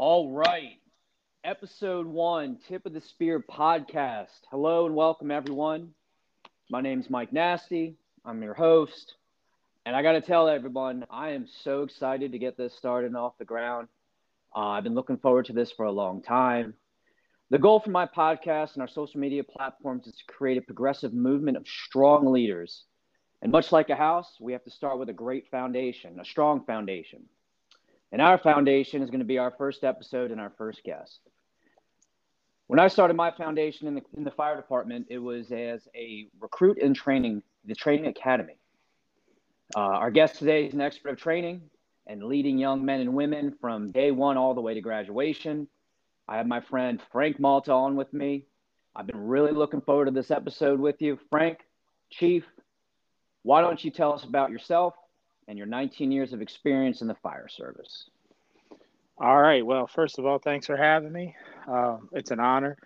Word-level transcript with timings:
All 0.00 0.30
right. 0.30 0.78
Episode 1.42 2.06
one, 2.06 2.58
Tip 2.68 2.86
of 2.86 2.92
the 2.92 3.00
Spear 3.00 3.40
podcast. 3.40 4.42
Hello 4.48 4.86
and 4.86 4.94
welcome, 4.94 5.32
everyone. 5.32 5.90
My 6.70 6.80
name's 6.80 7.10
Mike 7.10 7.32
Nasti. 7.32 7.96
I'm 8.24 8.40
your 8.40 8.54
host. 8.54 9.14
And 9.84 9.96
I 9.96 10.02
got 10.02 10.12
to 10.12 10.20
tell 10.20 10.48
everyone, 10.48 11.04
I 11.10 11.30
am 11.30 11.48
so 11.64 11.82
excited 11.82 12.30
to 12.30 12.38
get 12.38 12.56
this 12.56 12.76
started 12.76 13.16
off 13.16 13.38
the 13.38 13.44
ground. 13.44 13.88
Uh, 14.54 14.68
I've 14.68 14.84
been 14.84 14.94
looking 14.94 15.16
forward 15.16 15.46
to 15.46 15.52
this 15.52 15.72
for 15.72 15.86
a 15.86 15.90
long 15.90 16.22
time. 16.22 16.74
The 17.50 17.58
goal 17.58 17.80
for 17.80 17.90
my 17.90 18.06
podcast 18.06 18.74
and 18.74 18.82
our 18.82 18.88
social 18.88 19.18
media 19.18 19.42
platforms 19.42 20.06
is 20.06 20.14
to 20.14 20.32
create 20.32 20.58
a 20.58 20.62
progressive 20.62 21.12
movement 21.12 21.56
of 21.56 21.66
strong 21.66 22.30
leaders. 22.30 22.84
And 23.42 23.50
much 23.50 23.72
like 23.72 23.90
a 23.90 23.96
house, 23.96 24.36
we 24.40 24.52
have 24.52 24.62
to 24.62 24.70
start 24.70 25.00
with 25.00 25.08
a 25.08 25.12
great 25.12 25.50
foundation, 25.50 26.20
a 26.20 26.24
strong 26.24 26.64
foundation. 26.66 27.24
And 28.10 28.22
our 28.22 28.38
foundation 28.38 29.02
is 29.02 29.10
going 29.10 29.20
to 29.20 29.26
be 29.26 29.38
our 29.38 29.52
first 29.58 29.84
episode 29.84 30.30
and 30.30 30.40
our 30.40 30.52
first 30.56 30.82
guest. 30.82 31.20
When 32.66 32.78
I 32.78 32.88
started 32.88 33.14
my 33.14 33.30
foundation 33.30 33.88
in 33.88 33.94
the, 33.94 34.02
in 34.16 34.24
the 34.24 34.30
fire 34.30 34.56
department, 34.56 35.06
it 35.10 35.18
was 35.18 35.50
as 35.52 35.88
a 35.94 36.28
recruit 36.40 36.78
in 36.78 36.94
training, 36.94 37.42
the 37.64 37.74
training 37.74 38.06
academy. 38.06 38.58
Uh, 39.76 39.80
our 39.80 40.10
guest 40.10 40.36
today 40.36 40.64
is 40.66 40.74
an 40.74 40.80
expert 40.80 41.10
of 41.10 41.18
training 41.18 41.62
and 42.06 42.22
leading 42.22 42.58
young 42.58 42.84
men 42.84 43.00
and 43.00 43.14
women 43.14 43.54
from 43.60 43.90
day 43.90 44.10
one 44.10 44.36
all 44.36 44.54
the 44.54 44.60
way 44.60 44.74
to 44.74 44.80
graduation. 44.80 45.68
I 46.26 46.36
have 46.38 46.46
my 46.46 46.60
friend 46.60 47.00
Frank 47.12 47.38
Malta 47.38 47.72
on 47.72 47.96
with 47.96 48.12
me. 48.12 48.44
I've 48.96 49.06
been 49.06 49.26
really 49.26 49.52
looking 49.52 49.82
forward 49.82 50.06
to 50.06 50.10
this 50.10 50.30
episode 50.30 50.80
with 50.80 51.00
you. 51.00 51.18
Frank, 51.30 51.58
Chief, 52.10 52.44
why 53.42 53.60
don't 53.60 53.82
you 53.82 53.90
tell 53.90 54.12
us 54.12 54.24
about 54.24 54.50
yourself 54.50 54.94
and 55.48 55.56
your 55.56 55.66
19 55.66 56.12
years 56.12 56.32
of 56.32 56.42
experience 56.42 57.00
in 57.00 57.08
the 57.08 57.14
fire 57.14 57.48
service. 57.48 58.10
All 59.18 59.40
right. 59.40 59.64
Well, 59.66 59.88
first 59.88 60.18
of 60.18 60.26
all, 60.26 60.38
thanks 60.38 60.66
for 60.66 60.76
having 60.76 61.10
me. 61.10 61.34
Uh, 61.66 61.96
it's 62.12 62.30
an 62.30 62.38
honor. 62.38 62.76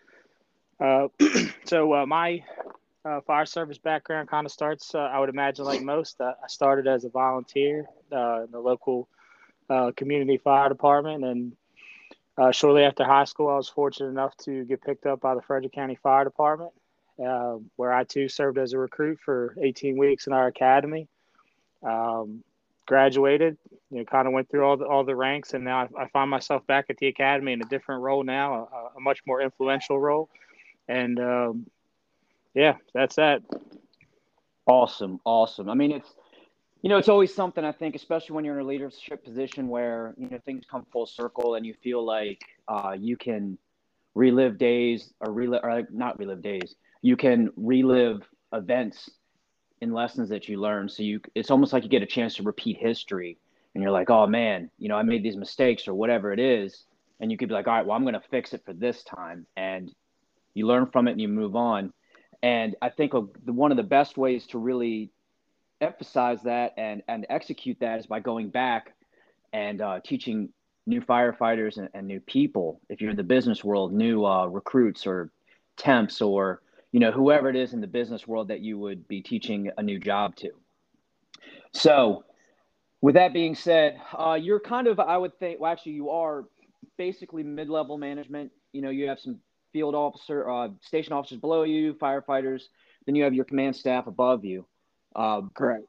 Uh, 0.80 1.08
so, 1.66 1.92
uh, 1.92 2.06
my 2.06 2.42
uh, 3.04 3.20
fire 3.26 3.44
service 3.44 3.78
background 3.78 4.30
kind 4.30 4.46
of 4.46 4.52
starts, 4.52 4.94
uh, 4.94 4.98
I 4.98 5.18
would 5.18 5.28
imagine, 5.28 5.64
like 5.64 5.82
most. 5.82 6.20
Uh, 6.20 6.32
I 6.42 6.46
started 6.46 6.86
as 6.86 7.04
a 7.04 7.10
volunteer 7.10 7.86
in 8.10 8.48
the 8.50 8.60
local 8.60 9.08
community 9.96 10.38
fire 10.38 10.68
department. 10.68 11.24
And 11.24 12.54
shortly 12.54 12.84
after 12.84 13.04
high 13.04 13.24
school, 13.24 13.48
I 13.48 13.56
was 13.56 13.68
fortunate 13.68 14.08
enough 14.08 14.36
to 14.44 14.64
get 14.64 14.82
picked 14.82 15.04
up 15.04 15.20
by 15.20 15.34
the 15.34 15.42
Frederick 15.42 15.72
County 15.72 15.96
Fire 15.96 16.24
Department, 16.24 16.72
where 17.16 17.92
I 17.92 18.04
too 18.04 18.28
served 18.28 18.58
as 18.58 18.72
a 18.72 18.78
recruit 18.78 19.18
for 19.24 19.54
18 19.60 19.98
weeks 19.98 20.26
in 20.26 20.32
our 20.32 20.46
academy. 20.46 21.08
Um, 21.82 22.44
graduated, 22.92 23.56
you 23.90 24.00
know, 24.00 24.04
kind 24.04 24.26
of 24.26 24.34
went 24.34 24.50
through 24.50 24.66
all 24.66 24.76
the 24.76 24.84
all 24.84 25.02
the 25.02 25.16
ranks, 25.16 25.54
and 25.54 25.64
now 25.64 25.88
I, 25.96 26.02
I 26.02 26.08
find 26.08 26.28
myself 26.28 26.66
back 26.66 26.84
at 26.90 26.98
the 26.98 27.06
academy 27.06 27.54
in 27.54 27.62
a 27.62 27.64
different 27.64 28.02
role 28.02 28.22
now, 28.22 28.68
a, 28.70 28.98
a 28.98 29.00
much 29.00 29.20
more 29.26 29.40
influential 29.40 29.98
role, 29.98 30.28
and 30.88 31.18
um, 31.18 31.66
yeah, 32.52 32.74
that's 32.92 33.16
that. 33.16 33.40
Awesome, 34.66 35.20
awesome. 35.24 35.70
I 35.70 35.74
mean, 35.74 35.90
it's 35.90 36.14
you 36.82 36.90
know, 36.90 36.98
it's 36.98 37.08
always 37.08 37.34
something 37.34 37.64
I 37.64 37.72
think, 37.72 37.94
especially 37.94 38.34
when 38.36 38.44
you're 38.44 38.58
in 38.58 38.66
a 38.66 38.68
leadership 38.68 39.24
position 39.24 39.68
where 39.68 40.12
you 40.18 40.28
know 40.28 40.38
things 40.44 40.66
come 40.70 40.84
full 40.92 41.06
circle 41.06 41.54
and 41.54 41.64
you 41.64 41.72
feel 41.82 42.04
like 42.04 42.42
uh, 42.68 42.94
you 42.94 43.16
can 43.16 43.56
relive 44.14 44.58
days 44.58 45.14
or 45.18 45.32
relive 45.32 45.64
or 45.64 45.88
not 45.90 46.18
relive 46.18 46.42
days. 46.42 46.74
You 47.00 47.16
can 47.16 47.48
relive 47.56 48.20
events 48.52 49.08
in 49.82 49.92
lessons 49.92 50.28
that 50.28 50.48
you 50.48 50.60
learn. 50.60 50.88
So 50.88 51.02
you, 51.02 51.20
it's 51.34 51.50
almost 51.50 51.72
like 51.72 51.82
you 51.82 51.88
get 51.88 52.04
a 52.04 52.06
chance 52.06 52.36
to 52.36 52.44
repeat 52.44 52.78
history, 52.78 53.36
and 53.74 53.82
you're 53.82 53.92
like, 53.92 54.10
oh 54.10 54.26
man, 54.28 54.70
you 54.78 54.88
know, 54.88 54.96
I 54.96 55.02
made 55.02 55.24
these 55.24 55.36
mistakes 55.36 55.88
or 55.88 55.94
whatever 55.94 56.32
it 56.32 56.38
is, 56.38 56.84
and 57.20 57.30
you 57.30 57.36
could 57.36 57.48
be 57.48 57.54
like, 57.54 57.66
all 57.66 57.74
right, 57.74 57.84
well, 57.84 57.96
I'm 57.96 58.04
going 58.04 58.14
to 58.14 58.22
fix 58.30 58.54
it 58.54 58.62
for 58.64 58.72
this 58.72 59.02
time, 59.02 59.44
and 59.56 59.92
you 60.54 60.68
learn 60.68 60.86
from 60.86 61.08
it 61.08 61.12
and 61.12 61.20
you 61.20 61.28
move 61.28 61.56
on. 61.56 61.92
And 62.44 62.76
I 62.80 62.90
think 62.90 63.12
one 63.44 63.72
of 63.72 63.76
the 63.76 63.82
best 63.82 64.16
ways 64.16 64.46
to 64.48 64.58
really 64.58 65.10
emphasize 65.80 66.42
that 66.44 66.74
and 66.76 67.02
and 67.08 67.26
execute 67.28 67.78
that 67.80 67.98
is 67.98 68.06
by 68.06 68.20
going 68.20 68.50
back 68.50 68.94
and 69.52 69.80
uh, 69.80 69.98
teaching 70.04 70.48
new 70.86 71.00
firefighters 71.00 71.76
and, 71.76 71.88
and, 71.92 72.06
new 72.06 72.20
people. 72.20 72.80
If 72.88 73.00
you're 73.00 73.10
in 73.10 73.16
the 73.16 73.22
business 73.22 73.62
world, 73.62 73.92
new 73.92 74.24
uh, 74.24 74.46
recruits 74.46 75.06
or 75.06 75.30
temps 75.76 76.20
or 76.20 76.62
you 76.92 77.00
know, 77.00 77.10
whoever 77.10 77.48
it 77.48 77.56
is 77.56 77.72
in 77.72 77.80
the 77.80 77.86
business 77.86 78.26
world 78.28 78.48
that 78.48 78.60
you 78.60 78.78
would 78.78 79.08
be 79.08 79.22
teaching 79.22 79.70
a 79.76 79.82
new 79.82 79.98
job 79.98 80.36
to. 80.36 80.50
So, 81.72 82.24
with 83.00 83.14
that 83.14 83.32
being 83.32 83.54
said, 83.54 83.98
uh, 84.16 84.38
you're 84.40 84.60
kind 84.60 84.86
of, 84.86 85.00
I 85.00 85.16
would 85.16 85.36
think, 85.38 85.58
well, 85.58 85.72
actually, 85.72 85.92
you 85.92 86.10
are 86.10 86.44
basically 86.98 87.42
mid 87.42 87.68
level 87.68 87.98
management. 87.98 88.52
You 88.72 88.82
know, 88.82 88.90
you 88.90 89.08
have 89.08 89.18
some 89.18 89.40
field 89.72 89.94
officer, 89.94 90.48
uh, 90.48 90.68
station 90.82 91.14
officers 91.14 91.38
below 91.38 91.62
you, 91.62 91.94
firefighters, 91.94 92.64
then 93.06 93.14
you 93.14 93.24
have 93.24 93.34
your 93.34 93.44
command 93.44 93.74
staff 93.74 94.06
above 94.06 94.44
you. 94.44 94.66
Um, 95.16 95.50
Correct. 95.54 95.84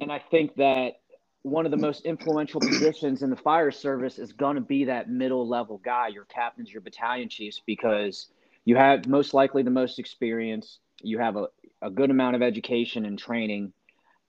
And 0.00 0.12
I 0.12 0.18
think 0.30 0.54
that 0.56 0.94
one 1.42 1.64
of 1.64 1.70
the 1.70 1.78
most 1.78 2.04
influential 2.04 2.60
positions 2.60 3.22
in 3.22 3.30
the 3.30 3.36
fire 3.36 3.70
service 3.70 4.18
is 4.18 4.32
going 4.32 4.56
to 4.56 4.60
be 4.60 4.84
that 4.84 5.10
middle 5.10 5.48
level 5.48 5.78
guy, 5.78 6.08
your 6.08 6.26
captains, 6.26 6.70
your 6.70 6.82
battalion 6.82 7.28
chiefs, 7.28 7.60
because 7.66 8.28
you 8.64 8.76
have 8.76 9.06
most 9.06 9.34
likely 9.34 9.62
the 9.62 9.70
most 9.70 9.98
experience. 9.98 10.78
You 11.02 11.18
have 11.18 11.36
a, 11.36 11.48
a 11.82 11.90
good 11.90 12.10
amount 12.10 12.36
of 12.36 12.42
education 12.42 13.04
and 13.04 13.18
training. 13.18 13.72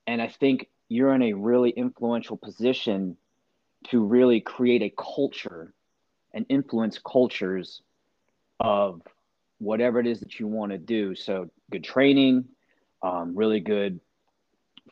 And 0.08 0.22
I 0.22 0.28
think 0.28 0.68
you're 0.90 1.14
in 1.14 1.22
a 1.22 1.34
really 1.34 1.69
influential 1.69 2.38
position 2.38 3.18
to 3.90 4.03
really 4.03 4.42
create 4.42 4.81
a 4.81 4.94
culture 4.97 5.74
and 6.34 6.46
influence 6.50 7.00
cultures 7.00 7.81
of 8.59 9.02
whatever 9.59 10.00
it 10.00 10.08
is 10.08 10.19
that 10.19 10.40
you 10.40 10.48
want 10.48 10.72
to 10.72 10.78
do. 10.78 11.16
So, 11.16 11.50
good 11.69 11.84
training, 11.84 12.46
um, 13.02 13.36
really 13.36 13.59
good 13.59 14.00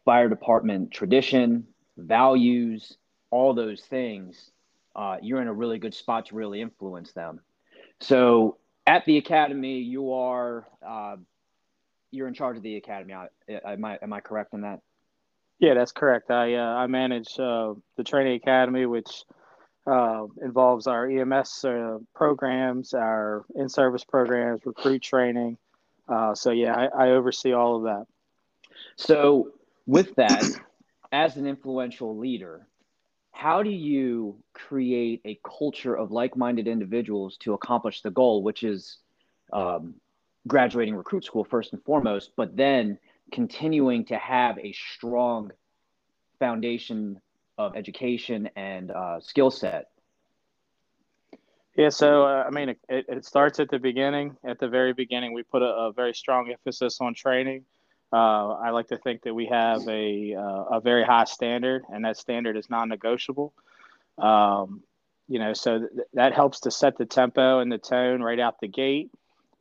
fire 0.05 0.29
department 0.29 0.91
tradition, 0.91 1.67
values, 1.97 2.97
all 3.31 3.53
those 3.53 3.81
things. 3.81 4.51
Uh, 4.95 5.17
you're 5.21 5.41
in 5.41 5.47
a 5.47 5.53
really 5.53 5.79
good 5.79 5.93
spot 5.93 6.27
to 6.27 6.35
really 6.35 6.61
influence 6.61 7.11
them. 7.13 7.39
So, 7.99 8.57
at 8.89 9.05
the 9.05 9.17
academy, 9.17 9.79
you 9.81 10.13
are 10.13 10.67
uh, 10.85 11.15
you're 12.09 12.27
in 12.27 12.33
charge 12.33 12.57
of 12.57 12.63
the 12.63 12.75
academy. 12.75 13.13
Am 13.13 13.85
I 13.85 13.99
am 14.01 14.11
I 14.11 14.19
correct 14.19 14.53
in 14.55 14.61
that? 14.61 14.79
Yeah, 15.59 15.75
that's 15.75 15.91
correct. 15.91 16.31
I 16.31 16.55
uh, 16.55 16.75
I 16.75 16.87
manage 16.87 17.39
uh, 17.39 17.75
the 17.97 18.03
training 18.03 18.35
academy, 18.35 18.87
which 18.87 19.23
uh, 19.85 20.25
involves 20.41 20.87
our 20.87 21.07
EMS 21.07 21.65
uh, 21.65 21.99
programs, 22.15 22.95
our 22.95 23.45
in-service 23.55 24.05
programs, 24.05 24.61
recruit 24.65 25.03
training. 25.03 25.57
Uh, 26.07 26.33
so 26.33 26.49
yeah, 26.49 26.75
I, 26.75 27.05
I 27.05 27.09
oversee 27.11 27.53
all 27.53 27.77
of 27.77 27.83
that. 27.83 28.05
So 28.95 29.51
with 29.85 30.15
that, 30.15 30.43
as 31.11 31.37
an 31.37 31.45
influential 31.45 32.17
leader, 32.17 32.65
how 33.39 33.63
do 33.63 33.69
you 33.69 34.35
create 34.53 35.21
a 35.23 35.39
culture 35.45 35.95
of 35.95 36.11
like-minded 36.11 36.67
individuals 36.67 37.37
to 37.37 37.53
accomplish 37.53 38.01
the 38.01 38.11
goal 38.11 38.43
which 38.43 38.63
is 38.63 38.97
um, 39.53 39.93
graduating 40.45 40.93
recruit 40.93 41.23
school 41.23 41.45
first 41.45 41.71
and 41.71 41.81
foremost 41.85 42.31
but 42.35 42.57
then 42.57 42.99
continuing 43.31 44.03
to 44.03 44.17
have 44.17 44.59
a 44.59 44.73
strong 44.73 45.51
foundation 46.37 47.17
of 47.57 47.77
education 47.77 48.49
and 48.57 48.91
uh, 48.91 49.21
skill 49.21 49.49
set? 49.49 49.87
Yeah 51.77 51.89
so 51.89 52.25
uh, 52.25 52.43
i 52.45 52.49
mean 52.49 52.67
it, 52.69 52.77
it 52.89 53.23
starts 53.23 53.61
at 53.61 53.69
the 53.69 53.79
beginning. 53.79 54.35
At 54.43 54.59
the 54.59 54.67
very 54.67 54.91
beginning 54.91 55.31
we 55.31 55.43
put 55.43 55.61
a, 55.61 55.71
a 55.87 55.93
very 55.93 56.13
strong 56.13 56.51
emphasis 56.51 56.99
on 56.99 57.13
training 57.13 57.63
uh, 58.11 58.53
I 58.53 58.71
like 58.71 58.87
to 58.87 58.97
think 58.97 59.23
that 59.23 59.33
we 59.33 59.45
have 59.47 59.87
a, 59.87 60.33
uh, 60.33 60.77
a 60.77 60.81
very 60.81 61.03
high 61.03 61.25
standard, 61.25 61.83
and 61.93 62.05
that 62.05 62.17
standard 62.17 62.57
is 62.57 62.69
non-negotiable. 62.69 63.53
Um, 64.17 64.83
you 65.27 65.37
know, 65.37 65.53
so 65.53 65.79
th- 65.79 65.91
that 66.13 66.33
helps 66.33 66.61
to 66.61 66.71
set 66.71 66.97
the 66.97 67.05
tempo 67.05 67.59
and 67.59 67.71
the 67.71 67.77
tone 67.77 68.21
right 68.21 68.39
out 68.39 68.59
the 68.59 68.67
gate. 68.67 69.11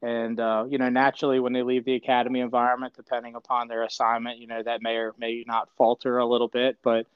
And 0.01 0.41
uh, 0.41 0.65
you 0.69 0.79
know, 0.79 0.89
naturally, 0.89 1.41
when 1.41 1.53
they 1.53 1.63
leave 1.63 1.85
the 1.85 1.95
academy 1.95 2.41
environment, 2.41 2.95
depending 2.97 3.35
upon 3.35 3.69
their 3.69 3.83
assignment, 3.83 4.39
you 4.39 4.47
know, 4.47 4.63
that 4.63 4.81
may 4.81 4.97
or 4.97 5.15
may 5.19 5.45
not 5.47 5.69
falter 5.77 6.19
a 6.19 6.27
little 6.27 6.49
bit. 6.49 6.79
But 6.83 7.07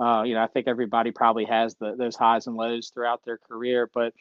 uh, 0.00 0.22
you 0.22 0.34
know, 0.34 0.42
I 0.42 0.46
think 0.46 0.68
everybody 0.68 1.10
probably 1.10 1.44
has 1.46 1.74
the, 1.74 1.96
those 1.96 2.16
highs 2.16 2.46
and 2.46 2.56
lows 2.56 2.90
throughout 2.90 3.24
their 3.24 3.38
career. 3.38 3.90
But 3.92 4.14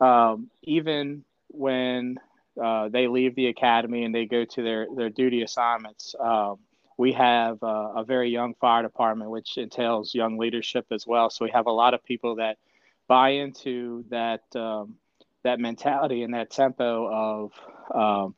um, 0.00 0.50
even 0.62 1.24
when 1.48 2.18
uh, 2.62 2.88
they 2.88 3.06
leave 3.06 3.34
the 3.34 3.46
academy 3.46 4.04
and 4.04 4.14
they 4.14 4.26
go 4.26 4.44
to 4.44 4.62
their, 4.62 4.86
their 4.94 5.10
duty 5.10 5.42
assignments. 5.42 6.14
Um, 6.18 6.58
we 6.96 7.12
have 7.12 7.62
uh, 7.62 7.92
a 7.96 8.04
very 8.04 8.30
young 8.30 8.54
fire 8.54 8.82
department, 8.82 9.30
which 9.30 9.56
entails 9.56 10.14
young 10.14 10.36
leadership 10.38 10.86
as 10.90 11.06
well. 11.06 11.30
So 11.30 11.44
we 11.44 11.50
have 11.52 11.66
a 11.66 11.72
lot 11.72 11.94
of 11.94 12.02
people 12.02 12.36
that 12.36 12.58
buy 13.06 13.30
into 13.30 14.04
that 14.10 14.42
um, 14.54 14.96
that 15.44 15.60
mentality 15.60 16.24
and 16.24 16.34
that 16.34 16.50
tempo 16.50 17.08
of 17.08 17.52
um, 17.94 18.34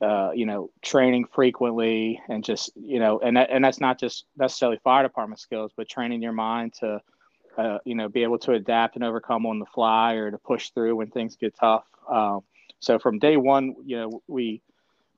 uh, 0.00 0.32
you 0.34 0.44
know 0.44 0.70
training 0.82 1.24
frequently 1.32 2.20
and 2.28 2.44
just 2.44 2.70
you 2.76 3.00
know 3.00 3.18
and 3.20 3.38
that, 3.38 3.48
and 3.50 3.64
that's 3.64 3.80
not 3.80 3.98
just 3.98 4.26
necessarily 4.36 4.78
fire 4.84 5.02
department 5.02 5.40
skills, 5.40 5.72
but 5.74 5.88
training 5.88 6.22
your 6.22 6.32
mind 6.32 6.74
to 6.74 7.00
uh, 7.58 7.78
you 7.84 7.96
know, 7.96 8.08
be 8.08 8.22
able 8.22 8.38
to 8.38 8.52
adapt 8.52 8.94
and 8.94 9.04
overcome 9.04 9.44
on 9.44 9.58
the 9.58 9.66
fly 9.66 10.14
or 10.14 10.30
to 10.30 10.38
push 10.38 10.70
through 10.70 10.94
when 10.94 11.10
things 11.10 11.36
get 11.36 11.54
tough. 11.58 11.84
Um, 12.08 12.42
so 12.80 12.98
from 12.98 13.18
day 13.18 13.36
one, 13.36 13.74
you 13.84 13.96
know, 13.96 14.22
we 14.26 14.62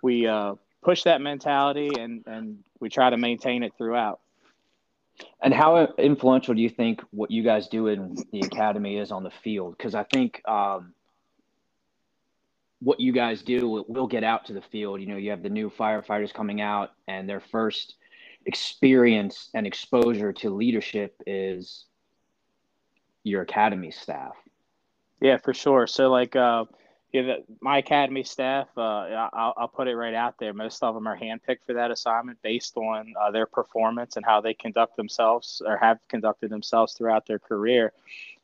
we 0.02 0.26
uh, 0.26 0.54
push 0.82 1.02
that 1.04 1.20
mentality 1.20 1.90
and 1.98 2.24
and 2.26 2.58
we 2.80 2.88
try 2.88 3.10
to 3.10 3.16
maintain 3.16 3.62
it 3.62 3.72
throughout. 3.76 4.20
And 5.42 5.52
how 5.52 5.86
influential 5.98 6.54
do 6.54 6.62
you 6.62 6.70
think 6.70 7.02
what 7.10 7.30
you 7.30 7.42
guys 7.42 7.68
do 7.68 7.88
in 7.88 8.16
the 8.32 8.40
academy 8.40 8.96
is 8.96 9.12
on 9.12 9.22
the 9.22 9.30
field? 9.30 9.76
Because 9.76 9.94
I 9.94 10.04
think 10.04 10.40
um, 10.48 10.94
what 12.80 13.00
you 13.00 13.12
guys 13.12 13.42
do 13.42 13.84
will 13.86 14.06
get 14.06 14.24
out 14.24 14.46
to 14.46 14.54
the 14.54 14.62
field. 14.62 15.00
You 15.00 15.06
know, 15.06 15.16
you 15.16 15.30
have 15.30 15.42
the 15.42 15.50
new 15.50 15.70
firefighters 15.70 16.32
coming 16.32 16.62
out, 16.62 16.92
and 17.06 17.28
their 17.28 17.40
first 17.40 17.96
experience 18.46 19.50
and 19.52 19.66
exposure 19.66 20.32
to 20.32 20.50
leadership 20.50 21.20
is 21.26 21.84
your 23.22 23.42
academy 23.42 23.90
staff. 23.90 24.32
Yeah, 25.20 25.36
for 25.36 25.52
sure. 25.52 25.86
So, 25.86 26.10
like, 26.10 26.34
uh, 26.34 26.64
yeah, 27.12 27.36
my 27.60 27.78
academy 27.78 28.22
staff, 28.22 28.68
uh, 28.76 28.80
I'll, 29.32 29.54
I'll, 29.56 29.68
put 29.68 29.88
it 29.88 29.96
right 29.96 30.14
out 30.14 30.36
there. 30.38 30.52
Most 30.52 30.82
of 30.82 30.94
them 30.94 31.08
are 31.08 31.18
handpicked 31.18 31.64
for 31.66 31.72
that 31.74 31.90
assignment 31.90 32.40
based 32.42 32.76
on 32.76 33.14
uh, 33.20 33.30
their 33.30 33.46
performance 33.46 34.16
and 34.16 34.24
how 34.24 34.40
they 34.40 34.54
conduct 34.54 34.96
themselves 34.96 35.60
or 35.64 35.76
have 35.76 35.98
conducted 36.08 36.50
themselves 36.50 36.92
throughout 36.92 37.26
their 37.26 37.38
career. 37.38 37.92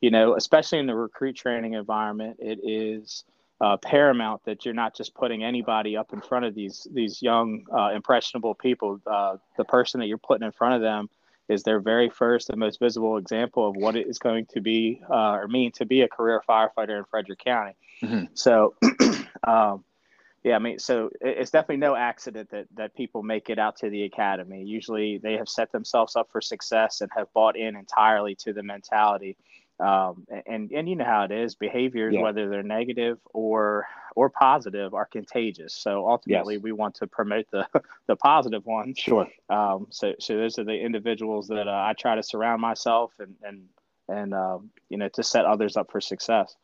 You 0.01 0.11
know, 0.11 0.35
especially 0.35 0.81
in 0.81 0.87
the 0.87 0.97
recruit 0.97 1.37
training 1.37 1.75
environment, 1.75 2.39
it 2.41 2.59
is 2.63 3.25
uh, 3.61 3.77
paramount 3.77 4.45
that 4.45 4.65
you're 4.65 4.75
not 4.75 4.97
just 4.97 5.15
putting 5.15 5.43
anybody 5.43 5.97
up 5.97 6.13
in 6.13 6.21
front 6.21 6.45
of 6.45 6.55
these 6.55 6.87
these 6.93 7.23
young 7.23 7.65
uh, 7.73 7.91
impressionable 7.95 8.55
people. 8.55 9.01
Uh, 9.07 9.37
the 9.57 9.65
person 9.65 10.01
that 10.01 10.07
you're 10.07 10.19
putting 10.19 10.45
in 10.45 10.53
front 10.53 10.75
of 10.75 10.81
them 10.81 11.09
is 11.49 11.63
their 11.63 11.81
very 11.81 12.11
first 12.11 12.51
and 12.51 12.59
most 12.59 12.81
visible 12.81 13.17
example 13.17 13.69
of 13.69 13.77
what 13.77 13.97
it 13.97 14.07
is 14.09 14.19
going 14.19 14.47
to 14.47 14.61
be 14.61 15.01
uh, 15.09 15.33
or 15.33 15.49
mean 15.49 15.71
to 15.71 15.87
be 15.87 16.03
a 16.03 16.09
career 16.09 16.43
firefighter 16.49 16.99
in 16.99 17.05
Frederick 17.05 17.39
County. 17.39 17.77
Mm-hmm. 18.03 18.25
So, 18.35 18.75
um, 19.45 19.85
yeah, 20.43 20.55
I 20.55 20.59
mean, 20.59 20.79
so 20.79 21.11
it's 21.21 21.51
definitely 21.51 21.79
no 21.79 21.97
accident 21.97 22.51
that 22.51 22.67
that 22.77 22.95
people 22.95 23.23
make 23.23 23.51
it 23.51 23.59
out 23.59 23.77
to 23.79 23.91
the 23.91 24.05
academy. 24.05 24.63
Usually, 24.63 25.19
they 25.19 25.35
have 25.35 25.49
set 25.49 25.73
themselves 25.73 26.15
up 26.15 26.29
for 26.31 26.41
success 26.41 27.01
and 27.01 27.11
have 27.17 27.33
bought 27.33 27.57
in 27.57 27.75
entirely 27.75 28.35
to 28.37 28.53
the 28.53 28.63
mentality 28.63 29.37
um, 29.79 30.27
and 30.47 30.71
and 30.73 30.89
you 30.89 30.97
know 30.97 31.05
how 31.05 31.25
it 31.25 31.33
is 31.33 31.55
behaviors 31.55 32.15
yeah. 32.15 32.23
whether 32.23 32.49
they're 32.49 32.63
negative 32.63 33.19
or 33.35 33.87
or 34.15 34.31
positive 34.31 34.95
are 34.95 35.05
contagious 35.05 35.75
so 35.75 36.09
ultimately 36.09 36.55
yes. 36.55 36.63
we 36.63 36.73
want 36.73 36.95
to 36.95 37.07
promote 37.07 37.47
the 37.51 37.67
the 38.07 38.17
positive 38.17 38.65
ones 38.65 38.99
sure 38.99 39.29
um, 39.51 39.87
so 39.91 40.15
so 40.19 40.37
those 40.37 40.59
are 40.59 40.65
the 40.65 40.79
individuals 40.79 41.49
that 41.49 41.69
uh, 41.69 41.85
i 41.87 41.93
try 41.99 42.15
to 42.15 42.23
surround 42.23 42.61
myself 42.61 43.13
and 43.19 43.35
and 43.43 43.65
and 44.09 44.33
um, 44.33 44.71
you 44.89 44.97
know 44.97 45.09
to 45.09 45.23
set 45.23 45.45
others 45.45 45.77
up 45.77 45.91
for 45.91 46.01
success 46.01 46.57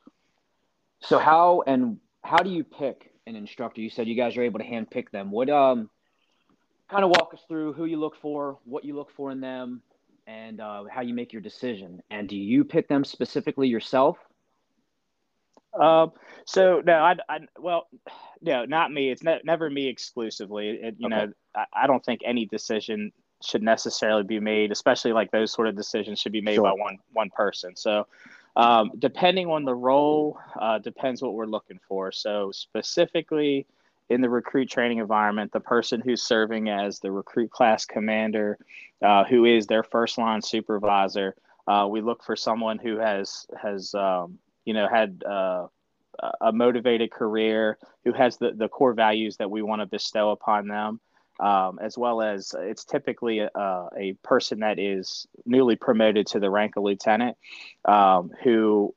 so 1.03 1.19
how 1.19 1.63
and 1.67 1.99
how 2.23 2.39
do 2.39 2.51
you 2.51 2.65
pick 2.65 3.13
an 3.27 3.37
instructor 3.37 3.81
you 3.81 3.91
said 3.91 4.09
you 4.09 4.15
guys 4.15 4.37
are 4.37 4.43
able 4.43 4.59
to 4.59 4.65
hand 4.65 4.91
pick 4.91 5.11
them 5.11 5.31
what 5.31 5.49
um 5.51 5.89
kind 6.91 7.05
of 7.05 7.11
walk 7.11 7.33
us 7.33 7.41
through 7.49 7.73
who 7.73 7.85
you 7.85 7.97
look 7.97 8.17
for 8.17 8.59
what 8.65 8.85
you 8.85 8.95
look 8.95 9.11
for 9.11 9.31
in 9.31 9.41
them 9.41 9.83
and 10.27 10.61
uh, 10.61 10.85
how 10.91 11.01
you 11.01 11.15
make 11.15 11.33
your 11.33 11.43
decision. 11.43 12.03
And 12.11 12.29
do 12.29 12.37
you 12.37 12.65
pick 12.65 12.89
them 12.89 13.05
specifically 13.05 13.69
yourself? 13.69 14.19
Um, 15.79 16.13
so 16.45 16.83
no, 16.85 16.95
I, 16.95 17.17
I, 17.29 17.39
well, 17.59 17.89
no, 18.43 18.67
not 18.67 18.93
me. 18.93 19.11
It's 19.11 19.23
ne- 19.23 19.41
never 19.45 19.71
me 19.71 19.89
exclusively. 19.89 20.69
It, 20.69 20.97
you 20.99 21.07
okay. 21.07 21.17
know, 21.17 21.33
I, 21.55 21.65
I, 21.73 21.87
don't 21.87 22.05
think 22.05 22.21
any 22.27 22.45
decision 22.45 23.11
should 23.43 23.63
necessarily 23.63 24.23
be 24.23 24.39
made, 24.39 24.71
especially 24.71 25.15
like 25.15 25.31
those 25.31 25.51
sort 25.51 25.69
of 25.69 25.77
decisions 25.77 26.19
should 26.19 26.33
be 26.33 26.43
made 26.43 26.57
sure. 26.57 26.65
by 26.65 26.73
one, 26.73 26.99
one 27.15 27.31
person. 27.35 27.75
So, 27.75 28.07
um, 28.57 28.91
depending 28.99 29.49
on 29.49 29.65
the 29.65 29.75
role, 29.75 30.39
uh, 30.61 30.79
depends 30.79 31.23
what 31.23 31.35
we're 31.35 31.47
looking 31.47 31.81
for. 31.89 32.13
So 32.13 32.53
specifically, 32.53 33.67
in 34.11 34.21
the 34.21 34.29
recruit 34.29 34.69
training 34.69 34.99
environment, 34.99 35.53
the 35.53 35.61
person 35.61 36.01
who's 36.01 36.23
serving 36.23 36.69
as 36.69 36.99
the 36.99 37.11
recruit 37.11 37.51
class 37.51 37.87
commander, 37.87 38.59
uh, 39.01 39.25
who 39.25 39.45
is 39.47 39.67
their 39.67 39.83
first 39.83 40.19
line 40.19 40.43
supervisor, 40.43 41.35
uh, 41.67 41.87
we 41.91 42.01
look 42.01 42.23
for 42.23 42.37
someone 42.37 42.79
who 42.79 42.99
has 42.99 43.47
has 43.61 43.95
um, 43.95 44.39
you 44.65 44.75
know 44.75 44.89
had 44.89 45.23
uh, 45.25 45.67
a 46.41 46.53
motivated 46.53 47.11
career, 47.11 47.79
who 48.05 48.13
has 48.13 48.37
the, 48.37 48.53
the 48.53 48.69
core 48.69 48.93
values 48.93 49.37
that 49.39 49.51
we 49.51 49.63
want 49.63 49.81
to 49.81 49.87
bestow 49.87 50.31
upon 50.31 50.69
them, 50.69 51.01
um, 51.43 51.81
as 51.83 51.99
well 51.99 52.23
as 52.23 52.55
it's 52.57 52.85
typically 52.85 53.41
a, 53.41 53.51
a, 53.97 54.13
person 54.23 54.61
that 54.61 54.79
is 54.79 55.27
newly 55.45 55.75
promoted 55.75 56.29
to 56.29 56.39
the 56.39 56.49
rank 56.49 56.77
of 56.77 56.85
lieutenant, 56.85 57.37
um, 57.85 58.31
who 58.45 58.95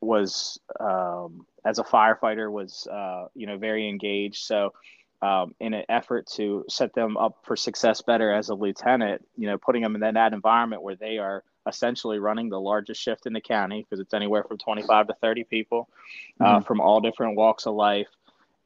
was 0.00 0.58
um, 0.80 1.46
as 1.64 1.78
a 1.78 1.84
firefighter 1.84 2.50
was 2.50 2.86
uh, 2.90 3.26
you 3.34 3.46
know 3.46 3.58
very 3.58 3.86
engaged. 3.88 4.44
So 4.44 4.72
um, 5.20 5.54
in 5.60 5.74
an 5.74 5.84
effort 5.88 6.26
to 6.36 6.64
set 6.68 6.94
them 6.94 7.16
up 7.16 7.38
for 7.44 7.54
success 7.54 8.02
better 8.02 8.32
as 8.32 8.48
a 8.48 8.54
lieutenant, 8.54 9.26
you 9.36 9.46
know, 9.46 9.58
putting 9.58 9.82
them 9.82 9.94
in 9.94 10.00
that, 10.00 10.14
that 10.14 10.32
environment 10.32 10.82
where 10.82 10.96
they 10.96 11.18
are 11.18 11.44
essentially 11.66 12.18
running 12.18 12.50
the 12.50 12.60
largest 12.60 13.00
shift 13.00 13.26
in 13.26 13.32
the 13.32 13.40
county 13.40 13.82
because 13.82 14.00
it's 14.00 14.12
anywhere 14.12 14.44
from 14.44 14.58
25 14.58 15.06
to 15.06 15.14
30 15.22 15.44
people 15.44 15.88
uh, 16.40 16.44
mm-hmm. 16.44 16.64
from 16.64 16.80
all 16.80 17.00
different 17.00 17.36
walks 17.36 17.66
of 17.66 17.74
life. 17.74 18.08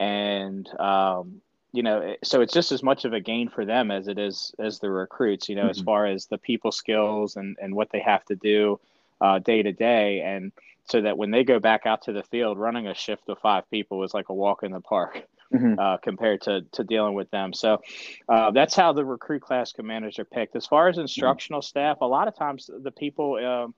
And, 0.00 0.68
um, 0.80 1.40
you 1.72 1.82
know, 1.82 2.14
so 2.22 2.40
it's 2.40 2.52
just 2.52 2.72
as 2.72 2.82
much 2.82 3.04
of 3.04 3.12
a 3.12 3.20
gain 3.20 3.48
for 3.48 3.64
them 3.64 3.90
as 3.90 4.08
it 4.08 4.18
is 4.18 4.54
as 4.58 4.78
the 4.78 4.90
recruits, 4.90 5.48
you 5.48 5.54
know, 5.54 5.62
mm-hmm. 5.62 5.70
as 5.70 5.80
far 5.80 6.06
as 6.06 6.26
the 6.26 6.38
people 6.38 6.72
skills 6.72 7.36
and, 7.36 7.56
and 7.60 7.74
what 7.74 7.90
they 7.90 8.00
have 8.00 8.24
to 8.26 8.36
do 8.36 8.80
uh, 9.20 9.38
day 9.38 9.62
to 9.62 9.72
day. 9.72 10.20
And 10.20 10.52
so 10.84 11.02
that 11.02 11.18
when 11.18 11.30
they 11.30 11.44
go 11.44 11.58
back 11.58 11.84
out 11.84 12.02
to 12.02 12.12
the 12.12 12.22
field, 12.22 12.58
running 12.58 12.86
a 12.86 12.94
shift 12.94 13.28
of 13.28 13.38
five 13.38 13.70
people 13.70 14.02
is 14.02 14.14
like 14.14 14.30
a 14.30 14.34
walk 14.34 14.62
in 14.62 14.72
the 14.72 14.80
park. 14.80 15.22
Mm-hmm. 15.50 15.78
Uh, 15.78 15.96
compared 15.96 16.42
to, 16.42 16.60
to 16.72 16.84
dealing 16.84 17.14
with 17.14 17.30
them. 17.30 17.54
So 17.54 17.80
uh, 18.28 18.50
that's 18.50 18.76
how 18.76 18.92
the 18.92 19.02
recruit 19.02 19.40
class 19.40 19.72
commanders 19.72 20.18
are 20.18 20.26
picked. 20.26 20.54
As 20.56 20.66
far 20.66 20.88
as 20.88 20.96
mm-hmm. 20.96 21.04
instructional 21.04 21.62
mm-hmm. 21.62 21.68
staff, 21.68 22.02
a 22.02 22.04
lot 22.04 22.28
of 22.28 22.36
times 22.36 22.68
the 22.82 22.90
people 22.90 23.36
um, 23.36 23.74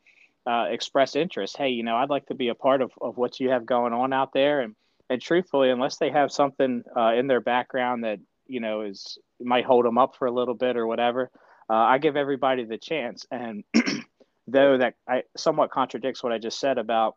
uh, 0.52 0.66
express 0.68 1.14
interest. 1.14 1.56
Hey, 1.56 1.68
you 1.68 1.84
know, 1.84 1.94
I'd 1.94 2.10
like 2.10 2.26
to 2.26 2.34
be 2.34 2.48
a 2.48 2.56
part 2.56 2.82
of, 2.82 2.90
of 3.00 3.16
what 3.18 3.38
you 3.38 3.50
have 3.50 3.66
going 3.66 3.92
on 3.92 4.12
out 4.12 4.32
there. 4.32 4.62
And, 4.62 4.74
and 5.10 5.20
truthfully, 5.20 5.70
unless 5.70 5.96
they 5.96 6.10
have 6.10 6.30
something 6.30 6.84
uh, 6.96 7.12
in 7.14 7.26
their 7.26 7.40
background 7.40 8.04
that, 8.04 8.20
you 8.46 8.60
know, 8.60 8.82
is 8.82 9.18
might 9.40 9.64
hold 9.64 9.84
them 9.84 9.98
up 9.98 10.14
for 10.16 10.26
a 10.26 10.32
little 10.32 10.54
bit 10.54 10.76
or 10.76 10.86
whatever, 10.86 11.30
uh, 11.68 11.74
I 11.74 11.98
give 11.98 12.16
everybody 12.16 12.64
the 12.64 12.78
chance. 12.78 13.26
And 13.30 13.64
though 14.46 14.78
that 14.78 14.94
I 15.08 15.24
somewhat 15.36 15.72
contradicts 15.72 16.22
what 16.22 16.32
I 16.32 16.38
just 16.38 16.60
said 16.60 16.78
about 16.78 17.16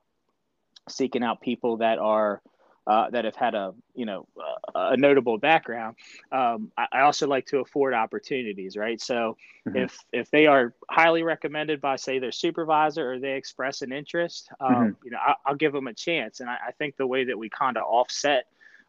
seeking 0.90 1.24
out 1.24 1.40
people 1.40 1.78
that 1.78 2.00
are 2.00 2.42
uh, 2.86 3.10
that 3.12 3.26
have 3.26 3.36
had 3.36 3.56
a 3.56 3.74
you 3.96 4.06
know 4.06 4.28
a 4.76 4.98
notable 4.98 5.38
background. 5.38 5.96
Um, 6.32 6.72
I, 6.78 6.88
I, 6.92 7.02
also 7.02 7.28
like 7.28 7.46
to 7.48 7.60
afford 7.60 7.94
opportunities, 7.94 8.76
right? 8.76 9.00
So 9.00 9.38
mm-hmm. 9.68 9.78
if 9.78 9.98
if 10.12 10.30
they 10.32 10.48
are 10.48 10.74
highly 10.90 11.24
recommended 11.24 11.80
by 11.80 11.96
say 11.96 12.20
their 12.20 12.32
supervisor 12.32 13.14
or 13.14 13.20
they 13.20 13.34
express 13.34 13.82
an 13.82 13.92
interest, 13.94 14.50
um, 14.60 14.74
mm-hmm. 14.74 15.06
you 15.06 15.12
know 15.12 15.18
I, 15.18 15.36
will 15.50 15.58
give 15.58 15.74
them 15.74 15.88
a 15.88 15.94
chance. 15.94 16.40
And 16.40 16.50
I, 16.50 16.58
I 16.68 16.72
think 16.72 16.98
the 16.98 17.08
way 17.08 17.24
that 17.26 17.38
we 17.38 17.50
kind 17.50 17.78
of 17.78 17.84
offset. 17.84 18.46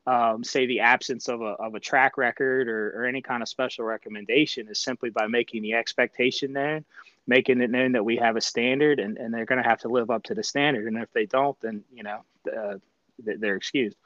Um, 0.07 0.45
say 0.45 0.67
the 0.67 0.81
absence 0.81 1.29
of 1.29 1.41
a, 1.41 1.55
of 1.55 1.75
a 1.75 1.81
track 1.81 2.19
record 2.19 2.69
or, 2.69 2.91
or 2.91 3.07
any 3.07 3.23
kind 3.23 3.43
of 3.43 3.49
special 3.49 3.87
recommendation 3.87 4.69
is 4.69 4.79
simply 4.79 5.09
by 5.09 5.29
making 5.29 5.63
the 5.63 5.73
expectation 5.73 6.53
known 6.53 6.85
making 7.27 7.61
it 7.61 7.71
known 7.71 7.93
that 7.93 8.05
we 8.05 8.17
have 8.17 8.37
a 8.37 8.41
standard 8.43 9.01
and, 9.01 9.17
and 9.17 9.33
they're 9.33 9.47
going 9.47 9.63
to 9.63 9.67
have 9.67 9.81
to 9.81 9.89
live 9.89 10.11
up 10.11 10.25
to 10.25 10.35
the 10.35 10.43
standard. 10.43 10.87
And 10.87 10.99
if 10.99 11.11
they 11.13 11.27
don't, 11.27 11.59
then, 11.61 11.85
you 11.91 12.03
know, 12.03 12.21
uh, 12.55 12.75
they're 13.19 13.57
excused. 13.57 13.97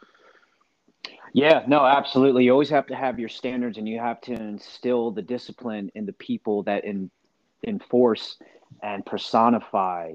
Yeah, 1.32 1.62
no, 1.66 1.84
absolutely. 1.84 2.44
You 2.44 2.52
always 2.52 2.70
have 2.70 2.86
to 2.86 2.96
have 2.96 3.18
your 3.18 3.28
standards 3.28 3.78
and 3.78 3.88
you 3.88 3.98
have 3.98 4.20
to 4.22 4.32
instill 4.32 5.10
the 5.10 5.22
discipline 5.22 5.90
in 5.94 6.06
the 6.06 6.12
people 6.14 6.62
that 6.64 6.84
in, 6.84 7.10
enforce 7.66 8.36
and 8.82 9.04
personify 9.04 10.14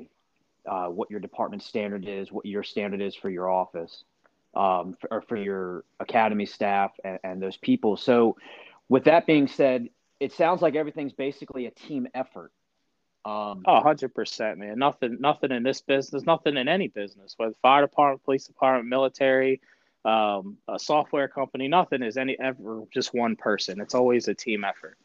uh, 0.69 0.87
what 0.87 1.11
your 1.11 1.19
department 1.19 1.61
standard 1.61 2.07
is, 2.07 2.31
what 2.31 2.45
your 2.45 2.63
standard 2.63 3.01
is 3.01 3.15
for 3.15 3.29
your 3.29 3.49
office, 3.49 4.03
um, 4.55 4.95
for, 4.99 5.13
or 5.13 5.21
for 5.21 5.35
your 5.35 5.83
academy 5.99 6.45
staff 6.45 6.91
and, 7.03 7.19
and 7.23 7.41
those 7.41 7.57
people. 7.57 7.97
So, 7.97 8.37
with 8.89 9.05
that 9.05 9.25
being 9.25 9.47
said, 9.47 9.89
it 10.19 10.33
sounds 10.33 10.61
like 10.61 10.75
everything's 10.75 11.13
basically 11.13 11.65
a 11.65 11.71
team 11.71 12.07
effort. 12.13 12.51
Um, 13.25 13.63
oh, 13.65 13.81
100%, 13.81 14.57
man. 14.57 14.77
Nothing, 14.77 15.17
nothing 15.19 15.51
in 15.51 15.63
this 15.63 15.81
business, 15.81 16.25
nothing 16.25 16.57
in 16.57 16.67
any 16.67 16.89
business, 16.89 17.35
whether 17.37 17.53
fire 17.61 17.81
department, 17.81 18.23
police 18.23 18.45
department, 18.45 18.89
military, 18.89 19.61
um, 20.05 20.57
a 20.67 20.77
software 20.77 21.29
company, 21.29 21.67
nothing 21.67 22.03
is 22.03 22.17
any 22.17 22.37
ever 22.37 22.83
just 22.93 23.13
one 23.13 23.35
person. 23.35 23.79
It's 23.79 23.95
always 23.95 24.27
a 24.27 24.33
team 24.33 24.65
effort. 24.65 24.97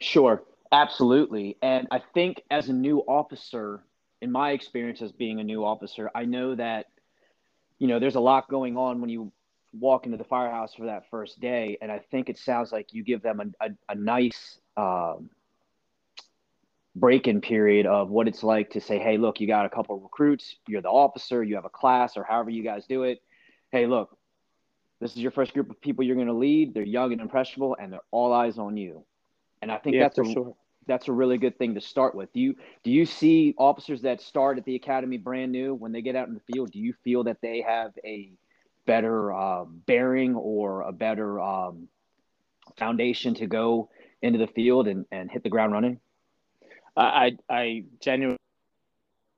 Sure, 0.00 0.42
absolutely. 0.72 1.56
And 1.62 1.86
I 1.90 2.00
think 2.14 2.42
as 2.50 2.68
a 2.68 2.72
new 2.72 2.98
officer, 3.00 3.84
in 4.20 4.32
my 4.32 4.50
experience 4.50 5.00
as 5.00 5.12
being 5.12 5.38
a 5.38 5.44
new 5.44 5.64
officer, 5.64 6.10
I 6.14 6.24
know 6.24 6.54
that, 6.56 6.86
you 7.78 7.86
know, 7.86 8.00
there's 8.00 8.16
a 8.16 8.20
lot 8.20 8.48
going 8.48 8.76
on 8.76 9.00
when 9.00 9.10
you 9.10 9.30
walk 9.72 10.06
into 10.06 10.16
the 10.16 10.24
firehouse 10.24 10.74
for 10.74 10.86
that 10.86 11.08
first 11.10 11.40
day. 11.40 11.78
And 11.80 11.92
I 11.92 12.00
think 12.10 12.28
it 12.28 12.38
sounds 12.38 12.72
like 12.72 12.92
you 12.92 13.04
give 13.04 13.22
them 13.22 13.54
a, 13.60 13.66
a, 13.66 13.70
a 13.90 13.94
nice, 13.94 14.58
um, 14.76 15.30
break-in 16.96 17.42
period 17.42 17.86
of 17.86 18.08
what 18.08 18.26
it's 18.26 18.42
like 18.42 18.70
to 18.70 18.80
say, 18.80 18.98
hey, 18.98 19.18
look, 19.18 19.38
you 19.38 19.46
got 19.46 19.66
a 19.66 19.68
couple 19.68 20.00
recruits, 20.00 20.56
you're 20.66 20.80
the 20.80 20.88
officer, 20.88 21.44
you 21.44 21.54
have 21.54 21.66
a 21.66 21.70
class, 21.70 22.16
or 22.16 22.24
however 22.24 22.50
you 22.50 22.64
guys 22.64 22.86
do 22.86 23.02
it. 23.02 23.20
Hey, 23.70 23.86
look, 23.86 24.16
this 24.98 25.12
is 25.12 25.18
your 25.18 25.30
first 25.30 25.52
group 25.52 25.70
of 25.70 25.80
people 25.80 26.04
you're 26.04 26.16
going 26.16 26.26
to 26.26 26.32
lead. 26.32 26.72
They're 26.72 26.82
young 26.82 27.12
and 27.12 27.20
impressionable, 27.20 27.76
and 27.78 27.92
they're 27.92 28.00
all 28.10 28.32
eyes 28.32 28.58
on 28.58 28.78
you. 28.78 29.04
And 29.60 29.70
I 29.70 29.76
think 29.76 29.96
yeah, 29.96 30.04
that's 30.04 30.18
a 30.18 30.24
sure. 30.24 30.56
that's 30.86 31.08
a 31.08 31.12
really 31.12 31.36
good 31.36 31.58
thing 31.58 31.74
to 31.74 31.80
start 31.82 32.14
with. 32.14 32.32
Do 32.32 32.40
you 32.40 32.54
do 32.82 32.90
you 32.90 33.04
see 33.04 33.54
officers 33.58 34.02
that 34.02 34.22
start 34.22 34.56
at 34.56 34.64
the 34.64 34.74
academy 34.74 35.18
brand 35.18 35.52
new 35.52 35.74
when 35.74 35.92
they 35.92 36.00
get 36.00 36.16
out 36.16 36.28
in 36.28 36.34
the 36.34 36.52
field? 36.52 36.70
Do 36.72 36.78
you 36.78 36.94
feel 37.04 37.24
that 37.24 37.42
they 37.42 37.60
have 37.60 37.92
a 38.04 38.32
better 38.86 39.34
uh, 39.34 39.64
bearing 39.64 40.34
or 40.34 40.82
a 40.82 40.92
better 40.92 41.40
um, 41.40 41.88
foundation 42.78 43.34
to 43.34 43.46
go 43.46 43.90
into 44.22 44.38
the 44.38 44.46
field 44.46 44.88
and, 44.88 45.04
and 45.10 45.30
hit 45.30 45.42
the 45.42 45.50
ground 45.50 45.72
running? 45.72 46.00
I 46.96 47.36
I 47.48 47.84
genuinely 48.00 48.38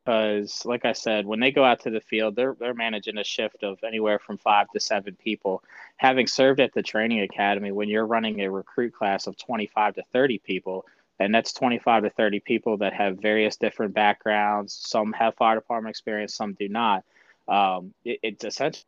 because 0.09 0.65
like 0.65 0.87
I 0.87 0.93
said, 0.93 1.27
when 1.27 1.39
they 1.39 1.51
go 1.51 1.63
out 1.63 1.81
to 1.81 1.91
the 1.91 2.01
field, 2.01 2.35
they're 2.35 2.57
they're 2.59 2.73
managing 2.73 3.19
a 3.19 3.25
shift 3.25 3.63
of 3.63 3.79
anywhere 3.85 4.19
from 4.19 4.39
five 4.39 4.71
to 4.71 4.81
seven 4.81 5.15
people. 5.23 5.63
Having 5.99 6.29
served 6.29 6.61
at 6.61 6.73
the 6.73 6.83
training 6.83 7.21
academy, 7.21 7.73
when 7.73 7.91
you're 7.91 8.07
running 8.07 8.41
a 8.41 8.51
recruit 8.51 8.95
class 8.95 9.27
of 9.27 9.37
25 9.37 9.97
to 9.97 10.03
30 10.05 10.39
people, 10.39 10.87
and 11.19 11.35
that's 11.35 11.53
25 11.53 12.05
to 12.05 12.11
30 12.11 12.41
people 12.41 12.79
that 12.79 12.95
have 12.95 13.19
various 13.19 13.57
different 13.57 13.93
backgrounds. 13.93 14.73
Some 14.73 15.13
have 15.13 15.35
fire 15.35 15.57
department 15.57 15.91
experience, 15.91 16.35
some 16.35 16.55
do 16.55 16.71
not. 16.71 17.05
Um, 17.47 17.93
it, 18.03 18.19
it's 18.23 18.45
essentially 18.45 18.87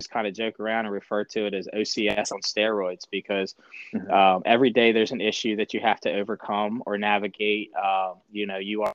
just 0.00 0.10
kind 0.10 0.26
of 0.26 0.34
joke 0.34 0.60
around 0.60 0.84
and 0.84 0.92
refer 0.92 1.24
to 1.24 1.46
it 1.46 1.54
as 1.54 1.68
OCS 1.74 2.32
on 2.32 2.40
steroids 2.42 3.04
because 3.10 3.54
mm-hmm. 3.94 4.10
um, 4.10 4.42
every 4.44 4.70
day 4.70 4.92
there's 4.92 5.12
an 5.12 5.22
issue 5.22 5.56
that 5.56 5.72
you 5.72 5.80
have 5.80 6.00
to 6.00 6.12
overcome 6.12 6.82
or 6.84 6.98
navigate. 6.98 7.70
Um, 7.74 8.16
you 8.30 8.46
know, 8.46 8.58
you 8.58 8.82
are 8.82 8.92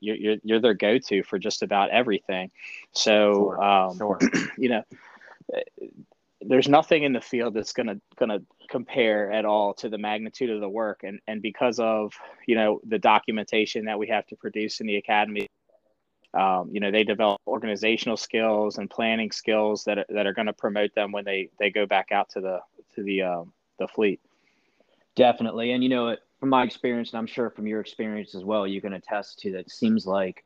you're 0.00 0.16
you're, 0.16 0.36
you're 0.44 0.60
their 0.60 0.74
go-to 0.74 1.24
for 1.24 1.38
just 1.38 1.62
about 1.62 1.90
everything. 1.90 2.50
So, 2.92 3.32
sure. 3.32 3.62
Um, 3.62 3.96
sure. 3.98 4.18
you 4.58 4.68
know, 4.68 4.82
there's 6.40 6.68
nothing 6.68 7.02
in 7.02 7.12
the 7.12 7.20
field 7.20 7.54
that's 7.54 7.72
gonna 7.72 8.00
gonna 8.16 8.38
compare 8.70 9.32
at 9.32 9.44
all 9.44 9.74
to 9.74 9.88
the 9.88 9.98
magnitude 9.98 10.50
of 10.50 10.60
the 10.60 10.68
work, 10.68 11.00
and 11.02 11.18
and 11.26 11.42
because 11.42 11.80
of 11.80 12.12
you 12.46 12.54
know 12.54 12.80
the 12.86 12.98
documentation 12.98 13.86
that 13.86 13.98
we 13.98 14.06
have 14.06 14.24
to 14.28 14.36
produce 14.36 14.80
in 14.80 14.86
the 14.86 14.96
academy 14.96 15.48
um, 16.34 16.70
you 16.72 16.80
know 16.80 16.90
they 16.90 17.04
develop 17.04 17.40
organizational 17.46 18.16
skills 18.16 18.78
and 18.78 18.90
planning 18.90 19.30
skills 19.30 19.84
that 19.84 19.98
are, 19.98 20.06
that 20.10 20.26
are 20.26 20.32
going 20.32 20.46
to 20.46 20.52
promote 20.52 20.94
them 20.94 21.12
when 21.12 21.24
they 21.24 21.50
they 21.58 21.70
go 21.70 21.86
back 21.86 22.12
out 22.12 22.28
to 22.30 22.40
the 22.40 22.60
to 22.94 23.02
the 23.02 23.22
um, 23.22 23.52
the 23.78 23.88
fleet. 23.88 24.20
Definitely. 25.14 25.72
And 25.72 25.82
you 25.82 25.88
know 25.88 26.16
from 26.38 26.50
my 26.50 26.62
experience 26.62 27.10
and 27.10 27.18
i'm 27.18 27.26
sure 27.26 27.50
from 27.50 27.66
your 27.66 27.80
experience 27.80 28.34
as 28.34 28.44
well 28.44 28.66
you 28.66 28.80
can 28.80 28.92
attest 28.92 29.40
to 29.40 29.52
that 29.52 29.60
it 29.60 29.70
seems 29.70 30.06
like 30.06 30.44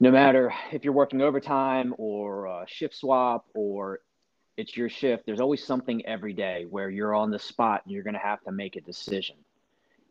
no 0.00 0.10
matter 0.10 0.52
if 0.72 0.84
you're 0.84 0.92
working 0.92 1.22
overtime 1.22 1.94
or 1.98 2.46
a 2.46 2.64
shift 2.66 2.94
swap 2.94 3.46
or 3.54 4.00
it's 4.56 4.76
your 4.76 4.88
shift 4.88 5.26
there's 5.26 5.40
always 5.40 5.64
something 5.64 6.04
every 6.06 6.32
day 6.32 6.66
where 6.68 6.88
you're 6.90 7.14
on 7.14 7.30
the 7.30 7.38
spot 7.38 7.82
and 7.84 7.92
you're 7.92 8.02
going 8.02 8.14
to 8.14 8.20
have 8.20 8.42
to 8.42 8.52
make 8.52 8.76
a 8.76 8.80
decision. 8.80 9.36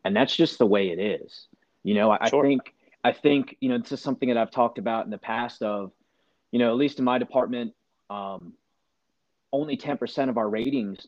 And 0.04 0.14
that's 0.14 0.36
just 0.36 0.58
the 0.58 0.66
way 0.66 0.90
it 0.90 0.98
is. 0.98 1.46
You 1.82 1.94
know 1.94 2.10
i, 2.10 2.28
sure. 2.28 2.44
I 2.44 2.48
think 2.48 2.73
I 3.04 3.12
think, 3.12 3.56
you 3.60 3.68
know, 3.68 3.78
this 3.78 3.92
is 3.92 4.00
something 4.00 4.30
that 4.30 4.38
I've 4.38 4.50
talked 4.50 4.78
about 4.78 5.04
in 5.04 5.10
the 5.10 5.18
past 5.18 5.62
of, 5.62 5.92
you 6.50 6.58
know, 6.58 6.70
at 6.70 6.76
least 6.76 6.98
in 6.98 7.04
my 7.04 7.18
department, 7.18 7.74
um, 8.08 8.54
only 9.52 9.76
10% 9.76 10.30
of 10.30 10.38
our 10.38 10.48
ratings 10.48 11.06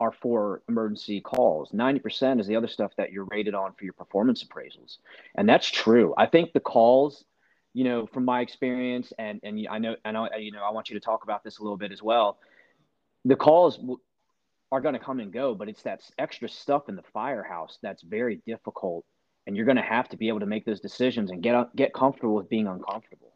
are 0.00 0.10
for 0.10 0.62
emergency 0.68 1.20
calls. 1.20 1.70
90% 1.70 2.40
is 2.40 2.48
the 2.48 2.56
other 2.56 2.66
stuff 2.66 2.90
that 2.96 3.12
you're 3.12 3.26
rated 3.26 3.54
on 3.54 3.72
for 3.78 3.84
your 3.84 3.92
performance 3.92 4.44
appraisals. 4.44 4.98
And 5.36 5.48
that's 5.48 5.68
true. 5.68 6.12
I 6.18 6.26
think 6.26 6.52
the 6.52 6.60
calls, 6.60 7.24
you 7.72 7.84
know, 7.84 8.06
from 8.06 8.24
my 8.24 8.40
experience, 8.40 9.12
and, 9.16 9.38
and 9.44 9.66
I 9.70 9.78
know, 9.78 9.94
I 10.04 10.10
know, 10.10 10.28
you 10.36 10.50
know, 10.50 10.62
I 10.64 10.72
want 10.72 10.90
you 10.90 10.98
to 10.98 11.04
talk 11.04 11.22
about 11.22 11.44
this 11.44 11.58
a 11.58 11.62
little 11.62 11.78
bit 11.78 11.92
as 11.92 12.02
well. 12.02 12.38
The 13.24 13.36
calls 13.36 13.78
are 14.72 14.80
going 14.80 14.94
to 14.94 15.00
come 15.00 15.20
and 15.20 15.32
go, 15.32 15.54
but 15.54 15.68
it's 15.68 15.82
that 15.82 16.00
extra 16.18 16.48
stuff 16.48 16.88
in 16.88 16.96
the 16.96 17.04
firehouse 17.12 17.78
that's 17.80 18.02
very 18.02 18.42
difficult 18.44 19.04
and 19.46 19.56
you're 19.56 19.66
going 19.66 19.76
to 19.76 19.82
have 19.82 20.08
to 20.10 20.16
be 20.16 20.28
able 20.28 20.40
to 20.40 20.46
make 20.46 20.64
those 20.64 20.80
decisions 20.80 21.30
and 21.30 21.42
get 21.42 21.74
get 21.76 21.92
comfortable 21.92 22.34
with 22.34 22.48
being 22.48 22.66
uncomfortable. 22.66 23.32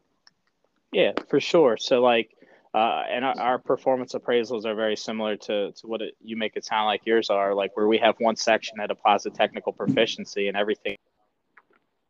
Yeah, 0.91 1.11
for 1.27 1.39
sure. 1.39 1.77
So 1.77 2.01
like, 2.01 2.31
uh, 2.73 3.03
and 3.09 3.23
our, 3.23 3.39
our, 3.39 3.59
performance 3.59 4.13
appraisals 4.13 4.65
are 4.65 4.75
very 4.75 4.95
similar 4.95 5.35
to 5.37 5.71
to 5.71 5.87
what 5.87 6.01
it, 6.01 6.15
you 6.23 6.35
make 6.35 6.55
it 6.55 6.65
sound 6.65 6.85
like 6.85 7.01
yours 7.05 7.29
are. 7.29 7.53
Like 7.53 7.75
where 7.77 7.87
we 7.87 7.97
have 7.99 8.15
one 8.19 8.35
section 8.35 8.77
that 8.77 8.91
applies 8.91 9.23
to 9.23 9.29
technical 9.29 9.71
proficiency 9.71 10.47
and 10.47 10.57
everything 10.57 10.97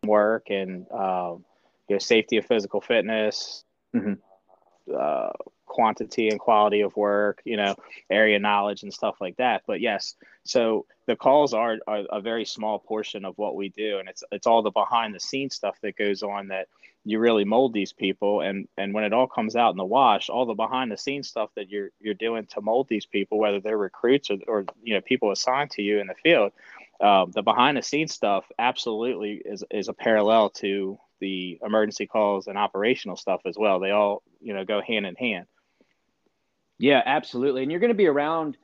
work 0.05 0.49
and 0.49 0.89
um, 0.91 1.43
you 1.87 1.95
know 1.95 1.99
safety 1.99 2.37
of 2.37 2.45
physical 2.45 2.81
fitness. 2.81 3.63
Mm-hmm. 3.95 4.13
Uh, 4.97 5.29
quantity 5.69 6.27
and 6.27 6.39
quality 6.39 6.81
of 6.81 6.95
work, 6.97 7.41
you 7.45 7.55
know, 7.55 7.75
area 8.09 8.37
knowledge 8.37 8.83
and 8.83 8.93
stuff 8.93 9.15
like 9.21 9.37
that. 9.37 9.61
But 9.65 9.79
yes, 9.79 10.15
so 10.43 10.85
the 11.05 11.15
calls 11.15 11.53
are, 11.53 11.77
are, 11.87 12.03
a 12.11 12.19
very 12.19 12.43
small 12.43 12.79
portion 12.79 13.23
of 13.23 13.37
what 13.37 13.55
we 13.55 13.69
do, 13.69 13.99
and 13.99 14.09
it's 14.09 14.23
it's 14.31 14.47
all 14.47 14.61
the 14.61 14.71
behind 14.71 15.15
the 15.15 15.19
scenes 15.19 15.55
stuff 15.55 15.77
that 15.81 15.95
goes 15.95 16.21
on 16.23 16.49
that 16.49 16.67
you 17.05 17.19
really 17.19 17.45
mold 17.45 17.73
these 17.73 17.93
people, 17.93 18.41
and 18.41 18.67
and 18.77 18.93
when 18.93 19.05
it 19.05 19.13
all 19.13 19.27
comes 19.27 19.55
out 19.55 19.71
in 19.71 19.77
the 19.77 19.85
wash, 19.85 20.29
all 20.29 20.45
the 20.45 20.53
behind 20.53 20.91
the 20.91 20.97
scenes 20.97 21.29
stuff 21.29 21.49
that 21.55 21.69
you're 21.69 21.91
you're 22.01 22.13
doing 22.13 22.45
to 22.47 22.61
mold 22.61 22.87
these 22.89 23.05
people, 23.05 23.39
whether 23.39 23.61
they're 23.61 23.77
recruits 23.77 24.29
or 24.29 24.37
or 24.47 24.65
you 24.83 24.93
know 24.93 25.01
people 25.01 25.31
assigned 25.31 25.71
to 25.71 25.81
you 25.81 25.99
in 25.99 26.07
the 26.07 26.15
field. 26.15 26.51
Um, 27.01 27.31
the 27.31 27.43
behind 27.43 27.77
the 27.77 27.81
scenes 27.81 28.13
stuff 28.13 28.43
absolutely 28.59 29.41
is, 29.45 29.63
is 29.71 29.87
a 29.87 29.93
parallel 29.93 30.49
to 30.49 30.99
the 31.19 31.59
emergency 31.63 32.07
calls 32.07 32.47
and 32.47 32.57
operational 32.57 33.15
stuff 33.15 33.41
as 33.45 33.55
well. 33.57 33.79
They 33.79 33.91
all, 33.91 34.21
you 34.41 34.53
know, 34.53 34.65
go 34.65 34.81
hand 34.81 35.05
in 35.05 35.15
hand. 35.15 35.45
Yeah, 36.79 37.03
absolutely. 37.05 37.61
And 37.61 37.69
you're 37.71 37.81
going 37.81 37.89
to 37.89 37.95
be 37.95 38.07
around 38.07 38.57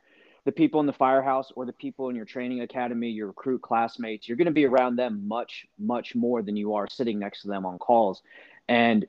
the 0.45 0.51
people 0.51 0.79
in 0.79 0.85
the 0.85 0.93
firehouse 0.93 1.51
or 1.55 1.65
the 1.65 1.73
people 1.73 2.09
in 2.09 2.15
your 2.15 2.25
training 2.25 2.61
academy, 2.61 3.09
your 3.09 3.27
recruit 3.27 3.61
classmates. 3.61 4.27
You're 4.27 4.37
going 4.37 4.45
to 4.45 4.51
be 4.51 4.65
around 4.65 4.95
them 4.95 5.27
much, 5.27 5.67
much 5.77 6.15
more 6.15 6.41
than 6.41 6.55
you 6.55 6.75
are 6.75 6.87
sitting 6.89 7.19
next 7.19 7.41
to 7.41 7.49
them 7.49 7.65
on 7.65 7.77
calls. 7.77 8.21
And 8.69 9.05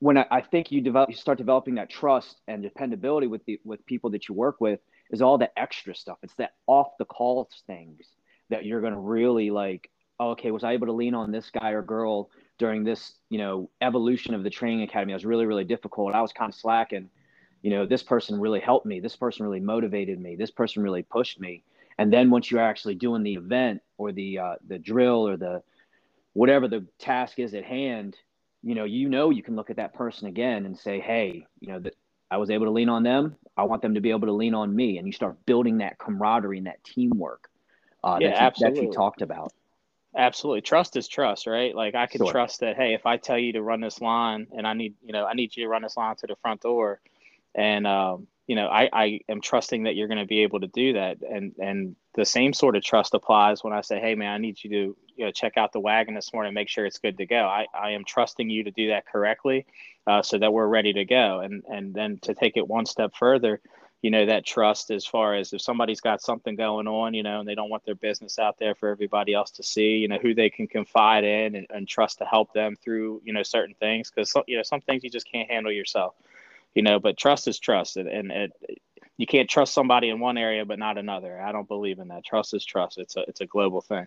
when 0.00 0.18
I, 0.18 0.26
I 0.30 0.40
think 0.40 0.72
you 0.72 0.80
develop, 0.80 1.08
you 1.08 1.16
start 1.16 1.38
developing 1.38 1.76
that 1.76 1.88
trust 1.88 2.40
and 2.48 2.62
dependability 2.62 3.26
with 3.26 3.44
the 3.44 3.60
with 3.64 3.84
people 3.86 4.10
that 4.10 4.28
you 4.28 4.34
work 4.34 4.60
with, 4.60 4.80
is 5.10 5.22
all 5.22 5.38
the 5.38 5.50
extra 5.58 5.94
stuff. 5.94 6.18
It's 6.22 6.34
that 6.34 6.54
off 6.66 6.96
the 6.98 7.04
calls 7.04 7.62
things 7.66 8.06
that 8.50 8.64
you're 8.64 8.80
going 8.80 8.94
to 8.94 8.98
really 8.98 9.50
like. 9.50 9.90
Oh, 10.20 10.30
okay, 10.30 10.50
was 10.50 10.64
I 10.64 10.72
able 10.72 10.86
to 10.88 10.92
lean 10.92 11.14
on 11.14 11.30
this 11.30 11.50
guy 11.50 11.70
or 11.70 11.82
girl 11.82 12.30
during 12.58 12.82
this, 12.82 13.12
you 13.30 13.38
know, 13.38 13.70
evolution 13.80 14.34
of 14.34 14.42
the 14.42 14.50
training 14.50 14.82
academy? 14.82 15.12
It 15.12 15.16
was 15.16 15.24
really, 15.24 15.46
really 15.46 15.64
difficult. 15.64 16.14
I 16.14 16.22
was 16.22 16.32
kind 16.32 16.52
of 16.52 16.58
slacking 16.58 17.08
you 17.62 17.70
know 17.70 17.86
this 17.86 18.02
person 18.02 18.40
really 18.40 18.60
helped 18.60 18.86
me 18.86 19.00
this 19.00 19.16
person 19.16 19.44
really 19.44 19.60
motivated 19.60 20.20
me 20.20 20.36
this 20.36 20.50
person 20.50 20.82
really 20.82 21.02
pushed 21.02 21.40
me. 21.40 21.62
And 22.00 22.12
then 22.12 22.30
once 22.30 22.48
you're 22.48 22.60
actually 22.60 22.94
doing 22.94 23.24
the 23.24 23.34
event 23.34 23.82
or 23.96 24.12
the 24.12 24.38
uh, 24.38 24.54
the 24.66 24.78
drill 24.78 25.26
or 25.26 25.36
the 25.36 25.62
whatever 26.32 26.68
the 26.68 26.86
task 26.98 27.38
is 27.38 27.54
at 27.54 27.64
hand 27.64 28.16
you 28.62 28.74
know 28.74 28.84
you 28.84 29.08
know 29.08 29.30
you 29.30 29.42
can 29.42 29.56
look 29.56 29.70
at 29.70 29.76
that 29.76 29.94
person 29.94 30.28
again 30.28 30.66
and 30.66 30.78
say 30.78 31.00
hey 31.00 31.46
you 31.60 31.68
know 31.68 31.78
that 31.78 31.94
i 32.30 32.36
was 32.36 32.50
able 32.50 32.66
to 32.66 32.72
lean 32.72 32.88
on 32.88 33.02
them. 33.02 33.36
I 33.56 33.64
want 33.64 33.82
them 33.82 33.94
to 33.94 34.00
be 34.00 34.10
able 34.10 34.28
to 34.28 34.32
lean 34.32 34.54
on 34.54 34.74
me. 34.74 34.98
And 34.98 35.06
you 35.06 35.12
start 35.12 35.36
building 35.46 35.78
that 35.78 35.98
camaraderie 35.98 36.58
and 36.58 36.66
that 36.68 36.82
teamwork 36.84 37.50
uh, 38.04 38.18
yeah, 38.20 38.28
that, 38.28 38.34
you, 38.34 38.46
absolutely. 38.46 38.80
that 38.80 38.86
you 38.86 38.92
talked 38.92 39.22
about. 39.22 39.52
Absolutely. 40.16 40.60
Trust 40.62 40.96
is 40.96 41.08
trust 41.08 41.46
right? 41.46 41.74
Like 41.74 41.94
i 41.94 42.06
can 42.06 42.18
sure. 42.18 42.30
trust 42.30 42.60
that 42.60 42.76
hey 42.76 42.94
if 42.94 43.04
i 43.06 43.16
tell 43.16 43.38
you 43.38 43.52
to 43.54 43.62
run 43.62 43.80
this 43.80 44.00
line 44.00 44.46
and 44.56 44.66
i 44.66 44.72
need 44.72 44.94
you 45.04 45.12
know 45.12 45.26
i 45.26 45.34
need 45.34 45.56
you 45.56 45.64
to 45.64 45.68
run 45.68 45.82
this 45.82 45.96
line 45.96 46.16
to 46.16 46.26
the 46.26 46.36
front 46.36 46.60
door 46.62 47.00
and 47.58 47.86
um, 47.86 48.28
you 48.46 48.54
know 48.54 48.68
I, 48.68 48.88
I 48.92 49.20
am 49.28 49.40
trusting 49.40 49.82
that 49.82 49.96
you're 49.96 50.08
going 50.08 50.20
to 50.20 50.26
be 50.26 50.42
able 50.44 50.60
to 50.60 50.68
do 50.68 50.94
that. 50.94 51.18
And 51.28 51.52
and 51.58 51.96
the 52.14 52.24
same 52.24 52.52
sort 52.52 52.76
of 52.76 52.82
trust 52.82 53.14
applies 53.14 53.62
when 53.62 53.72
i 53.72 53.80
say 53.80 54.00
hey 54.00 54.16
man 54.16 54.32
i 54.32 54.38
need 54.38 54.62
you 54.64 54.70
to 54.70 54.96
you 55.16 55.24
know 55.24 55.30
check 55.30 55.56
out 55.56 55.72
the 55.72 55.78
wagon 55.78 56.14
this 56.14 56.32
morning 56.32 56.52
make 56.52 56.68
sure 56.68 56.86
it's 56.86 56.98
good 56.98 57.18
to 57.18 57.26
go. 57.26 57.44
I, 57.44 57.66
I 57.74 57.90
am 57.90 58.04
trusting 58.04 58.48
you 58.48 58.64
to 58.64 58.70
do 58.70 58.88
that 58.88 59.06
correctly 59.06 59.66
uh, 60.06 60.22
so 60.22 60.38
that 60.38 60.52
we're 60.52 60.66
ready 60.66 60.92
to 60.94 61.04
go. 61.04 61.40
And 61.40 61.64
and 61.68 61.92
then 61.92 62.18
to 62.22 62.34
take 62.34 62.56
it 62.56 62.66
one 62.66 62.86
step 62.86 63.12
further 63.18 63.60
you 64.00 64.12
know 64.12 64.26
that 64.26 64.46
trust 64.46 64.92
as 64.92 65.04
far 65.04 65.34
as 65.34 65.52
if 65.52 65.60
somebody's 65.60 66.00
got 66.00 66.22
something 66.22 66.54
going 66.54 66.86
on 66.86 67.14
you 67.14 67.24
know 67.24 67.40
and 67.40 67.48
they 67.48 67.56
don't 67.56 67.68
want 67.68 67.84
their 67.84 67.96
business 67.96 68.38
out 68.38 68.56
there 68.56 68.76
for 68.76 68.90
everybody 68.90 69.34
else 69.34 69.50
to 69.50 69.64
see 69.64 69.96
you 69.96 70.06
know 70.06 70.18
who 70.22 70.34
they 70.34 70.48
can 70.48 70.68
confide 70.68 71.24
in 71.24 71.56
and, 71.56 71.66
and 71.70 71.88
trust 71.88 72.18
to 72.18 72.24
help 72.24 72.52
them 72.52 72.76
through 72.76 73.20
you 73.24 73.32
know 73.32 73.42
certain 73.42 73.74
things. 73.80 74.08
Because 74.10 74.32
you 74.46 74.56
know 74.56 74.62
some 74.62 74.80
things 74.80 75.02
you 75.02 75.10
just 75.10 75.30
can't 75.30 75.50
handle 75.50 75.72
yourself 75.72 76.14
you 76.74 76.82
know, 76.82 76.98
but 76.98 77.16
trust 77.16 77.48
is 77.48 77.58
trust, 77.58 77.96
and, 77.96 78.08
and 78.08 78.30
it, 78.32 78.52
you 79.16 79.26
can't 79.26 79.50
trust 79.50 79.74
somebody 79.74 80.08
in 80.08 80.20
one 80.20 80.38
area 80.38 80.64
but 80.64 80.78
not 80.78 80.96
another. 80.96 81.40
I 81.40 81.52
don't 81.52 81.68
believe 81.68 81.98
in 81.98 82.08
that. 82.08 82.24
Trust 82.24 82.54
is 82.54 82.64
trust. 82.64 82.98
It's 82.98 83.16
a 83.16 83.20
it's 83.28 83.40
a 83.40 83.46
global 83.46 83.80
thing. 83.80 84.06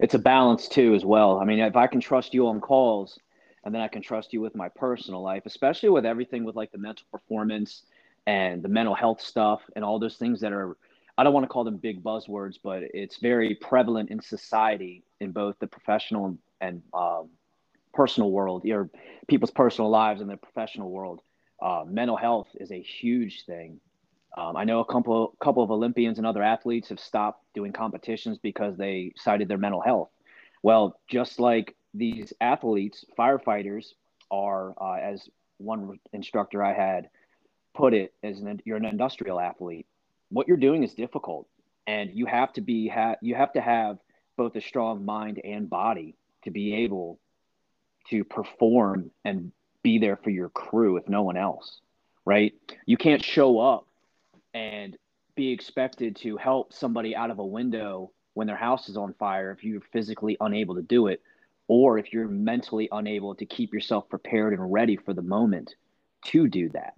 It's 0.00 0.14
a 0.14 0.18
balance 0.18 0.68
too, 0.68 0.94
as 0.94 1.04
well. 1.04 1.38
I 1.38 1.44
mean, 1.44 1.58
if 1.58 1.76
I 1.76 1.86
can 1.86 2.00
trust 2.00 2.32
you 2.32 2.48
on 2.48 2.60
calls, 2.60 3.18
and 3.64 3.74
then 3.74 3.82
I 3.82 3.88
can 3.88 4.02
trust 4.02 4.32
you 4.32 4.40
with 4.40 4.54
my 4.54 4.68
personal 4.68 5.22
life, 5.22 5.42
especially 5.44 5.88
with 5.88 6.06
everything 6.06 6.44
with 6.44 6.54
like 6.54 6.70
the 6.70 6.78
mental 6.78 7.06
performance 7.10 7.82
and 8.26 8.62
the 8.62 8.68
mental 8.68 8.94
health 8.94 9.20
stuff 9.20 9.60
and 9.74 9.84
all 9.84 9.98
those 9.98 10.16
things 10.16 10.40
that 10.40 10.52
are 10.52 10.76
I 11.18 11.24
don't 11.24 11.32
want 11.32 11.44
to 11.44 11.48
call 11.48 11.64
them 11.64 11.78
big 11.78 12.02
buzzwords, 12.02 12.56
but 12.62 12.82
it's 12.82 13.16
very 13.16 13.54
prevalent 13.54 14.10
in 14.10 14.20
society 14.20 15.02
in 15.20 15.32
both 15.32 15.58
the 15.58 15.66
professional 15.66 16.36
and 16.60 16.82
um, 16.92 17.30
personal 17.94 18.30
world, 18.30 18.64
your 18.64 18.90
people's 19.26 19.50
personal 19.50 19.90
lives 19.90 20.20
and 20.20 20.28
the 20.28 20.36
professional 20.36 20.90
world. 20.90 21.22
Uh, 21.60 21.84
mental 21.86 22.16
health 22.16 22.48
is 22.60 22.70
a 22.70 22.80
huge 22.80 23.44
thing. 23.44 23.80
Um, 24.36 24.56
I 24.56 24.64
know 24.64 24.80
a 24.80 24.84
couple 24.84 25.34
couple 25.40 25.62
of 25.62 25.70
Olympians 25.70 26.18
and 26.18 26.26
other 26.26 26.42
athletes 26.42 26.90
have 26.90 27.00
stopped 27.00 27.42
doing 27.54 27.72
competitions 27.72 28.38
because 28.38 28.76
they 28.76 29.12
cited 29.16 29.48
their 29.48 29.58
mental 29.58 29.80
health. 29.80 30.10
Well, 30.62 31.00
just 31.08 31.40
like 31.40 31.74
these 31.94 32.32
athletes, 32.40 33.04
firefighters 33.18 33.94
are, 34.30 34.74
uh, 34.80 34.98
as 35.00 35.28
one 35.58 35.98
instructor 36.12 36.62
I 36.62 36.74
had 36.74 37.08
put 37.74 37.94
it, 37.94 38.12
as 38.22 38.40
an, 38.40 38.60
you're 38.64 38.76
an 38.76 38.84
industrial 38.84 39.40
athlete. 39.40 39.86
What 40.28 40.48
you're 40.48 40.56
doing 40.58 40.82
is 40.82 40.92
difficult, 40.92 41.46
and 41.86 42.10
you 42.12 42.26
have 42.26 42.52
to 42.54 42.60
be 42.60 42.88
ha- 42.88 43.16
you 43.22 43.34
have 43.34 43.52
to 43.54 43.60
have 43.60 43.98
both 44.36 44.54
a 44.56 44.60
strong 44.60 45.04
mind 45.04 45.40
and 45.44 45.70
body 45.70 46.14
to 46.44 46.50
be 46.50 46.74
able 46.74 47.18
to 48.10 48.22
perform 48.24 49.10
and 49.24 49.52
be 49.86 49.98
there 49.98 50.16
for 50.16 50.30
your 50.30 50.48
crew 50.48 50.96
if 50.96 51.08
no 51.08 51.22
one 51.22 51.36
else, 51.36 51.78
right? 52.24 52.52
You 52.86 52.96
can't 52.96 53.24
show 53.24 53.60
up 53.60 53.86
and 54.52 54.96
be 55.36 55.52
expected 55.52 56.16
to 56.16 56.36
help 56.36 56.72
somebody 56.72 57.14
out 57.14 57.30
of 57.30 57.38
a 57.38 57.46
window 57.46 58.10
when 58.34 58.48
their 58.48 58.56
house 58.56 58.88
is 58.88 58.96
on 58.96 59.14
fire 59.14 59.52
if 59.52 59.62
you're 59.62 59.80
physically 59.92 60.36
unable 60.40 60.74
to 60.74 60.82
do 60.82 61.06
it 61.06 61.22
or 61.68 61.98
if 61.98 62.12
you're 62.12 62.26
mentally 62.26 62.88
unable 62.90 63.36
to 63.36 63.46
keep 63.46 63.72
yourself 63.72 64.08
prepared 64.08 64.54
and 64.54 64.72
ready 64.72 64.96
for 64.96 65.14
the 65.14 65.22
moment 65.22 65.76
to 66.24 66.48
do 66.48 66.68
that 66.70 66.94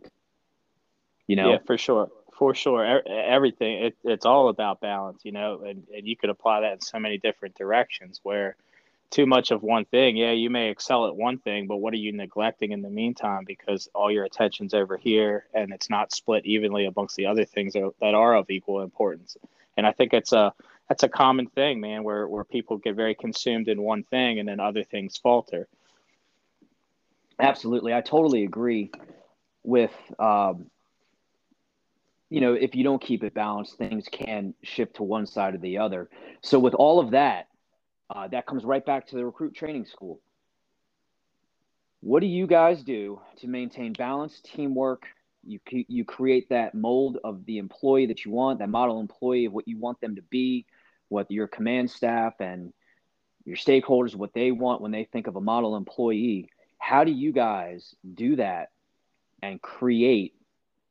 you 1.27 1.37
know 1.37 1.51
yeah 1.51 1.59
for 1.67 1.77
sure 1.77 2.09
for 2.39 2.55
sure 2.55 3.03
everything 3.07 3.85
it, 3.85 3.97
it's 4.03 4.25
all 4.25 4.49
about 4.49 4.81
balance 4.81 5.21
you 5.25 5.33
know 5.33 5.63
and, 5.67 5.85
and 5.95 6.07
you 6.07 6.17
could 6.17 6.31
apply 6.31 6.61
that 6.63 6.73
in 6.73 6.81
so 6.81 6.99
many 6.99 7.19
different 7.19 7.55
directions 7.55 8.21
where 8.23 8.57
too 9.11 9.27
much 9.27 9.51
of 9.51 9.63
one 9.63 9.85
thing 9.87 10.17
yeah 10.17 10.33
you 10.33 10.51
may 10.51 10.69
excel 10.71 11.07
at 11.07 11.17
one 11.17 11.39
thing 11.39 11.67
but 11.67 11.79
what 11.79 11.95
are 11.95 11.99
you 11.99 12.13
neglecting 12.13 12.73
in 12.73 12.83
the 12.83 12.91
meantime? 12.91 13.45
Because 13.47 13.89
all 13.95 14.11
your 14.11 14.25
attention's 14.25 14.75
over 14.75 14.97
here 14.97 15.47
and 15.55 15.73
it's 15.73 15.91
not 15.91 16.13
split 16.13 16.45
evenly 16.45 16.85
amongst 16.87 17.17
the 17.17 17.27
other 17.27 17.45
things 17.45 17.73
that 17.73 18.15
are 18.15 18.35
of 18.35 18.51
equal 18.51 18.83
importance. 18.83 19.37
And 19.77 19.87
i 19.87 19.93
think 19.93 20.13
it's 20.13 20.33
a 20.33 20.53
that's 20.89 21.03
a 21.03 21.09
common 21.09 21.47
thing 21.47 21.81
man 21.81 22.05
where 22.05 22.27
where 22.29 22.45
people 22.45 22.79
get 22.79 22.97
very 22.97 23.15
consumed 23.15 23.69
in 23.69 23.83
one 23.83 24.03
thing 24.05 24.39
and 24.39 24.49
then 24.49 24.61
other 24.61 24.85
things 24.85 25.17
falter. 25.17 25.69
Absolutely. 27.39 27.95
I 27.95 28.01
totally 28.01 28.45
agree 28.45 28.91
with 29.63 29.93
um, 30.19 30.71
you 32.31 32.41
know, 32.41 32.53
if 32.53 32.75
you 32.75 32.85
don't 32.85 33.01
keep 33.01 33.25
it 33.25 33.35
balanced, 33.35 33.79
things 33.79 34.07
can 34.11 34.55
shift 34.63 34.97
to 34.97 35.03
one 35.03 35.27
side 35.27 35.55
or 35.55 35.59
the 35.59 35.79
other. 35.79 36.09
So, 36.43 36.59
with 36.59 36.75
all 36.75 37.01
of 37.01 37.13
that, 37.13 37.49
uh, 38.11 38.29
that 38.29 38.47
comes 38.47 38.65
right 38.65 38.85
back 38.85 39.07
to 39.09 39.17
the 39.17 39.25
recruit 39.25 39.55
training 39.55 39.85
school. 39.85 40.21
What 42.01 42.21
do 42.21 42.27
you 42.27 42.47
guys 42.47 42.83
do 42.83 43.21
to 43.39 43.49
maintain 43.49 43.93
balance, 43.93 44.41
teamwork? 44.45 45.07
You, 45.45 45.61
you 45.71 46.05
create 46.05 46.49
that 46.51 46.75
mold 46.75 47.19
of 47.25 47.45
the 47.47 47.59
employee 47.59 48.07
that 48.07 48.25
you 48.25 48.31
want, 48.31 48.59
that 48.61 48.69
model 48.69 49.01
employee 49.01 49.47
of 49.47 49.53
what 49.53 49.67
you 49.67 49.79
want 49.79 50.01
them 50.01 50.17
to 50.17 50.23
be, 50.23 50.67
what 51.09 51.31
your 51.31 51.49
command 51.49 51.91
staff 51.91 52.35
and 52.41 52.73
your 53.45 53.57
stakeholders, 53.57 54.15
what 54.15 54.35
they 54.35 54.51
want 54.51 54.81
when 54.81 54.93
they 54.93 55.05
think 55.05 55.27
of 55.27 55.37
a 55.37 55.41
model 55.41 55.77
employee. 55.77 56.51
How 56.79 57.05
do 57.05 57.11
you 57.11 57.33
guys 57.33 57.95
do 58.15 58.37
that 58.37 58.71
and 59.43 59.61
create 59.61 60.35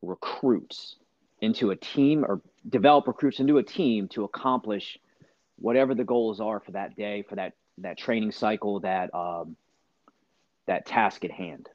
recruits 0.01 0.95
into 1.39 1.71
a 1.71 1.75
team 1.75 2.25
or 2.27 2.41
develop 2.67 3.07
recruits 3.07 3.39
into 3.39 3.57
a 3.57 3.63
team 3.63 4.07
to 4.09 4.24
accomplish 4.24 4.97
whatever 5.60 5.96
the 5.96 6.04
goals 6.04 6.40
are 6.40 6.60
for 6.60 6.72
that 6.72 6.96
day, 6.96 7.24
for 7.24 7.36
that 7.36 7.54
that 7.80 7.98
training 7.98 8.32
cycle, 8.32 8.80
that 8.82 9.14
um, 9.14 9.56
that 10.65 10.86
task 10.86 11.24
at 11.26 11.32
hand. 11.32 11.70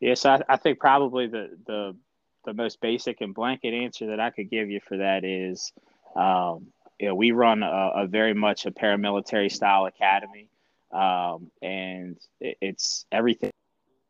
Yes, 0.00 0.24
I, 0.26 0.42
I 0.48 0.56
think 0.56 0.78
probably 0.78 1.26
the 1.26 1.56
the 1.66 1.96
the 2.44 2.54
most 2.54 2.80
basic 2.80 3.20
and 3.20 3.34
blanket 3.34 3.72
answer 3.74 4.08
that 4.08 4.20
I 4.20 4.30
could 4.30 4.50
give 4.50 4.68
you 4.70 4.80
for 4.80 4.96
that 4.96 5.24
is, 5.24 5.72
um, 6.16 6.66
you 6.98 7.06
know, 7.06 7.14
we 7.14 7.30
run 7.30 7.62
a, 7.62 7.92
a, 7.94 8.06
very 8.08 8.34
much 8.34 8.66
a 8.66 8.72
paramilitary 8.72 9.50
style 9.50 9.86
academy, 9.86 10.48
um, 10.90 11.52
and 11.62 12.16
it, 12.40 12.56
it's 12.60 13.06
everything 13.12 13.52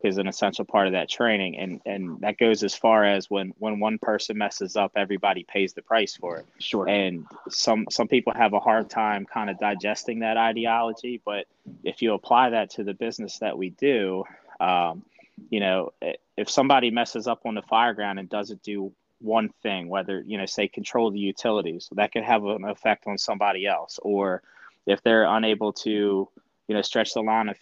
is 0.04 0.18
an 0.18 0.26
essential 0.26 0.64
part 0.64 0.86
of 0.86 0.92
that 0.92 1.08
training. 1.08 1.56
And 1.58 1.80
and 1.86 2.20
that 2.20 2.38
goes 2.38 2.62
as 2.62 2.74
far 2.74 3.04
as 3.04 3.30
when 3.30 3.52
when 3.58 3.80
one 3.80 3.98
person 3.98 4.38
messes 4.38 4.76
up 4.76 4.92
everybody 4.96 5.44
pays 5.44 5.72
the 5.72 5.82
price 5.82 6.16
for 6.16 6.38
it. 6.38 6.46
Sure. 6.58 6.88
And 6.88 7.26
some 7.48 7.86
some 7.90 8.08
people 8.08 8.32
have 8.34 8.52
a 8.52 8.60
hard 8.60 8.90
time 8.90 9.26
kind 9.26 9.50
of 9.50 9.58
digesting 9.58 10.20
that 10.20 10.36
ideology 10.36 11.20
but 11.24 11.46
if 11.84 12.02
you 12.02 12.14
apply 12.14 12.50
that 12.50 12.70
to 12.70 12.84
the 12.84 12.94
business 12.94 13.38
that 13.38 13.56
we 13.56 13.70
do 13.70 14.24
um, 14.60 15.04
you 15.50 15.60
know 15.60 15.92
if 16.36 16.50
somebody 16.50 16.90
messes 16.90 17.26
up 17.26 17.40
on 17.44 17.54
the 17.54 17.62
fire 17.62 17.94
ground 17.94 18.18
and 18.18 18.28
doesn't 18.28 18.62
do 18.62 18.92
one 19.22 19.48
thing 19.62 19.88
whether 19.88 20.20
you 20.26 20.36
know 20.36 20.46
say 20.46 20.68
control 20.68 21.10
the 21.10 21.18
utilities 21.18 21.88
that 21.92 22.12
could 22.12 22.24
have 22.24 22.44
an 22.44 22.64
effect 22.64 23.06
on 23.06 23.16
somebody 23.16 23.66
else. 23.66 23.98
Or 24.02 24.42
if 24.86 25.02
they're 25.02 25.24
unable 25.24 25.72
to 25.72 26.28
you 26.68 26.74
know 26.74 26.82
stretch 26.82 27.14
the 27.14 27.22
line 27.22 27.48
of 27.48 27.56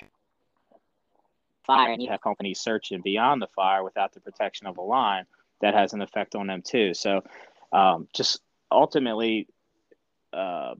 fire 1.71 1.93
and 1.93 2.03
you 2.03 2.11
have 2.11 2.21
companies 2.21 2.61
searching 2.61 3.01
beyond 3.01 3.41
the 3.41 3.47
fire 3.49 3.83
without 3.85 4.13
the 4.13 4.21
protection 4.21 4.67
of 4.67 4.79
a 4.79 4.83
line, 4.83 5.25
that 5.61 5.75
has 5.75 5.93
an 5.93 6.03
effect 6.03 6.35
on 6.35 6.47
them 6.47 6.63
too. 6.63 6.95
So 6.95 7.23
um, 7.73 8.09
just 8.15 8.41
ultimately 8.71 9.47
uh, 10.33 10.75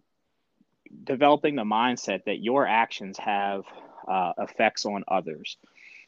developing 1.05 1.57
the 1.57 1.65
mindset 1.65 2.25
that 2.25 2.43
your 2.43 2.67
actions 2.67 3.19
have 3.19 3.65
uh, 4.09 4.33
effects 4.39 4.87
on 4.87 5.05
others. 5.07 5.57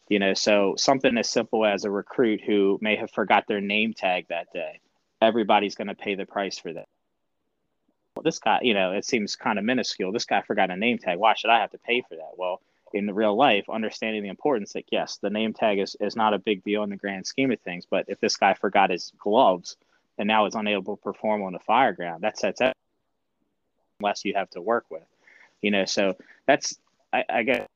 You 0.08 0.18
know, 0.18 0.34
so 0.34 0.74
something 0.76 1.16
as 1.16 1.28
simple 1.28 1.64
as 1.64 1.84
a 1.84 1.90
recruit 1.90 2.40
who 2.44 2.78
may 2.82 2.96
have 2.96 3.10
forgot 3.10 3.46
their 3.46 3.60
name 3.60 3.94
tag 3.94 4.26
that 4.28 4.52
day, 4.52 4.80
everybody's 5.20 5.74
going 5.74 5.88
to 5.88 5.94
pay 5.94 6.14
the 6.16 6.26
price 6.26 6.58
for 6.58 6.72
that. 6.72 6.88
Well, 8.16 8.24
this 8.24 8.38
guy, 8.38 8.58
you 8.62 8.74
know, 8.74 8.92
it 8.92 9.06
seems 9.06 9.36
kind 9.36 9.58
of 9.58 9.64
minuscule. 9.64 10.12
This 10.12 10.26
guy 10.26 10.42
forgot 10.42 10.70
a 10.70 10.76
name 10.76 10.98
tag. 10.98 11.18
Why 11.18 11.34
should 11.34 11.50
I 11.50 11.60
have 11.60 11.70
to 11.70 11.78
pay 11.78 12.02
for 12.02 12.16
that? 12.16 12.32
Well, 12.36 12.60
in 12.94 13.06
the 13.06 13.14
real 13.14 13.36
life, 13.36 13.64
understanding 13.70 14.22
the 14.22 14.28
importance 14.28 14.72
that 14.72 14.84
yes, 14.90 15.18
the 15.22 15.30
name 15.30 15.52
tag 15.52 15.78
is, 15.78 15.96
is 16.00 16.16
not 16.16 16.34
a 16.34 16.38
big 16.38 16.62
deal 16.64 16.82
in 16.82 16.90
the 16.90 16.96
grand 16.96 17.26
scheme 17.26 17.52
of 17.52 17.60
things, 17.60 17.86
but 17.88 18.04
if 18.08 18.20
this 18.20 18.36
guy 18.36 18.54
forgot 18.54 18.90
his 18.90 19.12
gloves 19.18 19.76
and 20.18 20.26
now 20.26 20.46
is 20.46 20.54
unable 20.54 20.96
to 20.96 21.02
perform 21.02 21.42
on 21.42 21.52
the 21.52 21.58
fire 21.58 21.92
ground, 21.92 22.22
that 22.22 22.38
sets 22.38 22.60
up 22.60 22.74
less 24.00 24.24
you 24.24 24.34
have 24.34 24.50
to 24.50 24.60
work 24.60 24.84
with. 24.90 25.04
You 25.60 25.70
know, 25.70 25.84
so 25.84 26.16
that's 26.46 26.76
I, 27.12 27.24
I 27.28 27.42
guess 27.42 27.66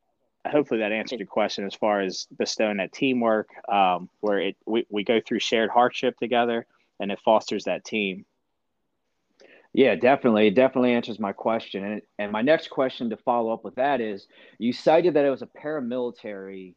hopefully 0.46 0.80
that 0.80 0.92
answered 0.92 1.20
your 1.20 1.26
question 1.26 1.64
as 1.66 1.74
far 1.74 2.00
as 2.00 2.26
bestowing 2.36 2.78
that 2.78 2.92
teamwork, 2.92 3.48
um, 3.68 4.08
where 4.20 4.38
it 4.38 4.56
we, 4.66 4.86
we 4.90 5.04
go 5.04 5.20
through 5.20 5.40
shared 5.40 5.70
hardship 5.70 6.18
together 6.18 6.66
and 7.00 7.10
it 7.10 7.20
fosters 7.20 7.64
that 7.64 7.84
team 7.84 8.24
yeah, 9.76 9.94
definitely. 9.94 10.46
It 10.46 10.54
definitely 10.54 10.94
answers 10.94 11.20
my 11.20 11.32
question. 11.32 11.84
And, 11.84 12.02
and 12.18 12.32
my 12.32 12.40
next 12.40 12.70
question 12.70 13.10
to 13.10 13.16
follow 13.18 13.52
up 13.52 13.62
with 13.62 13.74
that 13.74 14.00
is 14.00 14.26
you 14.56 14.72
cited 14.72 15.12
that 15.14 15.26
it 15.26 15.28
was 15.28 15.42
a 15.42 15.46
paramilitary 15.46 16.74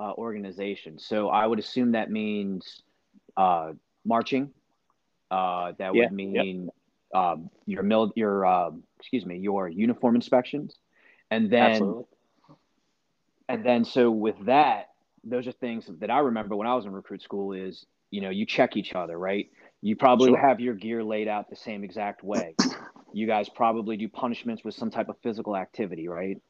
uh, 0.00 0.12
organization. 0.14 0.98
So 0.98 1.28
I 1.28 1.46
would 1.46 1.58
assume 1.58 1.92
that 1.92 2.10
means 2.10 2.80
uh, 3.36 3.72
marching. 4.06 4.50
Uh, 5.30 5.72
that 5.78 5.94
yeah, 5.94 6.04
would 6.04 6.12
mean 6.12 6.70
yep. 7.12 7.22
um, 7.22 7.50
your 7.66 7.82
mil- 7.82 8.12
your 8.16 8.46
uh, 8.46 8.70
excuse 8.98 9.26
me 9.26 9.36
your 9.36 9.68
uniform 9.68 10.14
inspections, 10.14 10.74
and 11.30 11.50
then 11.50 11.72
Absolutely. 11.72 12.04
and 13.50 13.64
then 13.64 13.84
so 13.84 14.10
with 14.10 14.46
that, 14.46 14.88
those 15.22 15.46
are 15.46 15.52
things 15.52 15.88
that 16.00 16.10
I 16.10 16.20
remember 16.20 16.56
when 16.56 16.66
I 16.66 16.74
was 16.74 16.86
in 16.86 16.92
recruit 16.92 17.22
school. 17.22 17.52
Is 17.52 17.84
you 18.10 18.22
know 18.22 18.30
you 18.30 18.46
check 18.46 18.76
each 18.76 18.94
other 18.94 19.16
right 19.16 19.50
you 19.82 19.96
probably 19.96 20.30
sure. 20.30 20.38
have 20.38 20.60
your 20.60 20.74
gear 20.74 21.02
laid 21.02 21.28
out 21.28 21.48
the 21.48 21.56
same 21.56 21.84
exact 21.84 22.22
way. 22.22 22.54
You 23.12 23.26
guys 23.26 23.48
probably 23.48 23.96
do 23.96 24.08
punishments 24.08 24.62
with 24.62 24.72
some 24.72 24.88
type 24.88 25.08
of 25.08 25.16
physical 25.18 25.56
activity, 25.56 26.06
right? 26.06 26.40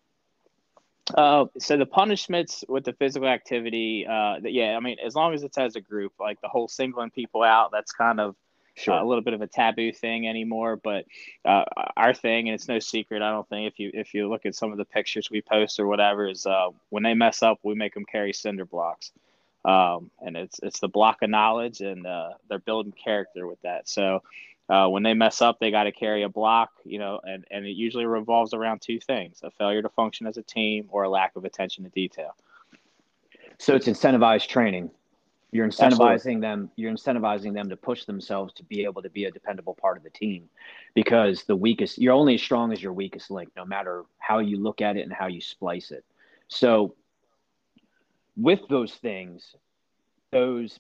Uh, 1.15 1.47
so 1.59 1.79
the 1.79 1.87
punishments 1.87 2.65
with 2.69 2.85
the 2.85 2.93
physical 2.93 3.29
activity, 3.29 4.07
uh, 4.07 4.37
yeah, 4.43 4.77
I 4.77 4.81
mean, 4.81 4.99
as 5.03 5.15
long 5.15 5.33
as 5.33 5.43
it's 5.43 5.57
as 5.57 5.77
a 5.77 5.81
group, 5.81 6.13
like 6.21 6.39
the 6.43 6.49
whole 6.49 6.69
singling 6.69 7.13
people 7.13 7.43
out, 7.43 7.71
that's 7.73 7.93
kind 7.93 8.21
of 8.21 8.37
sure. 8.75 8.93
uh, 8.93 9.03
a 9.03 9.07
little 9.07 9.23
bit 9.23 9.33
of 9.33 9.41
a 9.41 9.47
taboo 9.47 9.91
thing 9.91 10.29
anymore. 10.29 10.77
But 10.77 11.07
uh, 11.47 11.65
our 11.97 12.13
thing, 12.13 12.49
and 12.49 12.55
it's 12.55 12.69
no 12.69 12.79
secret, 12.79 13.23
I 13.23 13.31
don't 13.31 13.49
think 13.49 13.73
if 13.73 13.79
you 13.79 13.91
if 13.95 14.13
you 14.13 14.29
look 14.29 14.45
at 14.45 14.55
some 14.55 14.71
of 14.71 14.77
the 14.77 14.85
pictures 14.85 15.31
we 15.31 15.41
post 15.41 15.81
or 15.81 15.87
whatever, 15.87 16.29
is 16.29 16.45
uh, 16.45 16.69
when 16.91 17.03
they 17.03 17.15
mess 17.15 17.43
up, 17.43 17.59
we 17.63 17.75
make 17.75 17.95
them 17.95 18.05
carry 18.05 18.35
cinder 18.35 18.67
blocks 18.67 19.13
um, 19.65 20.11
and 20.21 20.37
it's 20.37 20.59
it's 20.63 20.81
the 20.81 20.89
block 20.89 21.23
of 21.23 21.31
knowledge, 21.31 21.81
and 21.81 22.07
uh, 22.07 22.31
they're 22.49 22.59
building 22.59 22.93
character 22.93 23.47
with 23.47 23.61
that. 23.63 23.89
So 23.89 24.23
uh, 24.69 24.89
when 24.89 25.03
they 25.03 25.15
mess 25.15 25.43
up, 25.43 25.59
they 25.59 25.71
got 25.71 25.85
to 25.85 25.93
carry 25.93 26.23
a 26.23 26.29
block, 26.29 26.71
you 26.85 26.99
know, 26.99 27.21
and 27.23 27.45
and 27.51 27.67
it 27.67 27.77
usually 27.77 28.07
revolves 28.07 28.55
around 28.55 28.81
two 28.81 29.01
things: 29.01 29.41
a 29.43 29.51
failure 29.51 29.83
to 29.83 29.89
function 29.89 30.27
as 30.27 30.37
a 30.37 30.43
team 30.43 30.89
or 30.91 31.03
a 31.05 31.11
lack 31.11 31.37
of 31.37 31.45
attention 31.45 31.85
to 31.85 31.91
detail. 31.91 32.37
So 33.59 33.75
it's 33.75 33.87
incentivized 33.87 34.49
training. 34.49 34.91
You're 35.53 35.67
incentivizing 35.67 36.15
Absolutely. 36.15 36.41
them. 36.41 36.71
You're 36.77 36.93
incentivizing 36.93 37.55
them 37.55 37.69
to 37.71 37.77
push 37.77 38.05
themselves 38.05 38.55
to 38.55 38.65
be 38.65 38.85
able 38.85 39.03
to 39.03 39.11
be 39.11 39.25
a 39.25 39.31
dependable 39.33 39.75
part 39.75 39.97
of 39.97 40.05
the 40.05 40.11
team, 40.11 40.49
because 40.95 41.45
the 41.45 41.57
weakest 41.57 41.99
you're 41.99 42.15
only 42.15 42.37
as 42.37 42.43
strong 42.43 42.73
as 42.73 42.81
your 42.81 42.93
weakest 42.93 43.31
link, 43.31 43.51
no 43.57 43.65
matter 43.65 44.05
how 44.19 44.39
you 44.39 44.59
look 44.59 44.81
at 44.81 44.97
it 44.97 45.01
and 45.01 45.13
how 45.13 45.27
you 45.27 45.41
splice 45.41 45.91
it. 45.91 46.05
So, 46.47 46.95
with 48.41 48.61
those 48.69 48.95
things, 48.95 49.55
those 50.33 50.79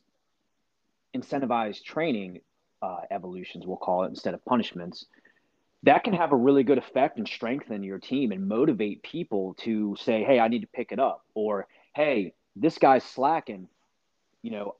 incentivized 1.14 1.85
training 1.85 2.40
uh, 2.83 3.01
evolutions, 3.11 3.66
we'll 3.66 3.77
call 3.77 4.05
it, 4.05 4.09
instead 4.09 4.35
of 4.35 4.44
punishments, 4.44 5.07
that 5.83 6.05
can 6.05 6.12
have 6.12 6.33
a 6.33 6.37
really 6.37 6.62
good 6.62 6.79
effect 6.79 7.18
and 7.18 7.27
strengthen 7.27 7.83
your 7.83 7.99
team 7.99 8.33
and 8.33 8.46
motivate 8.46 9.03
people 9.03 9.55
to 9.61 9.96
say, 9.99 10.23
hey, 10.25 10.38
I 10.38 10.49
need 10.49 10.61
to 10.61 10.66
pick 10.66 10.92
it 10.92 10.99
up, 10.99 11.25
or 11.35 11.66
hey, 11.94 12.35
this 12.57 12.79
guy's 12.79 13.05
slacking 13.05 13.68
you 14.42 14.51
know, 14.51 14.77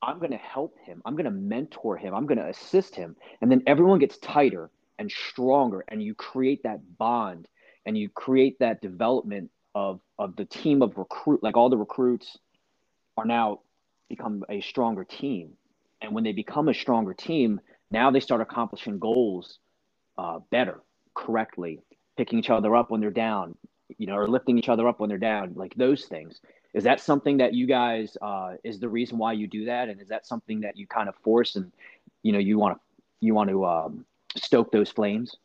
I'm 0.00 0.18
going 0.18 0.32
to 0.32 0.36
help 0.36 0.76
him. 0.84 1.02
I'm 1.04 1.14
going 1.14 1.24
to 1.24 1.30
mentor 1.30 1.96
him. 1.96 2.14
I'm 2.14 2.26
going 2.26 2.38
to 2.38 2.48
assist 2.48 2.94
him. 2.94 3.16
And 3.40 3.50
then 3.50 3.62
everyone 3.66 3.98
gets 3.98 4.18
tighter 4.18 4.70
and 4.98 5.10
stronger 5.10 5.84
and 5.88 6.02
you 6.02 6.14
create 6.14 6.62
that 6.64 6.80
bond 6.98 7.48
and 7.86 7.96
you 7.96 8.08
create 8.08 8.58
that 8.60 8.80
development 8.80 9.50
of 9.74 10.00
of 10.18 10.36
the 10.36 10.44
team 10.44 10.82
of 10.82 10.96
recruit 10.98 11.42
like 11.42 11.56
all 11.56 11.70
the 11.70 11.76
recruits 11.76 12.38
are 13.16 13.24
now 13.24 13.60
become 14.08 14.44
a 14.48 14.60
stronger 14.60 15.04
team. 15.04 15.52
And 16.00 16.14
when 16.14 16.24
they 16.24 16.32
become 16.32 16.68
a 16.68 16.74
stronger 16.74 17.14
team, 17.14 17.60
now 17.90 18.10
they 18.10 18.20
start 18.20 18.40
accomplishing 18.40 18.98
goals 18.98 19.58
uh, 20.18 20.40
better, 20.50 20.80
correctly, 21.14 21.80
picking 22.16 22.38
each 22.38 22.50
other 22.50 22.74
up 22.74 22.90
when 22.90 23.00
they're 23.00 23.10
down, 23.10 23.56
you 23.98 24.06
know, 24.06 24.16
or 24.16 24.28
lifting 24.28 24.58
each 24.58 24.68
other 24.68 24.86
up 24.88 25.00
when 25.00 25.08
they're 25.08 25.18
down, 25.18 25.54
like 25.54 25.74
those 25.76 26.04
things. 26.04 26.40
Is 26.74 26.84
that 26.84 27.00
something 27.00 27.38
that 27.38 27.54
you 27.54 27.66
guys 27.66 28.16
uh, 28.20 28.54
is 28.64 28.80
the 28.80 28.88
reason 28.88 29.18
why 29.18 29.32
you 29.34 29.46
do 29.46 29.66
that? 29.66 29.88
And 29.88 30.00
is 30.00 30.08
that 30.08 30.26
something 30.26 30.60
that 30.60 30.76
you 30.76 30.86
kind 30.86 31.08
of 31.08 31.14
force 31.16 31.56
and 31.56 31.70
you 32.22 32.32
know 32.32 32.38
you 32.38 32.58
want 32.58 32.76
to 32.76 32.80
you 33.20 33.34
want 33.34 33.50
to 33.50 33.64
um, 33.64 34.04
stoke 34.36 34.72
those 34.72 34.90
flames? 34.90 35.36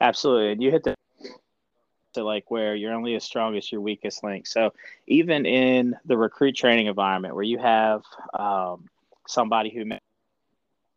Absolutely. 0.00 0.52
And 0.52 0.62
you 0.62 0.70
hit 0.70 0.84
the 0.84 0.94
to 2.14 2.24
like 2.24 2.50
where 2.50 2.74
you're 2.74 2.94
only 2.94 3.14
as 3.14 3.24
strong 3.24 3.56
as 3.56 3.70
your 3.70 3.80
weakest 3.80 4.24
link. 4.24 4.46
So 4.46 4.72
even 5.06 5.46
in 5.46 5.96
the 6.04 6.16
recruit 6.16 6.56
training 6.56 6.86
environment 6.86 7.34
where 7.34 7.44
you 7.44 7.58
have 7.58 8.02
um, 8.34 8.88
somebody 9.26 9.70
who 9.70 9.84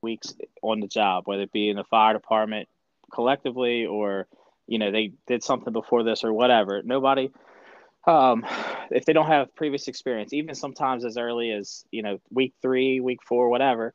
weeks 0.01 0.33
on 0.61 0.79
the 0.79 0.87
job 0.87 1.27
whether 1.27 1.43
it 1.43 1.51
be 1.51 1.69
in 1.69 1.75
the 1.75 1.83
fire 1.83 2.13
department 2.13 2.67
collectively 3.11 3.85
or 3.85 4.27
you 4.67 4.79
know 4.79 4.91
they 4.91 5.11
did 5.27 5.43
something 5.43 5.73
before 5.73 6.03
this 6.03 6.23
or 6.23 6.33
whatever 6.33 6.81
nobody 6.83 7.29
um, 8.05 8.45
if 8.89 9.05
they 9.05 9.13
don't 9.13 9.27
have 9.27 9.53
previous 9.55 9.87
experience, 9.87 10.33
even 10.33 10.55
sometimes 10.55 11.05
as 11.05 11.17
early 11.17 11.51
as 11.51 11.85
you 11.91 12.01
know 12.01 12.19
week 12.31 12.53
three, 12.61 12.99
week 12.99 13.21
four, 13.23 13.49
whatever, 13.49 13.93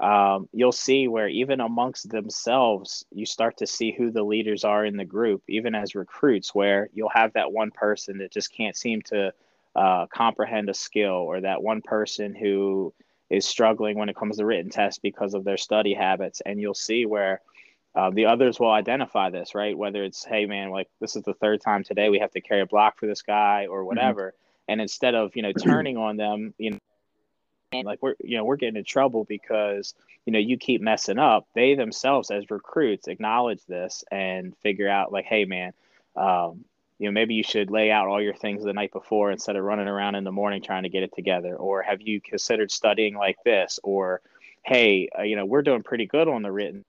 um, 0.00 0.48
you'll 0.52 0.72
see 0.72 1.08
where 1.08 1.28
even 1.28 1.60
amongst 1.60 2.10
themselves, 2.10 3.06
you 3.12 3.24
start 3.24 3.56
to 3.58 3.66
see 3.66 3.92
who 3.92 4.10
the 4.10 4.22
leaders 4.22 4.64
are 4.64 4.84
in 4.84 4.96
the 4.96 5.04
group, 5.04 5.42
even 5.48 5.74
as 5.74 5.94
recruits, 5.94 6.54
where 6.54 6.90
you'll 6.92 7.08
have 7.08 7.32
that 7.32 7.52
one 7.52 7.70
person 7.70 8.18
that 8.18 8.32
just 8.32 8.52
can't 8.52 8.76
seem 8.76 9.00
to 9.02 9.32
uh, 9.74 10.06
comprehend 10.06 10.68
a 10.68 10.74
skill, 10.74 11.14
or 11.14 11.40
that 11.40 11.62
one 11.62 11.80
person 11.82 12.34
who 12.34 12.92
is 13.30 13.46
struggling 13.46 13.98
when 13.98 14.08
it 14.08 14.16
comes 14.16 14.36
to 14.36 14.44
written 14.44 14.70
tests 14.70 15.00
because 15.00 15.34
of 15.34 15.44
their 15.44 15.56
study 15.56 15.94
habits, 15.94 16.42
and 16.44 16.60
you'll 16.60 16.74
see 16.74 17.06
where 17.06 17.40
uh, 17.96 18.10
the 18.10 18.26
others 18.26 18.60
will 18.60 18.70
identify 18.70 19.30
this, 19.30 19.54
right? 19.54 19.76
Whether 19.76 20.04
it's, 20.04 20.22
hey, 20.22 20.44
man, 20.44 20.70
like 20.70 20.88
this 21.00 21.16
is 21.16 21.22
the 21.22 21.32
third 21.32 21.62
time 21.62 21.82
today 21.82 22.10
we 22.10 22.18
have 22.18 22.32
to 22.32 22.42
carry 22.42 22.60
a 22.60 22.66
block 22.66 22.98
for 22.98 23.06
this 23.06 23.22
guy 23.22 23.66
or 23.70 23.78
mm-hmm. 23.78 23.86
whatever. 23.86 24.22
Mm-hmm. 24.28 24.72
And 24.72 24.80
instead 24.82 25.14
of, 25.14 25.34
you 25.34 25.42
know, 25.42 25.52
turning 25.64 25.96
on 25.96 26.18
them, 26.18 26.52
you 26.58 26.72
know, 26.72 26.78
like 27.84 28.02
we're, 28.02 28.14
you 28.22 28.36
know, 28.36 28.44
we're 28.44 28.56
getting 28.56 28.76
in 28.76 28.84
trouble 28.84 29.24
because, 29.24 29.94
you 30.26 30.32
know, 30.32 30.38
you 30.38 30.58
keep 30.58 30.82
messing 30.82 31.18
up. 31.18 31.46
They 31.54 31.74
themselves, 31.74 32.30
as 32.30 32.50
recruits, 32.50 33.08
acknowledge 33.08 33.64
this 33.64 34.04
and 34.10 34.54
figure 34.58 34.88
out, 34.88 35.10
like, 35.10 35.24
hey, 35.24 35.46
man, 35.46 35.72
um, 36.16 36.66
you 36.98 37.06
know, 37.06 37.12
maybe 37.12 37.34
you 37.34 37.42
should 37.42 37.70
lay 37.70 37.90
out 37.90 38.08
all 38.08 38.22
your 38.22 38.34
things 38.34 38.62
the 38.62 38.72
night 38.72 38.92
before 38.92 39.30
instead 39.30 39.56
of 39.56 39.64
running 39.64 39.88
around 39.88 40.16
in 40.16 40.24
the 40.24 40.32
morning 40.32 40.62
trying 40.62 40.82
to 40.82 40.88
get 40.90 41.02
it 41.02 41.14
together. 41.14 41.56
Or 41.56 41.82
have 41.82 42.02
you 42.02 42.20
considered 42.20 42.70
studying 42.70 43.14
like 43.14 43.36
this? 43.44 43.80
Or, 43.82 44.20
hey, 44.64 45.08
uh, 45.18 45.22
you 45.22 45.36
know, 45.36 45.46
we're 45.46 45.62
doing 45.62 45.82
pretty 45.82 46.06
good 46.06 46.28
on 46.28 46.42
the 46.42 46.52
written 46.52 46.84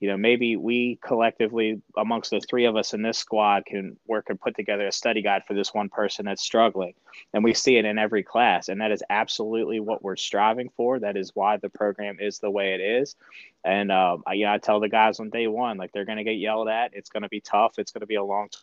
you 0.00 0.08
know, 0.08 0.16
maybe 0.16 0.56
we 0.56 0.98
collectively, 1.04 1.80
amongst 1.96 2.30
the 2.30 2.40
three 2.40 2.64
of 2.64 2.74
us 2.74 2.94
in 2.94 3.02
this 3.02 3.18
squad, 3.18 3.66
can 3.66 3.98
work 4.06 4.30
and 4.30 4.40
put 4.40 4.56
together 4.56 4.86
a 4.86 4.92
study 4.92 5.20
guide 5.20 5.42
for 5.46 5.52
this 5.52 5.74
one 5.74 5.90
person 5.90 6.24
that's 6.24 6.42
struggling. 6.42 6.94
And 7.34 7.44
we 7.44 7.52
see 7.52 7.76
it 7.76 7.84
in 7.84 7.98
every 7.98 8.22
class. 8.22 8.68
And 8.68 8.80
that 8.80 8.92
is 8.92 9.02
absolutely 9.10 9.78
what 9.78 10.02
we're 10.02 10.16
striving 10.16 10.70
for. 10.74 10.98
That 10.98 11.18
is 11.18 11.36
why 11.36 11.58
the 11.58 11.68
program 11.68 12.16
is 12.18 12.38
the 12.38 12.50
way 12.50 12.72
it 12.72 12.80
is. 12.80 13.14
And, 13.62 13.92
um, 13.92 14.22
I, 14.26 14.32
you 14.32 14.46
know, 14.46 14.54
I 14.54 14.58
tell 14.58 14.80
the 14.80 14.88
guys 14.88 15.20
on 15.20 15.28
day 15.28 15.46
one, 15.46 15.76
like, 15.76 15.92
they're 15.92 16.06
going 16.06 16.18
to 16.18 16.24
get 16.24 16.38
yelled 16.38 16.68
at. 16.68 16.94
It's 16.94 17.10
going 17.10 17.22
to 17.22 17.28
be 17.28 17.42
tough. 17.42 17.78
It's 17.78 17.92
going 17.92 18.00
to 18.00 18.06
be 18.06 18.14
a 18.14 18.24
long 18.24 18.48
time 18.48 18.62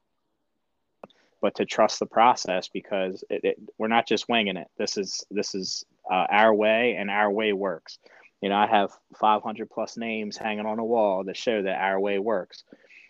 but 1.39 1.53
to 1.53 1.65
trust 1.65 1.99
the 1.99 2.05
process 2.05 2.67
because 2.67 3.23
it, 3.29 3.43
it, 3.43 3.59
we're 3.77 3.87
not 3.87 4.07
just 4.07 4.27
winging 4.27 4.57
it. 4.57 4.67
This 4.77 4.97
is 4.97 5.23
this 5.29 5.53
is 5.53 5.85
uh, 6.09 6.25
our 6.29 6.51
way, 6.53 6.95
and 6.97 7.11
our 7.11 7.29
way 7.29 7.53
works. 7.53 7.99
You 8.41 8.49
know, 8.49 8.55
I 8.55 8.67
have 8.67 8.91
500 9.19 9.69
plus 9.69 9.97
names 9.97 10.37
hanging 10.37 10.65
on 10.65 10.79
a 10.79 10.85
wall 10.85 11.23
that 11.23 11.37
show 11.37 11.61
that 11.61 11.81
our 11.81 11.99
way 11.99 12.19
works. 12.19 12.63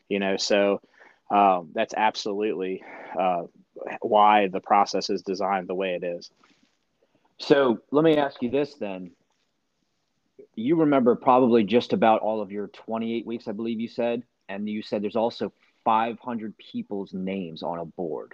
You 0.09 0.19
know, 0.19 0.37
so 0.37 0.81
um, 1.29 1.71
that's 1.73 1.93
absolutely 1.95 2.83
uh, 3.19 3.43
why 4.01 4.47
the 4.47 4.61
process 4.61 5.09
is 5.09 5.21
designed 5.21 5.67
the 5.67 5.75
way 5.75 5.95
it 5.95 6.03
is. 6.03 6.29
So 7.39 7.79
let 7.91 8.03
me 8.03 8.17
ask 8.17 8.41
you 8.41 8.49
this 8.49 8.75
then. 8.75 9.11
You 10.55 10.77
remember 10.77 11.15
probably 11.15 11.63
just 11.63 11.93
about 11.93 12.21
all 12.21 12.41
of 12.41 12.51
your 12.51 12.67
28 12.67 13.25
weeks, 13.25 13.47
I 13.47 13.51
believe 13.51 13.79
you 13.79 13.87
said, 13.87 14.23
and 14.49 14.67
you 14.67 14.81
said 14.81 15.03
there's 15.03 15.15
also 15.15 15.51
500 15.83 16.57
people's 16.57 17.13
names 17.13 17.63
on 17.63 17.79
a 17.79 17.85
board. 17.85 18.33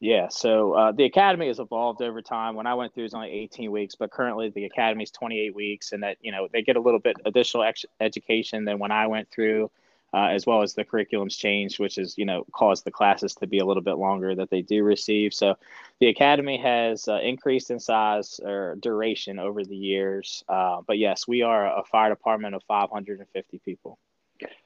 Yeah, 0.00 0.28
so 0.28 0.74
uh, 0.74 0.92
the 0.92 1.04
academy 1.04 1.48
has 1.48 1.58
evolved 1.58 2.02
over 2.02 2.22
time. 2.22 2.54
When 2.54 2.68
I 2.68 2.74
went 2.74 2.94
through, 2.94 3.02
it 3.02 3.06
was 3.06 3.14
only 3.14 3.30
18 3.30 3.72
weeks, 3.72 3.96
but 3.96 4.12
currently 4.12 4.48
the 4.50 4.64
academy 4.64 5.02
is 5.02 5.10
28 5.10 5.54
weeks, 5.54 5.90
and 5.92 6.02
that 6.04 6.18
you 6.20 6.30
know 6.30 6.46
they 6.52 6.62
get 6.62 6.76
a 6.76 6.80
little 6.80 7.00
bit 7.00 7.16
additional 7.24 7.64
ex- 7.64 7.84
education 8.00 8.64
than 8.64 8.78
when 8.78 8.92
I 8.92 9.08
went 9.08 9.28
through, 9.28 9.72
uh, 10.14 10.26
as 10.26 10.46
well 10.46 10.62
as 10.62 10.74
the 10.74 10.84
curriculums 10.84 11.36
changed, 11.36 11.80
which 11.80 11.98
is 11.98 12.16
you 12.16 12.24
know 12.24 12.44
caused 12.52 12.84
the 12.84 12.92
classes 12.92 13.34
to 13.36 13.48
be 13.48 13.58
a 13.58 13.64
little 13.64 13.82
bit 13.82 13.98
longer 13.98 14.36
that 14.36 14.50
they 14.50 14.62
do 14.62 14.84
receive. 14.84 15.34
So 15.34 15.56
the 15.98 16.06
academy 16.06 16.58
has 16.58 17.08
uh, 17.08 17.18
increased 17.18 17.72
in 17.72 17.80
size 17.80 18.38
or 18.44 18.76
duration 18.76 19.40
over 19.40 19.64
the 19.64 19.76
years, 19.76 20.44
uh, 20.48 20.80
but 20.86 20.98
yes, 20.98 21.26
we 21.26 21.42
are 21.42 21.76
a 21.76 21.82
fire 21.82 22.10
department 22.10 22.54
of 22.54 22.62
550 22.68 23.58
people. 23.64 23.98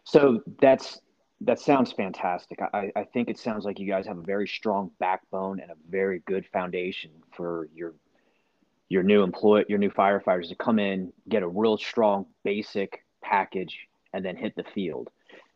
So 0.04 0.42
that's 0.60 1.00
that 1.44 1.60
sounds 1.60 1.92
fantastic. 1.92 2.60
I, 2.72 2.92
I 2.94 3.04
think 3.04 3.28
it 3.28 3.38
sounds 3.38 3.64
like 3.64 3.78
you 3.78 3.86
guys 3.86 4.06
have 4.06 4.18
a 4.18 4.22
very 4.22 4.46
strong 4.46 4.90
backbone 4.98 5.60
and 5.60 5.70
a 5.70 5.76
very 5.88 6.20
good 6.20 6.46
foundation 6.52 7.10
for 7.36 7.68
your 7.74 7.94
your 8.88 9.02
new 9.02 9.22
employee, 9.22 9.64
your 9.68 9.78
new 9.78 9.90
firefighters 9.90 10.48
to 10.50 10.54
come 10.54 10.78
in, 10.78 11.12
get 11.28 11.42
a 11.42 11.48
real 11.48 11.78
strong 11.78 12.26
basic 12.44 13.04
package, 13.22 13.88
and 14.12 14.22
then 14.22 14.36
hit 14.36 14.54
the 14.54 14.64
field. 14.74 15.08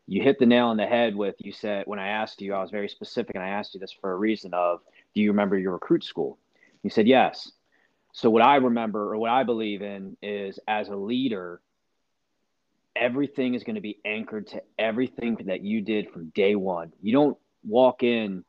You 0.07 0.23
hit 0.23 0.39
the 0.39 0.45
nail 0.45 0.67
on 0.67 0.77
the 0.77 0.87
head 0.87 1.15
with 1.15 1.35
you 1.39 1.51
said 1.51 1.85
when 1.85 1.99
I 1.99 2.07
asked 2.07 2.41
you, 2.41 2.55
I 2.55 2.61
was 2.61 2.71
very 2.71 2.89
specific, 2.89 3.35
and 3.35 3.43
I 3.43 3.49
asked 3.49 3.75
you 3.75 3.79
this 3.79 3.91
for 3.91 4.11
a 4.11 4.15
reason 4.15 4.53
of, 4.53 4.79
do 5.13 5.21
you 5.21 5.29
remember 5.29 5.57
your 5.57 5.73
recruit 5.73 6.03
school? 6.03 6.39
You 6.81 6.89
said 6.89 7.07
yes. 7.07 7.51
So 8.13 8.31
what 8.31 8.41
I 8.41 8.55
remember 8.55 9.13
or 9.13 9.17
what 9.17 9.29
I 9.29 9.43
believe 9.43 9.83
in 9.83 10.17
is 10.23 10.59
as 10.67 10.89
a 10.89 10.95
leader, 10.95 11.61
everything 12.99 13.53
is 13.53 13.63
going 13.63 13.75
to 13.75 13.81
be 13.81 13.99
anchored 14.05 14.47
to 14.47 14.61
everything 14.77 15.37
that 15.45 15.61
you 15.61 15.81
did 15.81 16.09
from 16.11 16.29
day 16.29 16.55
one. 16.55 16.91
You 17.01 17.13
don't 17.13 17.37
walk 17.65 18.03
in 18.03 18.43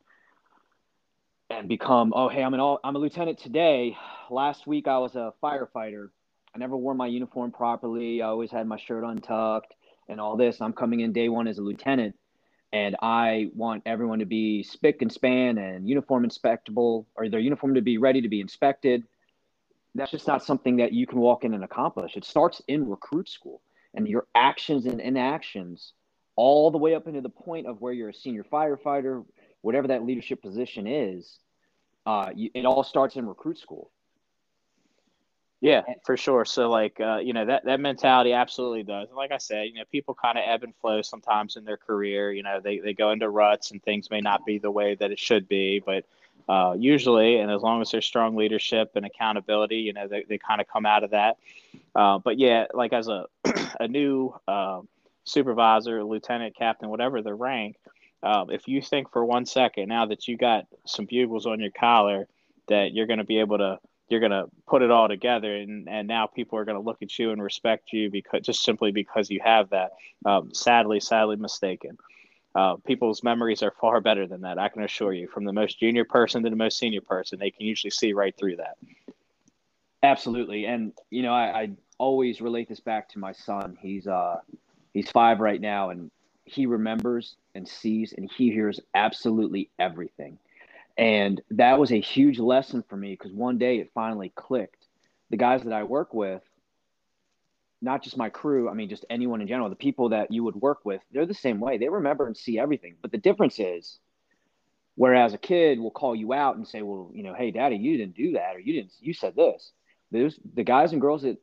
and 1.49 1.67
become, 1.67 2.13
oh, 2.15 2.29
hey, 2.29 2.43
I'm 2.43 2.53
an 2.53 2.59
all, 2.59 2.79
I'm 2.83 2.95
a 2.95 2.99
lieutenant 2.99 3.39
today. 3.39 3.95
Last 4.29 4.67
week 4.67 4.87
I 4.87 4.97
was 4.99 5.15
a 5.15 5.33
firefighter. 5.43 6.09
I 6.53 6.57
never 6.57 6.77
wore 6.77 6.93
my 6.93 7.07
uniform 7.07 7.51
properly. 7.51 8.21
I 8.21 8.27
always 8.27 8.51
had 8.51 8.67
my 8.67 8.77
shirt 8.77 9.03
untucked 9.03 9.75
and 10.07 10.19
all 10.19 10.35
this. 10.35 10.61
I'm 10.61 10.73
coming 10.73 11.01
in 11.01 11.13
day 11.13 11.29
one 11.29 11.47
as 11.47 11.59
a 11.59 11.61
lieutenant, 11.61 12.15
and 12.73 12.95
I 13.01 13.49
want 13.53 13.83
everyone 13.85 14.19
to 14.19 14.25
be 14.25 14.63
spick 14.63 15.01
and 15.01 15.11
span 15.11 15.57
and 15.59 15.87
uniform 15.87 16.23
inspectable, 16.23 17.05
or 17.15 17.29
their 17.29 17.39
uniform 17.39 17.75
to 17.75 17.81
be 17.81 17.99
ready 17.99 18.21
to 18.21 18.29
be 18.29 18.41
inspected. 18.41 19.03
That's 19.93 20.11
just 20.11 20.27
not 20.27 20.43
something 20.43 20.77
that 20.77 20.93
you 20.93 21.05
can 21.05 21.19
walk 21.19 21.43
in 21.43 21.53
and 21.53 21.63
accomplish. 21.63 22.15
It 22.15 22.25
starts 22.25 22.61
in 22.67 22.87
recruit 22.87 23.29
school 23.29 23.61
and 23.93 24.07
your 24.07 24.25
actions 24.35 24.85
and 24.85 24.99
inactions 24.99 25.93
all 26.35 26.71
the 26.71 26.77
way 26.77 26.95
up 26.95 27.07
into 27.07 27.21
the 27.21 27.29
point 27.29 27.67
of 27.67 27.81
where 27.81 27.91
you're 27.91 28.09
a 28.09 28.13
senior 28.13 28.43
firefighter, 28.43 29.25
whatever 29.61 29.87
that 29.87 30.05
leadership 30.05 30.41
position 30.41 30.87
is, 30.87 31.39
uh, 32.05 32.29
you, 32.33 32.49
it 32.53 32.65
all 32.65 32.83
starts 32.83 33.15
in 33.15 33.27
recruit 33.27 33.57
school. 33.57 33.91
Yeah, 35.61 35.81
for 36.05 36.15
sure. 36.15 36.45
So 36.45 36.69
like 36.69 37.01
uh, 37.01 37.17
you 37.17 37.33
know 37.33 37.45
that 37.45 37.65
that 37.65 37.81
mentality 37.81 38.31
absolutely 38.31 38.83
does. 38.83 39.09
And 39.09 39.17
like 39.17 39.33
I 39.33 39.37
said, 39.37 39.67
you 39.67 39.73
know, 39.73 39.83
people 39.91 40.15
kind 40.15 40.37
of 40.37 40.45
ebb 40.47 40.63
and 40.63 40.73
flow 40.77 41.01
sometimes 41.01 41.57
in 41.57 41.65
their 41.65 41.75
career. 41.75 42.31
You 42.31 42.43
know, 42.43 42.61
they 42.61 42.79
they 42.79 42.93
go 42.93 43.11
into 43.11 43.29
ruts 43.29 43.71
and 43.71 43.83
things 43.83 44.09
may 44.09 44.21
not 44.21 44.45
be 44.45 44.57
the 44.57 44.71
way 44.71 44.95
that 44.95 45.11
it 45.11 45.19
should 45.19 45.49
be. 45.49 45.83
But 45.85 46.05
uh, 46.47 46.75
usually, 46.77 47.37
and 47.37 47.51
as 47.51 47.61
long 47.61 47.81
as 47.81 47.91
there's 47.91 48.05
strong 48.05 48.35
leadership 48.35 48.91
and 48.95 49.05
accountability, 49.05 49.77
you 49.77 49.93
know, 49.93 50.07
they, 50.07 50.23
they 50.27 50.37
kind 50.37 50.61
of 50.61 50.67
come 50.67 50.85
out 50.85 51.03
of 51.03 51.11
that. 51.11 51.37
Uh, 51.95 52.19
but 52.19 52.37
yeah, 52.39 52.65
like 52.73 52.93
as 52.93 53.07
a, 53.07 53.25
a 53.79 53.87
new 53.87 54.33
uh, 54.47 54.81
supervisor, 55.25 56.03
lieutenant, 56.03 56.55
captain, 56.55 56.89
whatever 56.89 57.21
the 57.21 57.33
rank, 57.33 57.75
um, 58.21 58.49
if 58.49 58.67
you 58.67 58.81
think 58.81 59.11
for 59.11 59.23
one 59.23 59.45
second 59.45 59.87
now 59.87 60.05
that 60.05 60.27
you 60.27 60.37
got 60.37 60.65
some 60.85 61.05
bugles 61.05 61.45
on 61.45 61.59
your 61.59 61.71
collar 61.71 62.27
that 62.67 62.93
you're 62.93 63.07
going 63.07 63.19
to 63.19 63.25
be 63.25 63.39
able 63.39 63.57
to 63.57 63.79
you're 64.09 64.19
going 64.19 64.31
to 64.31 64.47
put 64.67 64.81
it 64.81 64.89
all 64.89 65.07
together 65.07 65.55
and, 65.55 65.87
and 65.87 66.07
now 66.07 66.25
people 66.25 66.57
are 66.57 66.65
going 66.65 66.77
to 66.77 66.83
look 66.83 67.01
at 67.01 67.17
you 67.19 67.31
and 67.31 67.41
respect 67.41 67.93
you 67.93 68.09
because 68.09 68.41
just 68.41 68.63
simply 68.63 68.91
because 68.91 69.29
you 69.29 69.39
have 69.43 69.69
that 69.69 69.91
um, 70.25 70.53
sadly 70.53 70.99
sadly 70.99 71.35
mistaken 71.35 71.97
uh, 72.55 72.75
people's 72.77 73.23
memories 73.23 73.63
are 73.63 73.73
far 73.81 74.01
better 74.01 74.27
than 74.27 74.41
that. 74.41 74.57
I 74.57 74.69
can 74.69 74.83
assure 74.83 75.13
you. 75.13 75.27
From 75.27 75.45
the 75.45 75.53
most 75.53 75.79
junior 75.79 76.05
person 76.05 76.43
to 76.43 76.49
the 76.49 76.55
most 76.55 76.77
senior 76.77 77.01
person, 77.01 77.39
they 77.39 77.51
can 77.51 77.65
usually 77.65 77.91
see 77.91 78.13
right 78.13 78.35
through 78.37 78.57
that. 78.57 78.77
Absolutely, 80.01 80.65
and 80.65 80.93
you 81.09 81.23
know, 81.23 81.33
I, 81.33 81.61
I 81.61 81.69
always 81.97 82.41
relate 82.41 82.69
this 82.69 82.79
back 82.79 83.09
to 83.09 83.19
my 83.19 83.33
son. 83.33 83.77
He's 83.81 84.07
uh, 84.07 84.39
he's 84.93 85.11
five 85.11 85.39
right 85.39 85.59
now, 85.59 85.89
and 85.89 86.09
he 86.45 86.65
remembers 86.65 87.35
and 87.53 87.67
sees 87.67 88.13
and 88.13 88.29
he 88.35 88.51
hears 88.51 88.79
absolutely 88.95 89.69
everything. 89.77 90.37
And 90.97 91.41
that 91.51 91.79
was 91.79 91.91
a 91.91 91.99
huge 91.99 92.39
lesson 92.39 92.83
for 92.89 92.97
me 92.97 93.11
because 93.11 93.31
one 93.31 93.57
day 93.57 93.77
it 93.79 93.91
finally 93.93 94.33
clicked. 94.35 94.87
The 95.29 95.37
guys 95.37 95.63
that 95.63 95.73
I 95.73 95.83
work 95.83 96.13
with, 96.13 96.41
not 97.81 98.03
just 98.03 98.17
my 98.17 98.29
crew, 98.29 98.69
I 98.69 98.73
mean, 98.73 98.89
just 98.89 99.05
anyone 99.09 99.41
in 99.41 99.47
general, 99.47 99.69
the 99.69 99.75
people 99.75 100.09
that 100.09 100.31
you 100.31 100.43
would 100.43 100.55
work 100.55 100.79
with, 100.83 101.01
they're 101.11 101.25
the 101.25 101.33
same 101.33 101.59
way. 101.59 101.77
They 101.77 101.89
remember 101.89 102.27
and 102.27 102.35
see 102.35 102.59
everything. 102.59 102.95
But 103.01 103.11
the 103.11 103.17
difference 103.17 103.59
is, 103.59 103.99
whereas 104.95 105.33
a 105.33 105.37
kid 105.37 105.79
will 105.79 105.91
call 105.91 106.15
you 106.15 106.33
out 106.33 106.57
and 106.57 106.67
say, 106.67 106.81
well, 106.81 107.09
you 107.13 107.23
know, 107.23 107.33
hey, 107.33 107.51
daddy, 107.51 107.77
you 107.77 107.97
didn't 107.97 108.15
do 108.15 108.33
that, 108.33 108.55
or 108.55 108.59
you 108.59 108.73
didn't, 108.73 108.91
you 108.99 109.13
said 109.13 109.35
this. 109.35 109.71
There's 110.11 110.37
the 110.53 110.63
guys 110.63 110.91
and 110.91 111.01
girls 111.01 111.21
that 111.21 111.37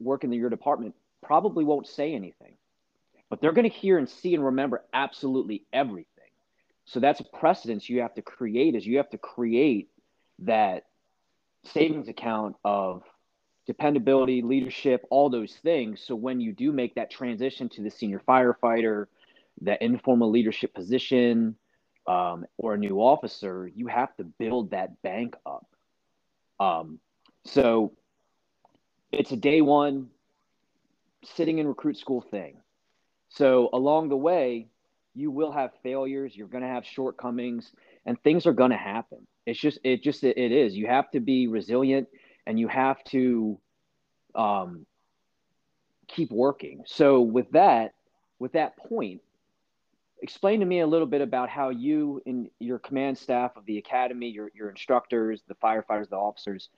work 0.00 0.24
in 0.24 0.32
your 0.32 0.50
department 0.50 0.94
probably 1.22 1.64
won't 1.64 1.86
say 1.86 2.14
anything, 2.14 2.56
but 3.28 3.40
they're 3.40 3.52
going 3.52 3.68
to 3.68 3.76
hear 3.76 3.98
and 3.98 4.08
see 4.08 4.34
and 4.34 4.44
remember 4.44 4.84
absolutely 4.92 5.64
everything. 5.72 6.06
So 6.86 7.00
that's 7.00 7.20
a 7.20 7.24
precedence 7.24 7.88
you 7.88 8.02
have 8.02 8.14
to 8.14 8.22
create 8.22 8.76
is 8.76 8.86
you 8.86 8.98
have 8.98 9.10
to 9.10 9.18
create 9.18 9.90
that 10.40 10.84
savings 11.64 12.08
account 12.08 12.56
of 12.64 13.02
dependability, 13.66 14.42
leadership, 14.42 15.04
all 15.10 15.28
those 15.28 15.54
things. 15.62 16.00
So 16.00 16.14
when 16.14 16.40
you 16.40 16.52
do 16.52 16.72
make 16.72 16.94
that 16.94 17.10
transition 17.10 17.68
to 17.70 17.82
the 17.82 17.90
senior 17.90 18.22
firefighter, 18.26 19.06
that 19.62 19.82
informal 19.82 20.30
leadership 20.30 20.74
position, 20.74 21.56
um, 22.06 22.46
or 22.58 22.74
a 22.74 22.78
new 22.78 22.98
officer, 22.98 23.70
you 23.74 23.88
have 23.88 24.14
to 24.16 24.24
build 24.24 24.70
that 24.70 25.02
bank 25.02 25.34
up. 25.44 25.66
Um, 26.60 27.00
so 27.44 27.92
it's 29.12 29.32
a 29.32 29.36
day 29.36 29.60
one 29.60 30.08
sitting 31.24 31.58
in 31.58 31.66
recruit 31.66 31.98
school 31.98 32.20
thing. 32.20 32.58
So 33.28 33.68
along 33.72 34.08
the 34.10 34.16
way, 34.16 34.68
you 35.14 35.30
will 35.30 35.50
have 35.50 35.70
failures, 35.82 36.36
you're 36.36 36.46
going 36.46 36.62
to 36.62 36.68
have 36.68 36.84
shortcomings, 36.84 37.72
and 38.04 38.22
things 38.22 38.46
are 38.46 38.52
going 38.52 38.70
to 38.70 38.76
happen. 38.76 39.26
It's 39.46 39.58
just, 39.58 39.78
it 39.82 40.02
just, 40.02 40.22
it 40.22 40.36
is. 40.36 40.76
You 40.76 40.86
have 40.86 41.10
to 41.12 41.20
be 41.20 41.48
resilient 41.48 42.08
and 42.46 42.58
you 42.58 42.68
have 42.68 43.02
to 43.04 43.58
um, 44.34 44.86
keep 46.08 46.30
working. 46.30 46.82
So 46.86 47.20
with 47.20 47.50
that, 47.52 47.94
with 48.38 48.52
that 48.52 48.76
point, 48.76 49.22
explain 50.22 50.60
to 50.60 50.66
me 50.66 50.80
a 50.80 50.86
little 50.86 51.06
bit 51.06 51.20
about 51.20 51.48
how 51.48 51.70
you 51.70 52.22
and 52.26 52.48
your 52.58 52.78
command 52.78 53.18
staff 53.18 53.56
of 53.56 53.66
the 53.66 53.78
academy, 53.78 54.28
your 54.28 54.50
your 54.54 54.70
instructors, 54.70 55.42
the 55.48 55.54
firefighters, 55.54 56.08
the 56.08 56.16
officers, 56.16 56.68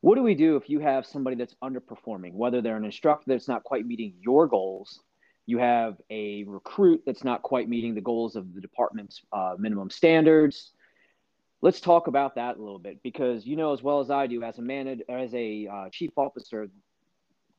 what 0.00 0.14
do 0.14 0.22
we 0.22 0.34
do 0.34 0.56
if 0.56 0.68
you 0.68 0.80
have 0.80 1.06
somebody 1.06 1.36
that's 1.36 1.56
underperforming, 1.62 2.32
whether 2.34 2.60
they're 2.60 2.76
an 2.76 2.84
instructor 2.84 3.24
that's 3.26 3.48
not 3.48 3.64
quite 3.64 3.86
meeting 3.86 4.14
your 4.20 4.46
goals, 4.46 5.00
you 5.46 5.58
have 5.58 5.96
a 6.10 6.44
recruit 6.44 7.02
that's 7.06 7.24
not 7.24 7.42
quite 7.42 7.68
meeting 7.68 7.94
the 7.94 8.00
goals 8.00 8.36
of 8.36 8.54
the 8.54 8.60
department's 8.60 9.22
uh, 9.32 9.54
minimum 9.58 9.90
standards, 9.90 10.72
let's 11.62 11.80
talk 11.80 12.06
about 12.06 12.34
that 12.34 12.56
a 12.56 12.60
little 12.60 12.78
bit 12.78 13.02
because 13.02 13.46
you 13.46 13.56
know 13.56 13.72
as 13.72 13.82
well 13.82 14.00
as 14.00 14.10
I 14.10 14.26
do 14.26 14.42
as 14.42 14.58
a 14.58 14.62
manager 14.62 15.02
as 15.08 15.34
a 15.34 15.68
uh, 15.72 15.88
chief 15.90 16.10
officer 16.16 16.68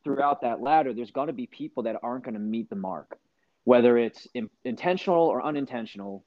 throughout 0.04 0.42
that 0.42 0.62
ladder 0.62 0.94
there's 0.94 1.12
going 1.12 1.28
to 1.28 1.34
be 1.34 1.48
people 1.48 1.84
that 1.84 1.98
aren't 2.04 2.24
going 2.24 2.34
to 2.34 2.40
meet 2.40 2.70
the 2.70 2.76
mark. 2.76 3.18
Whether 3.64 3.98
it's 3.98 4.28
in, 4.34 4.50
intentional 4.64 5.26
or 5.26 5.44
unintentional 5.44 6.24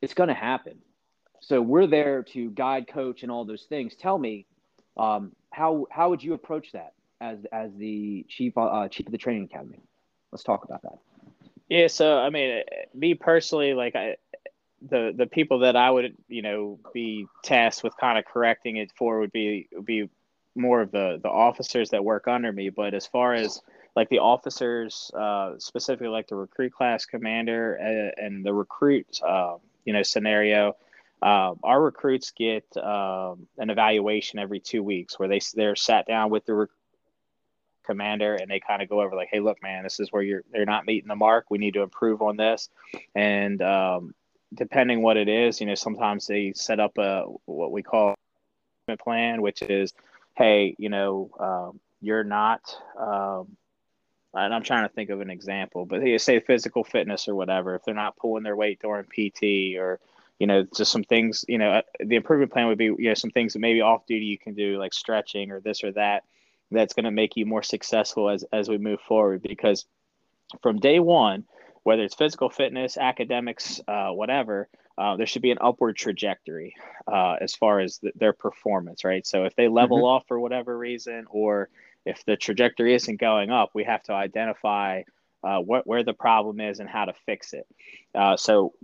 it's 0.00 0.14
going 0.14 0.28
to 0.28 0.34
happen. 0.34 0.78
So 1.40 1.60
we're 1.60 1.86
there 1.86 2.22
to 2.34 2.50
guide 2.50 2.86
coach 2.88 3.22
and 3.22 3.32
all 3.32 3.44
those 3.44 3.64
things. 3.68 3.94
Tell 3.96 4.16
me 4.16 4.46
um, 4.96 5.32
how 5.50 5.86
how 5.90 6.10
would 6.10 6.22
you 6.22 6.34
approach 6.34 6.72
that 6.72 6.94
as 7.20 7.38
as 7.52 7.74
the 7.76 8.24
chief 8.28 8.56
uh, 8.56 8.88
chief 8.88 9.06
of 9.06 9.12
the 9.12 9.18
training 9.18 9.44
academy? 9.44 9.80
Let's 10.32 10.44
talk 10.44 10.64
about 10.64 10.82
that. 10.82 10.98
Yeah 11.68 11.88
so 11.88 12.18
i 12.18 12.30
mean 12.30 12.62
me 12.94 13.14
personally 13.14 13.74
like 13.74 13.94
i 13.94 14.16
the 14.82 15.12
the 15.16 15.26
people 15.26 15.60
that 15.60 15.76
I 15.76 15.90
would 15.90 16.16
you 16.28 16.42
know 16.42 16.78
be 16.92 17.26
tasked 17.42 17.82
with 17.82 17.96
kind 17.96 18.18
of 18.18 18.24
correcting 18.24 18.76
it 18.76 18.92
for 18.96 19.20
would 19.20 19.32
be 19.32 19.68
would 19.72 19.86
be 19.86 20.08
more 20.54 20.80
of 20.80 20.90
the 20.90 21.18
the 21.22 21.28
officers 21.28 21.90
that 21.90 22.04
work 22.04 22.28
under 22.28 22.52
me. 22.52 22.70
But 22.70 22.94
as 22.94 23.06
far 23.06 23.34
as 23.34 23.60
like 23.96 24.08
the 24.08 24.18
officers, 24.18 25.10
uh, 25.18 25.54
specifically 25.58 26.08
like 26.08 26.28
the 26.28 26.36
recruit 26.36 26.72
class 26.72 27.04
commander 27.04 27.74
and, 27.74 28.12
and 28.16 28.44
the 28.44 28.54
recruit, 28.54 29.20
uh, 29.26 29.56
you 29.84 29.92
know, 29.92 30.02
scenario, 30.02 30.76
uh, 31.20 31.54
our 31.64 31.82
recruits 31.82 32.30
get 32.30 32.64
um, 32.76 33.48
an 33.58 33.70
evaluation 33.70 34.38
every 34.38 34.60
two 34.60 34.82
weeks 34.82 35.18
where 35.18 35.28
they 35.28 35.40
they're 35.54 35.76
sat 35.76 36.06
down 36.06 36.30
with 36.30 36.44
the 36.46 36.54
rec- 36.54 36.68
commander 37.84 38.34
and 38.34 38.50
they 38.50 38.60
kind 38.60 38.82
of 38.82 38.88
go 38.88 39.00
over 39.00 39.16
like, 39.16 39.28
hey, 39.32 39.40
look, 39.40 39.60
man, 39.62 39.82
this 39.82 39.98
is 39.98 40.12
where 40.12 40.22
you're 40.22 40.44
they're 40.52 40.64
not 40.64 40.86
meeting 40.86 41.08
the 41.08 41.16
mark. 41.16 41.46
We 41.50 41.58
need 41.58 41.74
to 41.74 41.82
improve 41.82 42.22
on 42.22 42.36
this, 42.36 42.68
and 43.16 43.60
um, 43.62 44.14
depending 44.54 45.02
what 45.02 45.16
it 45.16 45.28
is, 45.28 45.60
you 45.60 45.66
know, 45.66 45.74
sometimes 45.74 46.26
they 46.26 46.52
set 46.54 46.80
up 46.80 46.98
a 46.98 47.24
what 47.44 47.72
we 47.72 47.82
call 47.82 48.14
a 48.88 48.96
plan, 48.96 49.42
which 49.42 49.62
is, 49.62 49.92
hey, 50.36 50.74
you 50.78 50.88
know, 50.88 51.30
um, 51.38 51.80
you're 52.00 52.24
not. 52.24 52.62
Um, 52.98 53.56
and 54.34 54.54
I'm 54.54 54.62
trying 54.62 54.86
to 54.86 54.94
think 54.94 55.10
of 55.10 55.20
an 55.20 55.30
example, 55.30 55.86
but 55.86 56.00
they 56.00 56.16
say 56.18 56.40
physical 56.40 56.84
fitness 56.84 57.28
or 57.28 57.34
whatever. 57.34 57.74
If 57.74 57.84
they're 57.84 57.94
not 57.94 58.16
pulling 58.16 58.42
their 58.42 58.56
weight 58.56 58.80
during 58.80 59.04
PT 59.04 59.78
or, 59.78 60.00
you 60.38 60.46
know, 60.46 60.64
just 60.76 60.92
some 60.92 61.04
things, 61.04 61.44
you 61.48 61.58
know, 61.58 61.82
the 61.98 62.16
improvement 62.16 62.52
plan 62.52 62.68
would 62.68 62.78
be, 62.78 62.84
you 62.84 63.08
know, 63.08 63.14
some 63.14 63.30
things 63.30 63.54
that 63.54 63.58
maybe 63.60 63.80
off 63.80 64.06
duty 64.06 64.26
you 64.26 64.38
can 64.38 64.54
do, 64.54 64.78
like 64.78 64.92
stretching 64.92 65.50
or 65.50 65.60
this 65.60 65.82
or 65.82 65.92
that. 65.92 66.24
That's 66.70 66.92
going 66.92 67.04
to 67.04 67.10
make 67.10 67.36
you 67.36 67.46
more 67.46 67.62
successful 67.62 68.28
as 68.28 68.44
as 68.52 68.68
we 68.68 68.76
move 68.76 69.00
forward. 69.00 69.42
Because 69.42 69.86
from 70.62 70.78
day 70.78 71.00
one, 71.00 71.44
whether 71.82 72.02
it's 72.02 72.14
physical 72.14 72.50
fitness, 72.50 72.96
academics, 72.96 73.80
uh, 73.88 74.10
whatever, 74.10 74.68
uh, 74.98 75.16
there 75.16 75.26
should 75.26 75.42
be 75.42 75.52
an 75.52 75.58
upward 75.60 75.96
trajectory 75.96 76.74
uh, 77.06 77.36
as 77.40 77.54
far 77.54 77.80
as 77.80 77.98
th- 77.98 78.14
their 78.16 78.32
performance, 78.32 79.04
right? 79.04 79.26
So 79.26 79.44
if 79.44 79.54
they 79.54 79.68
level 79.68 79.98
mm-hmm. 79.98 80.06
off 80.06 80.26
for 80.26 80.40
whatever 80.40 80.76
reason, 80.76 81.26
or 81.30 81.68
if 82.04 82.24
the 82.24 82.36
trajectory 82.36 82.94
isn't 82.94 83.20
going 83.20 83.50
up, 83.50 83.70
we 83.74 83.84
have 83.84 84.02
to 84.04 84.12
identify 84.12 85.02
uh, 85.44 85.60
what 85.60 85.86
where 85.86 86.02
the 86.02 86.12
problem 86.12 86.60
is 86.60 86.80
and 86.80 86.88
how 86.88 87.04
to 87.04 87.14
fix 87.26 87.52
it. 87.52 87.66
Uh, 88.12 88.36
so 88.36 88.74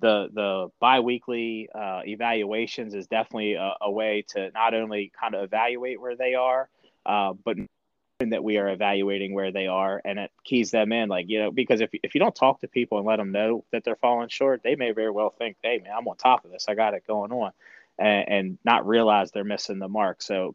the 0.00 0.28
the 0.32 0.68
biweekly 0.80 1.68
uh, 1.74 2.00
evaluations 2.06 2.94
is 2.94 3.06
definitely 3.06 3.54
a, 3.54 3.74
a, 3.82 3.90
way 3.90 4.24
to 4.28 4.50
not 4.52 4.72
only 4.72 5.12
kind 5.20 5.34
of 5.34 5.44
evaluate 5.44 6.00
where 6.00 6.16
they 6.16 6.34
are, 6.34 6.70
but 7.04 7.56
that 8.20 8.42
we 8.42 8.58
are 8.58 8.68
evaluating 8.70 9.32
where 9.32 9.52
they 9.52 9.68
are 9.68 10.02
and 10.04 10.18
it 10.18 10.32
keys 10.42 10.72
them 10.72 10.90
in 10.90 11.08
like 11.08 11.28
you 11.28 11.38
know 11.38 11.52
because 11.52 11.80
if, 11.80 11.88
if 12.02 12.16
you 12.16 12.18
don't 12.18 12.34
talk 12.34 12.58
to 12.60 12.66
people 12.66 12.98
and 12.98 13.06
let 13.06 13.16
them 13.16 13.30
know 13.30 13.64
that 13.70 13.84
they're 13.84 13.94
falling 13.94 14.28
short 14.28 14.60
they 14.64 14.74
may 14.74 14.90
very 14.90 15.10
well 15.10 15.30
think 15.30 15.56
hey 15.62 15.78
man 15.78 15.92
i'm 15.96 16.08
on 16.08 16.16
top 16.16 16.44
of 16.44 16.50
this. 16.50 16.66
I 16.68 16.74
got 16.74 16.94
it 16.94 17.06
going 17.06 17.30
on 17.30 17.52
and, 17.96 18.28
and 18.28 18.58
not 18.64 18.88
realize 18.88 19.30
they're 19.30 19.44
missing 19.44 19.78
the 19.78 19.88
mark. 19.88 20.20
So 20.20 20.52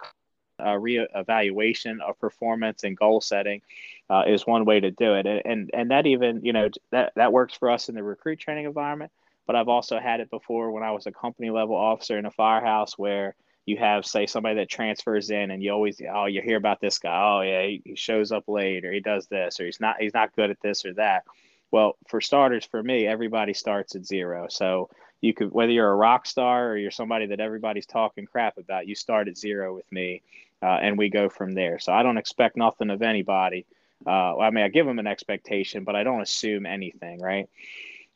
uh, 0.63 0.77
re-evaluation 0.77 2.01
of 2.01 2.19
performance 2.19 2.83
and 2.83 2.97
goal 2.97 3.21
setting 3.21 3.61
uh, 4.09 4.23
is 4.27 4.45
one 4.45 4.65
way 4.65 4.81
to 4.81 4.91
do 4.91 5.13
it. 5.15 5.25
And, 5.25 5.41
and 5.45 5.71
and 5.73 5.91
that 5.91 6.05
even 6.05 6.43
you 6.43 6.51
know 6.51 6.67
that 6.91 7.13
that 7.15 7.31
works 7.31 7.53
for 7.53 7.71
us 7.71 7.87
in 7.87 7.95
the 7.95 8.03
recruit 8.03 8.39
training 8.39 8.65
environment 8.65 9.11
but 9.47 9.55
i've 9.55 9.67
also 9.67 9.99
had 9.99 10.19
it 10.19 10.29
before 10.29 10.71
when 10.71 10.83
i 10.83 10.91
was 10.91 11.05
a 11.05 11.11
company 11.11 11.49
level 11.49 11.75
officer 11.75 12.17
in 12.17 12.25
a 12.25 12.31
firehouse 12.31 12.97
where 12.97 13.35
you 13.65 13.77
have 13.77 14.05
say 14.05 14.25
somebody 14.25 14.55
that 14.55 14.69
transfers 14.69 15.29
in 15.29 15.51
and 15.51 15.63
you 15.63 15.71
always 15.71 16.01
oh 16.13 16.25
you 16.25 16.41
hear 16.41 16.57
about 16.57 16.81
this 16.81 16.97
guy. 16.97 17.21
Oh 17.21 17.41
yeah 17.41 17.63
he, 17.63 17.81
he 17.85 17.95
shows 17.95 18.31
up 18.31 18.45
late 18.47 18.85
or 18.85 18.91
he 18.91 18.99
does 18.99 19.27
this 19.27 19.59
or 19.59 19.65
he's 19.65 19.79
not 19.79 19.97
he's 19.99 20.13
not 20.13 20.35
good 20.35 20.49
at 20.49 20.61
this 20.61 20.85
or 20.85 20.93
that. 20.95 21.23
Well 21.71 21.97
for 22.07 22.21
starters 22.21 22.65
for 22.65 22.81
me 22.81 23.07
everybody 23.07 23.53
starts 23.53 23.95
at 23.95 24.05
zero. 24.05 24.47
So 24.49 24.89
you 25.21 25.33
could 25.33 25.51
whether 25.51 25.71
you're 25.71 25.89
a 25.89 25.95
rock 25.95 26.25
star 26.25 26.71
or 26.71 26.77
you're 26.77 26.91
somebody 26.91 27.27
that 27.27 27.39
everybody's 27.39 27.85
talking 27.85 28.25
crap 28.25 28.57
about 28.57 28.87
you 28.87 28.95
start 28.95 29.27
at 29.27 29.37
zero 29.37 29.73
with 29.73 29.89
me 29.91 30.21
uh, 30.61 30.79
and 30.81 30.97
we 30.97 31.09
go 31.09 31.29
from 31.29 31.53
there. 31.53 31.79
So 31.79 31.93
i 31.93 32.03
don't 32.03 32.17
expect 32.17 32.57
nothing 32.57 32.89
of 32.89 33.01
anybody. 33.01 33.65
Uh, 34.05 34.37
i 34.39 34.49
mean 34.49 34.65
i 34.65 34.67
give 34.67 34.85
them 34.85 34.99
an 34.99 35.07
expectation 35.07 35.85
but 35.85 35.95
i 35.95 36.03
don't 36.03 36.21
assume 36.21 36.65
anything 36.65 37.21
right? 37.21 37.49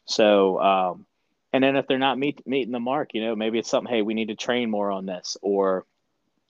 So 0.05 0.60
um, 0.62 1.05
and 1.53 1.63
then 1.63 1.75
if 1.75 1.88
they're 1.88 1.97
not 1.97 2.19
meet, 2.19 2.45
meeting 2.45 2.73
the 2.73 2.79
mark, 2.79 3.13
you 3.13 3.21
know, 3.21 3.36
maybe 3.36 3.60
it's 3.60 3.69
something, 3.69 3.91
hey, 3.91 4.01
we 4.01 4.13
need 4.13 4.27
to 4.27 4.36
train 4.36 4.69
more 4.69 4.91
on 4.91 5.05
this, 5.05 5.38
or 5.41 5.86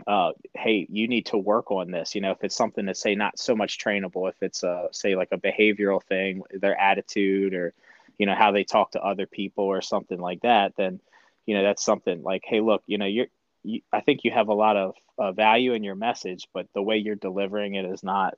uh, 0.06 0.32
hey, 0.54 0.86
you 0.90 1.08
need 1.08 1.28
to 1.28 1.38
work 1.38 1.72
on 1.72 1.92
this. 1.92 2.14
You 2.16 2.22
know, 2.22 2.32
if 2.32 2.44
it's 2.44 2.56
something 2.56 2.86
that's 2.86 3.02
say 3.02 3.16
not 3.16 3.40
so 3.40 3.56
much 3.56 3.80
trainable, 3.80 4.30
if 4.30 4.36
it's 4.42 4.64
a 4.64 4.90
say 4.92 5.16
like 5.16 5.30
a 5.32 5.38
behavioral 5.38 6.04
thing, 6.04 6.44
their 6.52 6.80
attitude 6.80 7.54
or 7.54 7.74
you 8.18 8.26
know 8.26 8.36
how 8.36 8.52
they 8.52 8.64
talk 8.64 8.92
to 8.92 9.02
other 9.02 9.26
people 9.26 9.66
or 9.66 9.82
something 9.82 10.20
like 10.20 10.42
that, 10.42 10.74
then 10.78 11.00
you 11.46 11.56
know 11.56 11.64
that's 11.64 11.84
something 11.84 12.22
like, 12.24 12.44
hey, 12.46 12.62
look, 12.62 12.84
you 12.86 12.98
know, 12.98 13.06
you're 13.06 13.28
you, 13.64 13.82
I 13.92 14.02
think 14.02 14.24
you 14.24 14.32
have 14.32 14.50
a 14.50 14.54
lot 14.54 14.78
of 14.78 14.96
uh, 15.18 15.32
value 15.32 15.74
in 15.74 15.84
your 15.84 15.96
message, 15.96 16.48
but 16.54 16.68
the 16.74 16.82
way 16.82 16.98
you're 16.98 17.16
delivering 17.16 17.76
it 17.76 17.86
is 17.86 18.04
not 18.04 18.38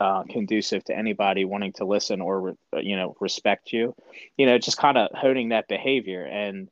uh, 0.00 0.22
conducive 0.24 0.82
to 0.84 0.96
anybody 0.96 1.44
wanting 1.44 1.74
to 1.74 1.84
listen 1.84 2.20
or 2.22 2.56
you 2.72 2.96
know 2.96 3.14
respect 3.20 3.72
you. 3.72 3.94
You 4.36 4.46
know, 4.46 4.58
just 4.58 4.78
kind 4.78 4.96
of 4.96 5.10
honing 5.14 5.50
that 5.50 5.68
behavior. 5.68 6.24
And 6.24 6.68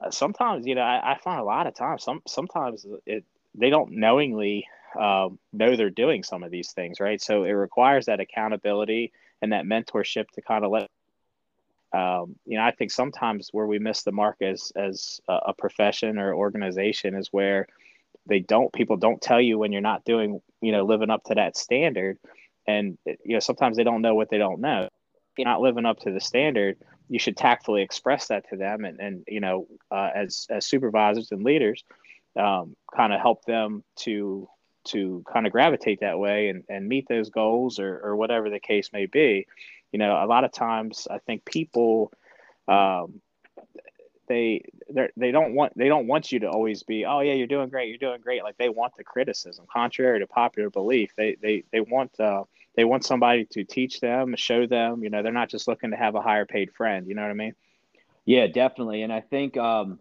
uh, 0.00 0.10
sometimes, 0.10 0.66
you 0.66 0.74
know, 0.74 0.82
I, 0.82 1.12
I, 1.12 1.18
find 1.18 1.40
a 1.40 1.44
lot 1.44 1.66
of 1.66 1.74
times, 1.74 2.04
some 2.04 2.20
sometimes 2.26 2.86
it 3.06 3.24
they 3.54 3.70
don't 3.70 3.92
knowingly 3.92 4.68
um, 4.98 5.38
know 5.54 5.74
they're 5.74 5.88
doing 5.88 6.22
some 6.22 6.42
of 6.42 6.50
these 6.50 6.72
things, 6.72 7.00
right? 7.00 7.20
So 7.20 7.44
it 7.44 7.52
requires 7.52 8.06
that 8.06 8.20
accountability 8.20 9.12
and 9.40 9.52
that 9.52 9.64
mentorship 9.64 10.28
to 10.32 10.42
kind 10.42 10.64
of 10.64 10.70
let 10.70 10.90
um, 11.92 12.36
you 12.44 12.58
know, 12.58 12.64
I 12.64 12.72
think 12.72 12.90
sometimes 12.90 13.48
where 13.52 13.66
we 13.66 13.78
miss 13.78 14.02
the 14.02 14.12
mark 14.12 14.42
as 14.42 14.70
as 14.76 15.20
a 15.28 15.54
profession 15.54 16.18
or 16.18 16.34
organization 16.34 17.14
is 17.14 17.32
where 17.32 17.68
they 18.26 18.40
don't 18.40 18.72
people 18.72 18.96
don't 18.98 19.22
tell 19.22 19.40
you 19.40 19.56
when 19.56 19.72
you're 19.72 19.80
not 19.80 20.04
doing 20.04 20.42
you 20.60 20.72
know 20.72 20.84
living 20.84 21.10
up 21.10 21.24
to 21.24 21.34
that 21.36 21.56
standard, 21.56 22.18
and 22.66 22.98
you 23.04 23.34
know 23.34 23.40
sometimes 23.40 23.76
they 23.76 23.84
don't 23.84 24.02
know 24.02 24.14
what 24.14 24.30
they 24.30 24.38
don't 24.38 24.60
know. 24.60 24.84
If 24.84 25.38
you're 25.38 25.46
not 25.46 25.60
living 25.60 25.86
up 25.86 25.98
to 26.00 26.12
the 26.12 26.20
standard, 26.20 26.78
you 27.08 27.18
should 27.18 27.36
tactfully 27.36 27.82
express 27.82 28.28
that 28.28 28.48
to 28.50 28.56
them, 28.56 28.84
and 28.84 29.00
and 29.00 29.24
you 29.26 29.40
know 29.40 29.66
uh, 29.90 30.10
as 30.14 30.46
as 30.50 30.66
supervisors 30.66 31.32
and 31.32 31.44
leaders, 31.44 31.84
um, 32.36 32.76
kind 32.94 33.12
of 33.12 33.20
help 33.20 33.44
them 33.44 33.84
to 34.00 34.48
to 34.86 35.24
kind 35.32 35.46
of 35.46 35.52
gravitate 35.52 36.00
that 36.00 36.18
way 36.18 36.48
and, 36.48 36.62
and 36.68 36.88
meet 36.88 37.08
those 37.08 37.28
goals 37.28 37.80
or, 37.80 37.98
or 38.04 38.14
whatever 38.14 38.48
the 38.50 38.60
case 38.60 38.90
may 38.92 39.06
be. 39.06 39.46
You 39.92 39.98
know 39.98 40.12
a 40.22 40.26
lot 40.26 40.44
of 40.44 40.52
times 40.52 41.08
i 41.10 41.18
think 41.18 41.44
people 41.44 42.12
um, 42.68 43.20
they 44.28 44.62
they 45.16 45.30
don't 45.30 45.54
want 45.54 45.72
they 45.76 45.88
don't 45.88 46.06
want 46.06 46.32
you 46.32 46.40
to 46.40 46.50
always 46.50 46.82
be 46.82 47.04
oh 47.04 47.20
yeah 47.20 47.32
you're 47.32 47.46
doing 47.46 47.68
great 47.68 47.88
you're 47.88 47.98
doing 47.98 48.20
great. 48.20 48.42
Like 48.42 48.56
they 48.58 48.68
want 48.68 48.94
the 48.96 49.04
criticism 49.04 49.66
contrary 49.72 50.20
to 50.20 50.26
popular 50.26 50.70
belief. 50.70 51.12
They 51.16 51.36
they 51.40 51.64
they 51.72 51.80
want 51.80 52.18
uh, 52.18 52.44
they 52.76 52.84
want 52.84 53.04
somebody 53.04 53.46
to 53.46 53.64
teach 53.64 54.00
them 54.00 54.34
show 54.36 54.66
them 54.66 55.02
you 55.02 55.10
know 55.10 55.22
they're 55.22 55.32
not 55.32 55.50
just 55.50 55.66
looking 55.68 55.90
to 55.90 55.96
have 55.96 56.14
a 56.14 56.20
higher 56.20 56.46
paid 56.46 56.72
friend 56.72 57.06
you 57.08 57.14
know 57.14 57.22
what 57.22 57.30
i 57.30 57.34
mean? 57.34 57.54
Yeah 58.24 58.46
definitely 58.46 59.02
and 59.02 59.12
i 59.12 59.20
think 59.20 59.56
um, 59.56 59.98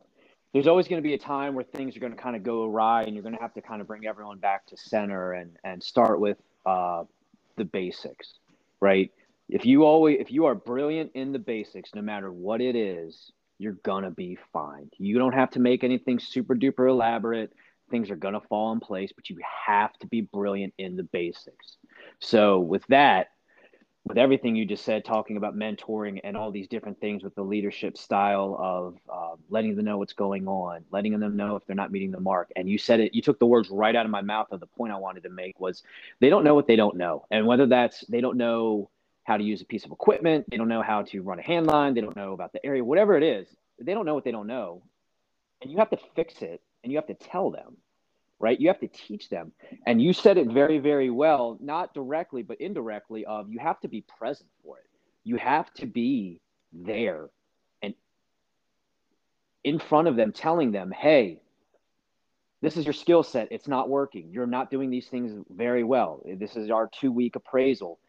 there's 0.53 0.67
always 0.67 0.88
going 0.88 1.01
to 1.01 1.07
be 1.07 1.13
a 1.13 1.19
time 1.19 1.53
where 1.53 1.65
things 1.65 1.97
are 1.97 1.99
going 1.99 2.15
to 2.15 2.21
kind 2.21 2.35
of 2.35 2.43
go 2.43 2.63
awry 2.63 3.03
and 3.03 3.13
you're 3.13 3.23
going 3.23 3.35
to 3.35 3.41
have 3.41 3.53
to 3.55 3.61
kind 3.61 3.81
of 3.81 3.88
bring 3.88 4.05
everyone 4.05 4.39
back 4.39 4.65
to 4.67 4.77
center 4.77 5.33
and 5.33 5.57
and 5.63 5.83
start 5.83 6.19
with 6.19 6.38
uh, 6.65 7.03
the 7.57 7.65
basics 7.65 8.35
right? 8.81 9.11
If 9.49 9.65
you 9.65 9.83
always 9.83 10.17
if 10.19 10.31
you 10.31 10.45
are 10.45 10.55
brilliant 10.55 11.11
in 11.13 11.31
the 11.31 11.39
basics 11.39 11.91
no 11.93 12.01
matter 12.01 12.31
what 12.31 12.61
it 12.61 12.75
is 12.75 13.31
you're 13.57 13.77
gonna 13.83 14.11
be 14.11 14.38
fine. 14.51 14.89
You 14.97 15.17
don't 15.17 15.33
have 15.33 15.51
to 15.51 15.59
make 15.59 15.83
anything 15.83 16.19
super 16.19 16.55
duper 16.55 16.89
elaborate. 16.89 17.53
Things 17.89 18.09
are 18.11 18.15
gonna 18.15 18.41
fall 18.41 18.71
in 18.71 18.79
place 18.79 19.11
but 19.15 19.29
you 19.29 19.38
have 19.67 19.93
to 19.99 20.07
be 20.07 20.21
brilliant 20.21 20.73
in 20.77 20.95
the 20.95 21.03
basics 21.03 21.77
so 22.19 22.60
with 22.60 22.86
that 22.88 23.28
with 24.06 24.19
everything 24.19 24.56
you 24.56 24.65
just 24.65 24.86
said 24.86 25.04
talking 25.04 25.36
about 25.36 25.56
mentoring 25.56 26.19
and 26.23 26.38
all 26.38 26.51
these 26.51 26.67
different 26.67 26.99
things 26.99 27.23
with 27.23 27.34
the 27.34 27.41
leadership 27.41 27.97
style 27.97 28.56
of 28.60 28.97
uh, 29.12 29.36
letting 29.49 29.75
them 29.75 29.86
know 29.86 29.97
what's 29.97 30.13
going 30.13 30.47
on 30.47 30.84
letting 30.91 31.19
them 31.19 31.36
know 31.36 31.56
if 31.56 31.65
they're 31.65 31.75
not 31.75 31.91
meeting 31.91 32.12
the 32.12 32.19
mark 32.19 32.51
and 32.56 32.69
you 32.69 32.78
said 32.78 32.99
it 32.99 33.15
you 33.15 33.21
took 33.21 33.39
the 33.39 33.45
words 33.45 33.69
right 33.69 33.95
out 33.95 34.06
of 34.06 34.12
my 34.12 34.21
mouth 34.21 34.47
of 34.51 34.60
the 34.60 34.67
point 34.67 34.93
i 34.93 34.97
wanted 34.97 35.23
to 35.23 35.30
make 35.30 35.60
was 35.60 35.84
they 36.19 36.30
don't 36.30 36.43
know 36.43 36.56
what 36.56 36.67
they 36.67 36.75
don't 36.75 36.95
know 36.95 37.25
and 37.32 37.45
whether 37.45 37.65
that's 37.65 38.01
they 38.08 38.21
don't 38.21 38.38
know 38.38 38.89
how 39.25 39.38
to 39.38 39.43
use 39.43 39.62
a 39.62 39.65
piece 39.65 39.86
of 39.86 39.91
equipment. 39.91 40.45
They 40.49 40.58
don't 40.58 40.67
know 40.67 40.84
how 40.84 41.01
to 41.01 41.21
run 41.21 41.39
a 41.39 41.41
hand 41.41 41.67
line. 41.67 41.93
They 41.93 42.01
don't 42.01 42.15
know 42.15 42.34
about 42.34 42.54
the 42.54 42.65
area, 42.65 42.84
whatever 42.84 43.17
it 43.17 43.23
is. 43.23 43.47
They 43.80 43.93
don't 43.93 44.06
know 44.06 44.13
what 44.13 44.23
they 44.23 44.32
don't 44.32 44.47
know. 44.47 44.84
And 45.62 45.71
you 45.71 45.78
have 45.78 45.89
to 45.89 45.97
fix 46.15 46.41
it 46.41 46.62
and 46.84 46.91
you 46.91 46.97
have 46.99 47.08
to 47.08 47.15
tell 47.15 47.49
them, 47.49 47.78
right? 48.39 48.59
You 48.59 48.67
have 48.67 48.79
to 48.79 48.87
teach 48.87 49.29
them. 49.29 49.51
And 49.85 50.01
you 50.01 50.13
said 50.13 50.37
it 50.37 50.47
very, 50.47 50.79
very 50.79 51.09
well, 51.09 51.57
not 51.61 51.93
directly, 51.93 52.43
but 52.43 52.59
indirectly 52.59 53.25
of 53.25 53.49
you 53.49 53.59
have 53.59 53.79
to 53.81 53.87
be 53.87 54.01
present 54.01 54.49
for 54.63 54.77
it. 54.77 54.85
You 55.23 55.37
have 55.37 55.73
to 55.75 55.85
be 55.85 56.41
there 56.71 57.29
and 57.81 57.93
in 59.63 59.79
front 59.79 60.07
of 60.07 60.15
them, 60.15 60.31
telling 60.31 60.71
them, 60.71 60.91
hey, 60.91 61.39
this 62.61 62.77
is 62.77 62.85
your 62.85 62.93
skill 62.93 63.23
set. 63.23 63.47
It's 63.51 63.67
not 63.67 63.89
working. 63.89 64.29
You're 64.31 64.47
not 64.47 64.71
doing 64.71 64.89
these 64.89 65.07
things 65.07 65.45
very 65.49 65.83
well. 65.83 66.21
This 66.25 66.55
is 66.55 66.69
our 66.69 66.89
two 66.99 67.11
week 67.11 67.35
appraisal 67.35 67.99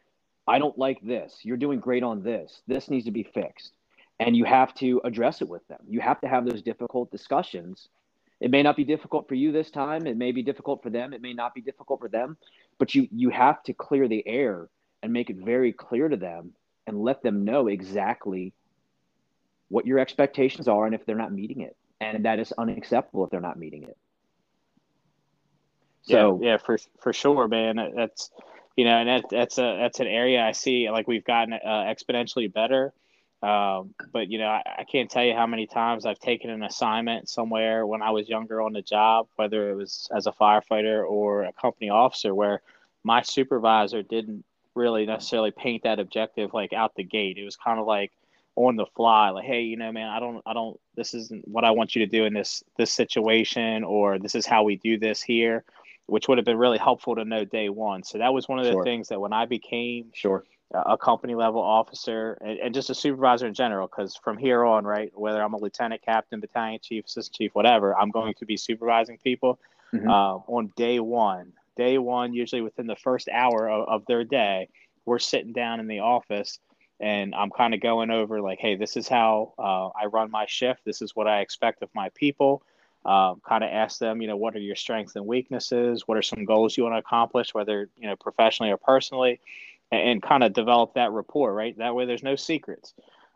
I 0.46 0.58
don't 0.58 0.78
like 0.78 1.00
this. 1.02 1.40
You're 1.42 1.56
doing 1.56 1.80
great 1.80 2.02
on 2.02 2.22
this. 2.22 2.62
This 2.66 2.88
needs 2.88 3.04
to 3.06 3.10
be 3.10 3.24
fixed. 3.24 3.72
And 4.20 4.36
you 4.36 4.44
have 4.44 4.74
to 4.76 5.00
address 5.04 5.42
it 5.42 5.48
with 5.48 5.66
them. 5.68 5.80
You 5.88 6.00
have 6.00 6.20
to 6.20 6.28
have 6.28 6.46
those 6.46 6.62
difficult 6.62 7.10
discussions. 7.10 7.88
It 8.40 8.50
may 8.50 8.62
not 8.62 8.76
be 8.76 8.84
difficult 8.84 9.28
for 9.28 9.34
you 9.34 9.50
this 9.50 9.70
time. 9.70 10.06
It 10.06 10.16
may 10.16 10.32
be 10.32 10.42
difficult 10.42 10.82
for 10.82 10.90
them. 10.90 11.12
It 11.12 11.22
may 11.22 11.32
not 11.32 11.54
be 11.54 11.60
difficult 11.62 12.00
for 12.00 12.08
them. 12.08 12.36
But 12.78 12.94
you 12.94 13.08
you 13.10 13.30
have 13.30 13.62
to 13.64 13.72
clear 13.72 14.08
the 14.08 14.26
air 14.26 14.68
and 15.02 15.12
make 15.12 15.30
it 15.30 15.36
very 15.36 15.72
clear 15.72 16.08
to 16.08 16.16
them 16.16 16.52
and 16.86 17.02
let 17.02 17.22
them 17.22 17.44
know 17.44 17.68
exactly 17.68 18.52
what 19.68 19.86
your 19.86 19.98
expectations 19.98 20.68
are 20.68 20.86
and 20.86 20.94
if 20.94 21.04
they're 21.06 21.16
not 21.16 21.32
meeting 21.32 21.62
it. 21.62 21.76
And 22.00 22.26
that 22.26 22.38
is 22.38 22.52
unacceptable 22.56 23.24
if 23.24 23.30
they're 23.30 23.40
not 23.40 23.58
meeting 23.58 23.84
it. 23.84 23.96
So 26.02 26.38
yeah, 26.42 26.50
yeah 26.50 26.56
for 26.58 26.78
for 27.00 27.12
sure, 27.12 27.48
man. 27.48 27.78
That's 27.96 28.30
you 28.76 28.84
know, 28.84 28.98
and 28.98 29.08
that, 29.08 29.24
that's 29.30 29.58
a 29.58 29.78
that's 29.80 30.00
an 30.00 30.06
area 30.06 30.42
I 30.42 30.52
see 30.52 30.90
like 30.90 31.08
we've 31.08 31.24
gotten 31.24 31.54
uh, 31.54 31.58
exponentially 31.66 32.52
better. 32.52 32.92
Um, 33.42 33.94
but 34.12 34.30
you 34.30 34.38
know, 34.38 34.46
I, 34.46 34.62
I, 34.78 34.84
can't 34.84 35.10
tell 35.10 35.22
you 35.22 35.34
how 35.34 35.46
many 35.46 35.66
times 35.66 36.06
I've 36.06 36.18
taken 36.18 36.48
an 36.48 36.62
assignment 36.62 37.28
somewhere 37.28 37.86
when 37.86 38.00
I 38.00 38.10
was 38.10 38.30
younger 38.30 38.62
on 38.62 38.72
the 38.72 38.80
job, 38.80 39.28
whether 39.36 39.70
it 39.70 39.74
was 39.74 40.08
as 40.16 40.26
a 40.26 40.32
firefighter 40.32 41.06
or 41.06 41.44
a 41.44 41.52
company 41.52 41.90
officer, 41.90 42.34
where 42.34 42.62
my 43.04 43.20
supervisor 43.20 44.02
didn't 44.02 44.42
really 44.74 45.04
necessarily 45.04 45.50
paint 45.50 45.82
that 45.82 46.00
objective 46.00 46.54
like 46.54 46.72
out 46.72 46.94
the 46.94 47.04
gate. 47.04 47.36
It 47.36 47.44
was 47.44 47.56
kind 47.56 47.78
of 47.78 47.86
like 47.86 48.10
on 48.56 48.76
the 48.76 48.86
fly, 48.86 49.28
like, 49.28 49.44
hey, 49.44 49.60
you 49.60 49.76
know, 49.76 49.92
man, 49.92 50.08
I 50.08 50.18
don't, 50.18 50.42
I 50.46 50.54
don't, 50.54 50.80
this 50.94 51.12
isn't 51.12 51.46
what 51.46 51.64
I 51.64 51.72
want 51.72 51.94
you 51.94 52.06
to 52.06 52.10
do 52.10 52.24
in 52.24 52.32
this 52.32 52.64
this 52.78 52.92
situation, 52.92 53.84
or 53.84 54.18
this 54.18 54.34
is 54.34 54.46
how 54.46 54.62
we 54.62 54.76
do 54.76 54.98
this 54.98 55.22
here 55.22 55.62
which 56.06 56.28
would 56.28 56.38
have 56.38 56.44
been 56.44 56.56
really 56.56 56.78
helpful 56.78 57.16
to 57.16 57.24
know 57.24 57.44
day 57.44 57.68
one. 57.68 58.02
So 58.02 58.18
that 58.18 58.32
was 58.32 58.48
one 58.48 58.58
of 58.58 58.64
the 58.64 58.72
sure. 58.72 58.84
things 58.84 59.08
that 59.08 59.20
when 59.20 59.32
I 59.32 59.44
became 59.44 60.10
sure 60.14 60.44
a 60.72 60.96
company 60.98 61.34
level 61.34 61.60
officer 61.60 62.36
and, 62.40 62.58
and 62.58 62.74
just 62.74 62.90
a 62.90 62.94
supervisor 62.94 63.46
in 63.46 63.54
general, 63.54 63.86
because 63.86 64.16
from 64.16 64.36
here 64.36 64.64
on, 64.64 64.84
right, 64.84 65.12
whether 65.14 65.42
I'm 65.42 65.54
a 65.54 65.58
lieutenant, 65.58 66.02
captain, 66.02 66.40
battalion 66.40 66.80
chief, 66.82 67.06
assistant 67.06 67.36
chief, 67.36 67.54
whatever, 67.54 67.96
I'm 67.96 68.10
going 68.10 68.34
to 68.34 68.46
be 68.46 68.56
supervising 68.56 69.18
people 69.18 69.58
mm-hmm. 69.94 70.08
uh, 70.08 70.36
on 70.46 70.72
day 70.76 70.98
one. 71.00 71.52
Day 71.76 71.98
one, 71.98 72.32
usually 72.32 72.62
within 72.62 72.86
the 72.86 72.96
first 72.96 73.28
hour 73.28 73.68
of, 73.68 73.88
of 73.88 74.06
their 74.06 74.24
day, 74.24 74.68
we're 75.04 75.18
sitting 75.18 75.52
down 75.52 75.78
in 75.78 75.86
the 75.86 76.00
office 76.00 76.58
and 76.98 77.34
I'm 77.34 77.50
kind 77.50 77.74
of 77.74 77.80
going 77.80 78.10
over 78.10 78.40
like, 78.40 78.58
hey, 78.58 78.74
this 78.74 78.96
is 78.96 79.06
how 79.06 79.52
uh, 79.58 79.88
I 79.88 80.06
run 80.06 80.30
my 80.30 80.46
shift. 80.48 80.84
This 80.84 81.02
is 81.02 81.14
what 81.14 81.28
I 81.28 81.40
expect 81.40 81.82
of 81.82 81.90
my 81.94 82.08
people 82.14 82.62
um, 83.06 83.40
kind 83.48 83.62
of 83.62 83.70
ask 83.70 84.00
them, 84.00 84.20
you 84.20 84.26
know, 84.26 84.36
what 84.36 84.56
are 84.56 84.60
your 84.60 84.74
strengths 84.74 85.14
and 85.14 85.24
weaknesses? 85.26 86.08
What 86.08 86.18
are 86.18 86.22
some 86.22 86.44
goals 86.44 86.76
you 86.76 86.82
want 86.82 86.94
to 86.94 86.98
accomplish, 86.98 87.54
whether, 87.54 87.88
you 87.96 88.08
know, 88.08 88.16
professionally 88.16 88.72
or 88.72 88.78
personally, 88.78 89.38
and, 89.90 90.10
and 90.10 90.22
kind 90.22 90.42
of 90.42 90.52
develop 90.52 90.94
that 90.94 91.12
rapport, 91.12 91.52
right? 91.52 91.76
That 91.78 91.94
way 91.94 92.06
there's 92.06 92.22
no 92.22 92.36
secrets. 92.36 92.94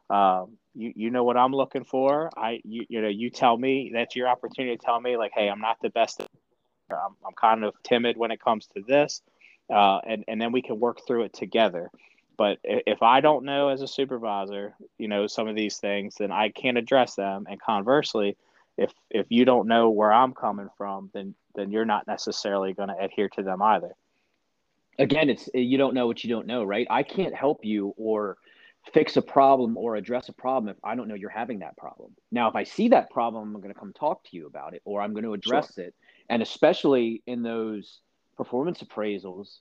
Um, 0.09 0.57
you, 0.75 0.93
you 0.97 1.11
know 1.11 1.25
what 1.25 1.37
I'm 1.37 1.53
looking 1.53 1.85
for. 1.85 2.31
I, 2.37 2.61
you, 2.65 2.85
you 2.89 3.01
know, 3.01 3.09
you 3.09 3.31
tell 3.31 3.57
me 3.57 3.91
that's 3.95 4.17
your 4.17 4.29
opportunity 4.29 4.77
to 4.77 4.85
tell 4.85 5.01
me 5.01 5.17
like, 5.17 5.33
Hey, 5.35 5.49
I'm 5.49 5.61
not 5.61 5.79
the 5.83 5.91
best. 5.91 6.21
I'm, 6.91 7.17
I'm 7.25 7.35
kind 7.41 7.65
of 7.65 7.75
timid 7.85 8.17
when 8.17 8.31
it 8.31 8.43
comes 8.43 8.66
to 8.74 8.83
this. 8.87 9.22
Uh, 9.72 10.01
and, 10.07 10.24
and 10.27 10.41
then 10.41 10.51
we 10.51 10.62
can 10.62 10.81
work 10.81 10.99
through 11.07 11.24
it 11.24 11.33
together. 11.33 11.91
But 12.37 12.59
if 12.64 13.03
I 13.03 13.20
don't 13.20 13.45
know 13.45 13.68
as 13.68 13.83
a 13.83 13.87
supervisor, 13.87 14.74
you 14.97 15.09
know, 15.09 15.27
some 15.27 15.47
of 15.47 15.55
these 15.55 15.77
things, 15.77 16.14
then 16.18 16.33
I 16.33 16.49
can't 16.49 16.79
address 16.79 17.14
them. 17.14 17.47
And 17.49 17.61
conversely, 17.61 18.37
if 18.79 18.93
if 19.11 19.27
you 19.29 19.45
don't 19.45 19.68
know 19.68 19.91
where 19.91 20.11
I'm 20.11 20.33
coming 20.33 20.70
from, 20.79 21.11
then 21.12 21.35
then 21.55 21.70
you're 21.70 21.85
not 21.85 22.07
necessarily 22.07 22.72
going 22.72 22.89
to 22.89 22.99
adhere 22.99 23.29
to 23.31 23.43
them 23.43 23.61
either. 23.61 23.95
Again, 25.01 25.30
it's 25.30 25.48
eh, 25.55 25.59
you 25.59 25.78
don't 25.78 25.94
know 25.94 26.07
what 26.07 26.22
you 26.22 26.30
don't 26.30 26.46
know, 26.46 26.62
right? 26.62 26.86
I 26.90 27.03
can't 27.03 27.34
help 27.34 27.64
you 27.64 27.94
or 27.96 28.36
fix 28.92 29.16
a 29.16 29.22
problem 29.22 29.76
or 29.76 29.96
address 29.96 30.28
a 30.28 30.32
problem 30.32 30.68
if 30.70 30.76
I 30.84 30.94
don't 30.94 31.09
know 31.09 31.14
you're 31.14 31.30
having 31.30 31.61
that 31.61 31.76
problem. 31.76 32.14
Now, 32.30 32.48
if 32.48 32.57
I 32.57 32.64
see 32.64 32.88
that 32.88 33.11
problem, 33.11 33.55
I'm 33.55 33.61
going 33.61 33.74
to 33.74 33.78
come 33.78 33.92
talk 33.92 34.24
to 34.24 34.36
you 34.36 34.46
about 34.46 34.74
it 34.74 34.82
or 34.84 35.01
I'm 35.01 35.12
going 35.12 35.24
to 35.24 35.34
address 35.34 35.74
sure. 35.74 35.86
it. 35.86 35.94
And 36.28 36.42
especially 36.42 37.22
in 37.26 37.42
those 37.42 38.01
performance 38.36 38.82
appraisals, 38.82 39.59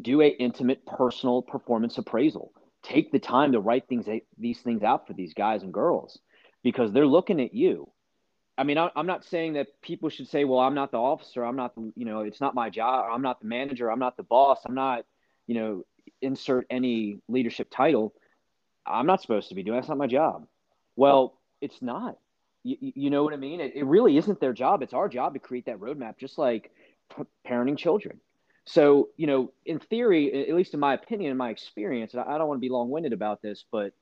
do 0.00 0.20
a 0.22 0.28
intimate 0.28 0.84
personal 0.86 1.42
performance 1.42 1.98
appraisal. 1.98 2.52
Take 2.82 3.12
the 3.12 3.18
time 3.18 3.52
to 3.52 3.60
write 3.60 3.88
things 3.88 4.08
eh, 4.08 4.20
these 4.38 4.60
things 4.60 4.82
out 4.82 5.06
for 5.06 5.12
these 5.14 5.34
guys 5.34 5.62
and 5.62 5.72
girls 5.72 6.18
because 6.62 6.92
they're 6.92 7.06
looking 7.06 7.40
at 7.40 7.54
you. 7.54 7.90
I 8.58 8.64
mean, 8.64 8.76
I'm 8.78 9.06
not 9.06 9.24
saying 9.24 9.54
that 9.54 9.80
people 9.80 10.10
should 10.10 10.28
say, 10.28 10.44
well, 10.44 10.60
I'm 10.60 10.74
not 10.74 10.92
the 10.92 10.98
officer. 10.98 11.44
I'm 11.44 11.56
not, 11.56 11.74
the, 11.74 11.90
you 11.96 12.04
know, 12.04 12.20
it's 12.20 12.40
not 12.40 12.54
my 12.54 12.68
job. 12.68 13.06
I'm 13.10 13.22
not 13.22 13.40
the 13.40 13.46
manager. 13.46 13.90
I'm 13.90 13.98
not 13.98 14.16
the 14.16 14.22
boss. 14.22 14.60
I'm 14.66 14.74
not, 14.74 15.04
you 15.46 15.54
know, 15.54 15.84
insert 16.20 16.66
any 16.68 17.18
leadership 17.28 17.68
title. 17.70 18.14
I'm 18.86 19.06
not 19.06 19.22
supposed 19.22 19.48
to 19.48 19.54
be 19.54 19.62
doing. 19.62 19.78
That's 19.78 19.88
not 19.88 19.96
my 19.96 20.06
job. 20.06 20.46
Well, 20.96 21.38
it's 21.60 21.80
not. 21.80 22.18
You, 22.62 22.76
you 22.80 23.10
know 23.10 23.24
what 23.24 23.32
I 23.32 23.38
mean? 23.38 23.60
It, 23.60 23.72
it 23.74 23.84
really 23.84 24.18
isn't 24.18 24.38
their 24.38 24.52
job. 24.52 24.82
It's 24.82 24.92
our 24.92 25.08
job 25.08 25.32
to 25.32 25.40
create 25.40 25.66
that 25.66 25.78
roadmap, 25.78 26.18
just 26.18 26.36
like 26.36 26.70
parenting 27.46 27.78
children. 27.78 28.20
So, 28.66 29.08
you 29.16 29.26
know, 29.26 29.52
in 29.64 29.78
theory, 29.80 30.48
at 30.48 30.54
least 30.54 30.74
in 30.74 30.78
my 30.78 30.94
opinion, 30.94 31.30
in 31.30 31.36
my 31.36 31.50
experience, 31.50 32.14
I 32.14 32.38
don't 32.38 32.46
want 32.48 32.58
to 32.58 32.60
be 32.60 32.68
long 32.68 32.90
winded 32.90 33.12
about 33.12 33.40
this, 33.42 33.64
but, 33.72 33.92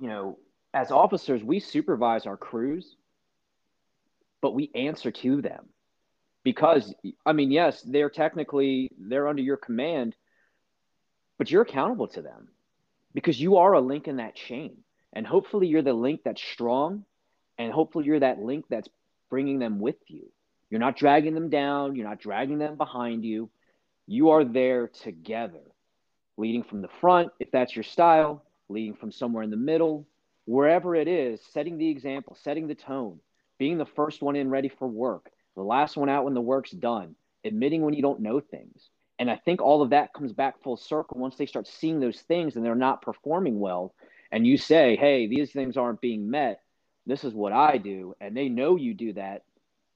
you 0.00 0.08
know, 0.08 0.38
as 0.74 0.90
officers, 0.90 1.42
we 1.42 1.60
supervise 1.60 2.26
our 2.26 2.36
crews, 2.36 2.96
but 4.42 4.54
we 4.54 4.70
answer 4.74 5.10
to 5.10 5.40
them 5.40 5.68
because, 6.42 6.92
I 7.24 7.32
mean, 7.32 7.50
yes, 7.50 7.80
they're 7.82 8.10
technically, 8.10 8.90
they're 8.98 9.28
under 9.28 9.40
your 9.40 9.56
command, 9.56 10.16
but 11.38 11.50
you're 11.50 11.62
accountable 11.62 12.08
to 12.08 12.22
them 12.22 12.48
because 13.14 13.40
you 13.40 13.56
are 13.58 13.72
a 13.72 13.80
link 13.80 14.08
in 14.08 14.16
that 14.16 14.34
chain. 14.34 14.78
And 15.12 15.24
hopefully 15.24 15.68
you're 15.68 15.80
the 15.80 15.92
link 15.92 16.22
that's 16.24 16.42
strong. 16.42 17.04
And 17.56 17.72
hopefully 17.72 18.04
you're 18.04 18.20
that 18.20 18.40
link 18.40 18.64
that's 18.68 18.88
bringing 19.30 19.60
them 19.60 19.78
with 19.78 19.96
you. 20.08 20.28
You're 20.70 20.80
not 20.80 20.96
dragging 20.96 21.34
them 21.34 21.50
down. 21.50 21.94
You're 21.94 22.08
not 22.08 22.18
dragging 22.18 22.58
them 22.58 22.76
behind 22.76 23.24
you. 23.24 23.48
You 24.08 24.30
are 24.30 24.44
there 24.44 24.88
together, 24.88 25.62
leading 26.36 26.64
from 26.64 26.82
the 26.82 26.88
front, 27.00 27.30
if 27.38 27.52
that's 27.52 27.76
your 27.76 27.84
style, 27.84 28.44
leading 28.68 28.94
from 28.94 29.12
somewhere 29.12 29.44
in 29.44 29.50
the 29.50 29.56
middle, 29.56 30.04
wherever 30.46 30.94
it 30.94 31.08
is, 31.08 31.40
setting 31.52 31.78
the 31.78 31.88
example, 31.88 32.36
setting 32.40 32.66
the 32.66 32.74
tone, 32.74 33.20
being 33.58 33.78
the 33.78 33.86
first 33.86 34.22
one 34.22 34.36
in 34.36 34.50
ready 34.50 34.68
for 34.68 34.88
work, 34.88 35.30
the 35.56 35.62
last 35.62 35.96
one 35.96 36.08
out 36.08 36.24
when 36.24 36.34
the 36.34 36.40
work's 36.40 36.70
done, 36.70 37.14
admitting 37.44 37.82
when 37.82 37.94
you 37.94 38.02
don't 38.02 38.20
know 38.20 38.40
things. 38.40 38.88
And 39.18 39.30
I 39.30 39.36
think 39.36 39.62
all 39.62 39.82
of 39.82 39.90
that 39.90 40.12
comes 40.12 40.32
back 40.32 40.62
full 40.62 40.76
circle 40.76 41.20
once 41.20 41.36
they 41.36 41.46
start 41.46 41.68
seeing 41.68 42.00
those 42.00 42.20
things 42.20 42.56
and 42.56 42.64
they're 42.64 42.74
not 42.74 43.02
performing 43.02 43.60
well. 43.60 43.94
And 44.32 44.46
you 44.46 44.58
say, 44.58 44.96
hey, 44.96 45.28
these 45.28 45.52
things 45.52 45.76
aren't 45.76 46.00
being 46.00 46.28
met. 46.28 46.60
This 47.06 47.22
is 47.22 47.32
what 47.32 47.52
I 47.52 47.78
do. 47.78 48.14
And 48.20 48.36
they 48.36 48.48
know 48.48 48.76
you 48.76 48.94
do 48.94 49.12
that, 49.12 49.42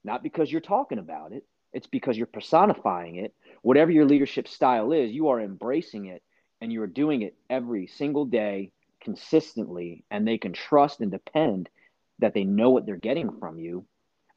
not 0.03 0.23
because 0.23 0.51
you're 0.51 0.61
talking 0.61 0.99
about 0.99 1.33
it, 1.33 1.43
it's 1.73 1.87
because 1.87 2.17
you're 2.17 2.27
personifying 2.27 3.17
it. 3.17 3.33
Whatever 3.61 3.91
your 3.91 4.05
leadership 4.05 4.47
style 4.47 4.93
is, 4.93 5.11
you 5.11 5.27
are 5.27 5.41
embracing 5.41 6.05
it 6.05 6.23
and 6.61 6.71
you 6.71 6.81
are 6.81 6.87
doing 6.87 7.21
it 7.21 7.35
every 7.49 7.87
single 7.87 8.25
day 8.25 8.71
consistently. 9.01 10.03
And 10.11 10.27
they 10.27 10.37
can 10.37 10.53
trust 10.53 11.01
and 11.01 11.11
depend 11.11 11.69
that 12.19 12.33
they 12.33 12.43
know 12.43 12.69
what 12.69 12.85
they're 12.85 12.97
getting 12.97 13.37
from 13.39 13.59
you. 13.59 13.85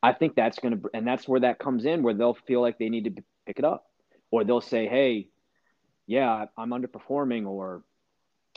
I 0.02 0.12
think 0.12 0.34
that's 0.34 0.58
going 0.58 0.80
to, 0.80 0.90
and 0.94 1.06
that's 1.06 1.28
where 1.28 1.40
that 1.40 1.58
comes 1.58 1.84
in, 1.84 2.02
where 2.02 2.14
they'll 2.14 2.34
feel 2.34 2.60
like 2.60 2.78
they 2.78 2.88
need 2.88 3.04
to 3.04 3.22
pick 3.46 3.58
it 3.58 3.64
up 3.64 3.86
or 4.32 4.42
they'll 4.42 4.60
say, 4.60 4.88
"Hey, 4.88 5.28
yeah, 6.08 6.46
I'm 6.56 6.70
underperforming," 6.70 7.46
or 7.46 7.84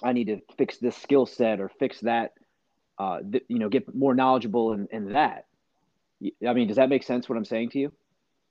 "I 0.01 0.14
need 0.14 0.28
to 0.28 0.41
fix 0.58 0.78
this 0.80 0.97
skill 0.97 1.28
set 1.28 1.60
or 1.60 1.70
fix 1.70 1.99
that." 2.01 2.34
Uh, 2.97 3.20
th- 3.30 3.43
you 3.49 3.60
know, 3.60 3.70
get 3.70 3.93
more 3.93 4.16
knowledgeable 4.16 4.72
in, 4.72 4.88
in 4.89 5.12
that. 5.12 5.45
I 6.47 6.53
mean, 6.53 6.68
does 6.68 6.78
that 6.78 6.88
make 6.89 7.03
sense? 7.03 7.28
What 7.28 7.38
I'm 7.38 7.45
saying 7.45 7.72
to 7.72 7.80
you? 7.80 7.91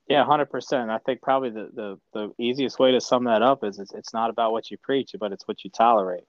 Yeah, 0.06 0.22
hundred 0.24 0.50
percent. 0.50 0.90
I 0.90 0.98
think 0.98 1.22
probably 1.22 1.50
the, 1.50 1.70
the 1.74 2.00
the 2.12 2.32
easiest 2.38 2.78
way 2.78 2.92
to 2.92 3.00
sum 3.00 3.24
that 3.24 3.40
up 3.40 3.64
is 3.64 3.78
it's, 3.78 3.94
it's 3.94 4.12
not 4.12 4.28
about 4.28 4.52
what 4.52 4.70
you 4.70 4.76
preach, 4.76 5.16
but 5.18 5.32
it's 5.32 5.48
what 5.48 5.64
you 5.64 5.70
tolerate. 5.70 6.24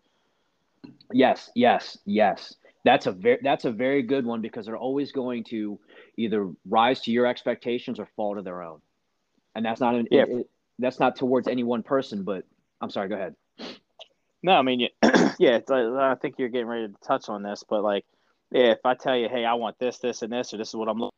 Yes, 1.11 1.49
yes, 1.55 1.97
yes. 2.05 2.55
That's 2.83 3.07
a 3.07 3.11
very 3.11 3.39
that's 3.41 3.65
a 3.65 3.71
very 3.71 4.03
good 4.03 4.25
one 4.25 4.41
because 4.41 4.65
they're 4.65 4.77
always 4.77 5.11
going 5.11 5.43
to 5.45 5.79
either 6.17 6.51
rise 6.69 7.01
to 7.01 7.11
your 7.11 7.25
expectations 7.25 7.99
or 7.99 8.07
fall 8.15 8.35
to 8.35 8.41
their 8.41 8.61
own, 8.61 8.79
and 9.55 9.65
that's 9.65 9.81
not 9.81 9.95
an 9.95 10.07
yeah. 10.11 10.25
It, 10.27 10.49
that's 10.77 10.99
not 10.99 11.15
towards 11.15 11.47
any 11.47 11.63
one 11.63 11.83
person, 11.83 12.23
but 12.23 12.43
I'm 12.81 12.89
sorry. 12.89 13.09
Go 13.09 13.15
ahead. 13.15 13.35
No, 14.43 14.51
I 14.51 14.61
mean, 14.61 14.89
yeah, 15.39 15.59
I 15.69 16.15
think 16.21 16.35
you're 16.37 16.49
getting 16.49 16.67
ready 16.67 16.87
to 16.89 16.93
touch 17.07 17.29
on 17.29 17.41
this, 17.41 17.63
but 17.67 17.81
like, 17.81 18.05
yeah, 18.51 18.71
if 18.71 18.85
I 18.85 18.93
tell 18.93 19.17
you, 19.17 19.27
hey, 19.29 19.45
I 19.45 19.55
want 19.55 19.79
this, 19.79 19.97
this, 19.97 20.21
and 20.21 20.31
this, 20.31 20.53
or 20.53 20.57
this 20.57 20.67
is 20.67 20.75
what 20.75 20.87
I'm 20.87 20.99
looking, 20.99 21.17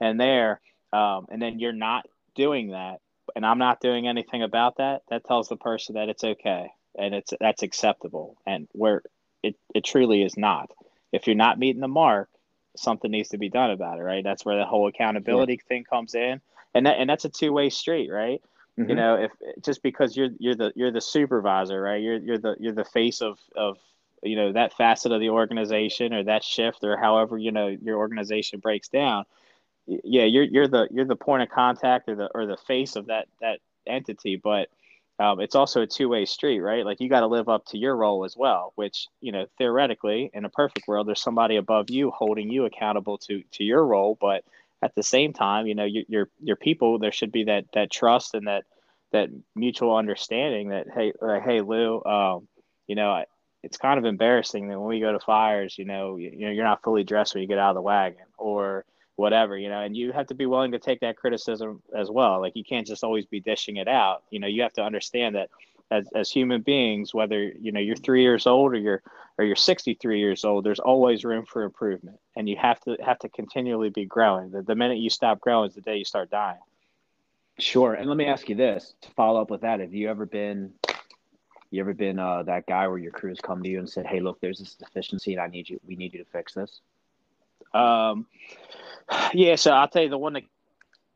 and 0.00 0.20
there, 0.20 0.60
um, 0.92 1.26
and 1.30 1.42
then 1.42 1.58
you're 1.58 1.72
not 1.72 2.06
doing 2.36 2.70
that, 2.70 2.98
and 3.34 3.44
I'm 3.44 3.58
not 3.58 3.80
doing 3.80 4.06
anything 4.06 4.44
about 4.44 4.76
that, 4.76 5.02
that 5.08 5.24
tells 5.24 5.48
the 5.48 5.56
person 5.56 5.96
that 5.96 6.08
it's 6.08 6.22
okay 6.22 6.68
and 6.96 7.14
it's 7.14 7.32
that's 7.40 7.62
acceptable, 7.62 8.36
and 8.46 8.68
where 8.72 9.02
it 9.42 9.56
it 9.74 9.84
truly 9.84 10.22
is 10.22 10.36
not. 10.36 10.70
If 11.12 11.26
you're 11.26 11.36
not 11.36 11.58
meeting 11.58 11.80
the 11.80 11.88
mark, 11.88 12.28
something 12.76 13.10
needs 13.10 13.30
to 13.30 13.38
be 13.38 13.48
done 13.48 13.70
about 13.70 13.98
it, 13.98 14.02
right? 14.02 14.24
That's 14.24 14.44
where 14.44 14.56
the 14.56 14.64
whole 14.64 14.88
accountability 14.88 15.56
sure. 15.56 15.66
thing 15.68 15.84
comes 15.84 16.14
in 16.14 16.40
and 16.74 16.86
that 16.86 16.98
and 16.98 17.08
that's 17.08 17.24
a 17.24 17.28
two 17.28 17.52
way 17.52 17.70
street, 17.70 18.10
right? 18.10 18.42
Mm-hmm. 18.78 18.90
You 18.90 18.96
know, 18.96 19.14
if 19.16 19.62
just 19.62 19.82
because 19.82 20.16
you're 20.16 20.30
you're 20.38 20.54
the 20.54 20.72
you're 20.74 20.90
the 20.90 21.00
supervisor, 21.00 21.80
right? 21.80 22.02
You're 22.02 22.16
you're 22.16 22.38
the 22.38 22.56
you're 22.58 22.72
the 22.72 22.84
face 22.84 23.20
of 23.20 23.38
of 23.54 23.78
you 24.22 24.36
know 24.36 24.52
that 24.52 24.74
facet 24.74 25.12
of 25.12 25.20
the 25.20 25.30
organization 25.30 26.14
or 26.14 26.24
that 26.24 26.44
shift 26.44 26.84
or 26.84 26.96
however 26.96 27.36
you 27.36 27.52
know 27.52 27.68
your 27.68 27.98
organization 27.98 28.60
breaks 28.60 28.88
down. 28.88 29.24
Yeah, 29.86 30.24
you're 30.24 30.44
you're 30.44 30.68
the 30.68 30.88
you're 30.90 31.04
the 31.04 31.16
point 31.16 31.42
of 31.42 31.50
contact 31.50 32.08
or 32.08 32.14
the 32.14 32.30
or 32.34 32.46
the 32.46 32.56
face 32.56 32.96
of 32.96 33.06
that 33.06 33.26
that 33.40 33.58
entity, 33.86 34.36
but 34.36 34.68
um, 35.18 35.40
it's 35.40 35.54
also 35.54 35.82
a 35.82 35.86
two-way 35.86 36.24
street, 36.24 36.60
right? 36.60 36.84
Like 36.84 37.00
you 37.00 37.08
got 37.08 37.20
to 37.20 37.26
live 37.26 37.48
up 37.48 37.64
to 37.66 37.78
your 37.78 37.94
role 37.96 38.24
as 38.24 38.36
well. 38.36 38.72
Which 38.76 39.06
you 39.20 39.32
know, 39.32 39.46
theoretically, 39.58 40.30
in 40.32 40.44
a 40.44 40.50
perfect 40.50 40.88
world, 40.88 41.06
there's 41.06 41.22
somebody 41.22 41.56
above 41.56 41.90
you 41.90 42.10
holding 42.10 42.50
you 42.50 42.64
accountable 42.64 43.18
to 43.18 43.42
to 43.52 43.64
your 43.64 43.84
role, 43.84 44.16
but 44.20 44.44
at 44.82 44.94
the 44.94 45.02
same 45.02 45.32
time, 45.32 45.66
you 45.66 45.74
know, 45.74 45.84
your 45.84 46.04
your, 46.08 46.28
your 46.42 46.56
people, 46.56 46.98
there 46.98 47.12
should 47.12 47.32
be 47.32 47.44
that 47.44 47.66
that 47.74 47.90
trust 47.90 48.34
and 48.34 48.46
that 48.46 48.64
that 49.12 49.28
mutual 49.54 49.96
understanding 49.96 50.70
that 50.70 50.86
hey, 50.92 51.12
like, 51.20 51.42
hey, 51.42 51.60
Lou, 51.60 52.02
um, 52.04 52.48
you 52.86 52.96
know, 52.96 53.24
it's 53.62 53.76
kind 53.76 53.98
of 53.98 54.04
embarrassing 54.04 54.68
that 54.68 54.78
when 54.78 54.88
we 54.88 55.00
go 55.00 55.12
to 55.12 55.20
fires, 55.20 55.76
you 55.78 55.84
know, 55.84 56.16
you, 56.16 56.30
you 56.30 56.46
know, 56.46 56.52
you're 56.52 56.64
not 56.64 56.82
fully 56.82 57.04
dressed 57.04 57.34
when 57.34 57.42
you 57.42 57.48
get 57.48 57.58
out 57.58 57.70
of 57.70 57.76
the 57.76 57.82
wagon 57.82 58.24
or 58.38 58.84
whatever, 59.16 59.56
you 59.56 59.68
know, 59.68 59.80
and 59.80 59.96
you 59.96 60.12
have 60.12 60.26
to 60.28 60.34
be 60.34 60.46
willing 60.46 60.72
to 60.72 60.78
take 60.78 61.00
that 61.00 61.16
criticism 61.16 61.82
as 61.96 62.10
well. 62.10 62.40
Like 62.40 62.56
you 62.56 62.64
can't 62.64 62.86
just 62.86 63.04
always 63.04 63.26
be 63.26 63.40
dishing 63.40 63.76
it 63.76 63.88
out. 63.88 64.22
You 64.30 64.40
know, 64.40 64.46
you 64.46 64.62
have 64.62 64.72
to 64.74 64.82
understand 64.82 65.36
that 65.36 65.50
as, 65.90 66.08
as 66.14 66.30
human 66.30 66.62
beings, 66.62 67.12
whether 67.12 67.42
you 67.42 67.72
know 67.72 67.80
you're 67.80 67.96
three 67.96 68.22
years 68.22 68.46
old 68.46 68.72
or 68.72 68.78
you're 68.78 69.02
or 69.38 69.44
you're 69.44 69.56
63 69.56 70.18
years 70.18 70.44
old, 70.44 70.64
there's 70.64 70.78
always 70.78 71.24
room 71.24 71.44
for 71.46 71.62
improvement, 71.62 72.18
and 72.36 72.48
you 72.48 72.56
have 72.56 72.80
to 72.80 72.96
have 73.04 73.18
to 73.20 73.28
continually 73.28 73.90
be 73.90 74.04
growing. 74.04 74.50
The, 74.50 74.62
the 74.62 74.74
minute 74.74 74.98
you 74.98 75.10
stop 75.10 75.40
growing 75.40 75.68
is 75.68 75.74
the 75.74 75.80
day 75.80 75.96
you 75.96 76.04
start 76.04 76.30
dying. 76.30 76.60
Sure, 77.58 77.94
and 77.94 78.08
let 78.08 78.16
me 78.16 78.26
ask 78.26 78.48
you 78.48 78.54
this 78.54 78.94
to 79.02 79.10
follow 79.10 79.40
up 79.40 79.50
with 79.50 79.60
that: 79.60 79.80
Have 79.80 79.92
you 79.92 80.08
ever 80.08 80.26
been 80.26 80.72
you 81.70 81.80
ever 81.80 81.94
been 81.94 82.18
uh, 82.18 82.42
that 82.44 82.66
guy 82.66 82.86
where 82.86 82.98
your 82.98 83.12
crews 83.12 83.40
come 83.42 83.62
to 83.62 83.68
you 83.68 83.78
and 83.78 83.88
said, 83.88 84.06
"Hey, 84.06 84.20
look, 84.20 84.40
there's 84.40 84.58
this 84.58 84.74
deficiency, 84.74 85.32
and 85.32 85.42
I 85.42 85.46
need 85.46 85.68
you. 85.68 85.80
We 85.86 85.96
need 85.96 86.12
you 86.14 86.24
to 86.24 86.30
fix 86.30 86.54
this." 86.54 86.80
Um, 87.74 88.26
yeah. 89.32 89.56
So 89.56 89.72
I'll 89.72 89.88
tell 89.88 90.02
you 90.02 90.10
the 90.10 90.18
one 90.18 90.34
that 90.34 90.44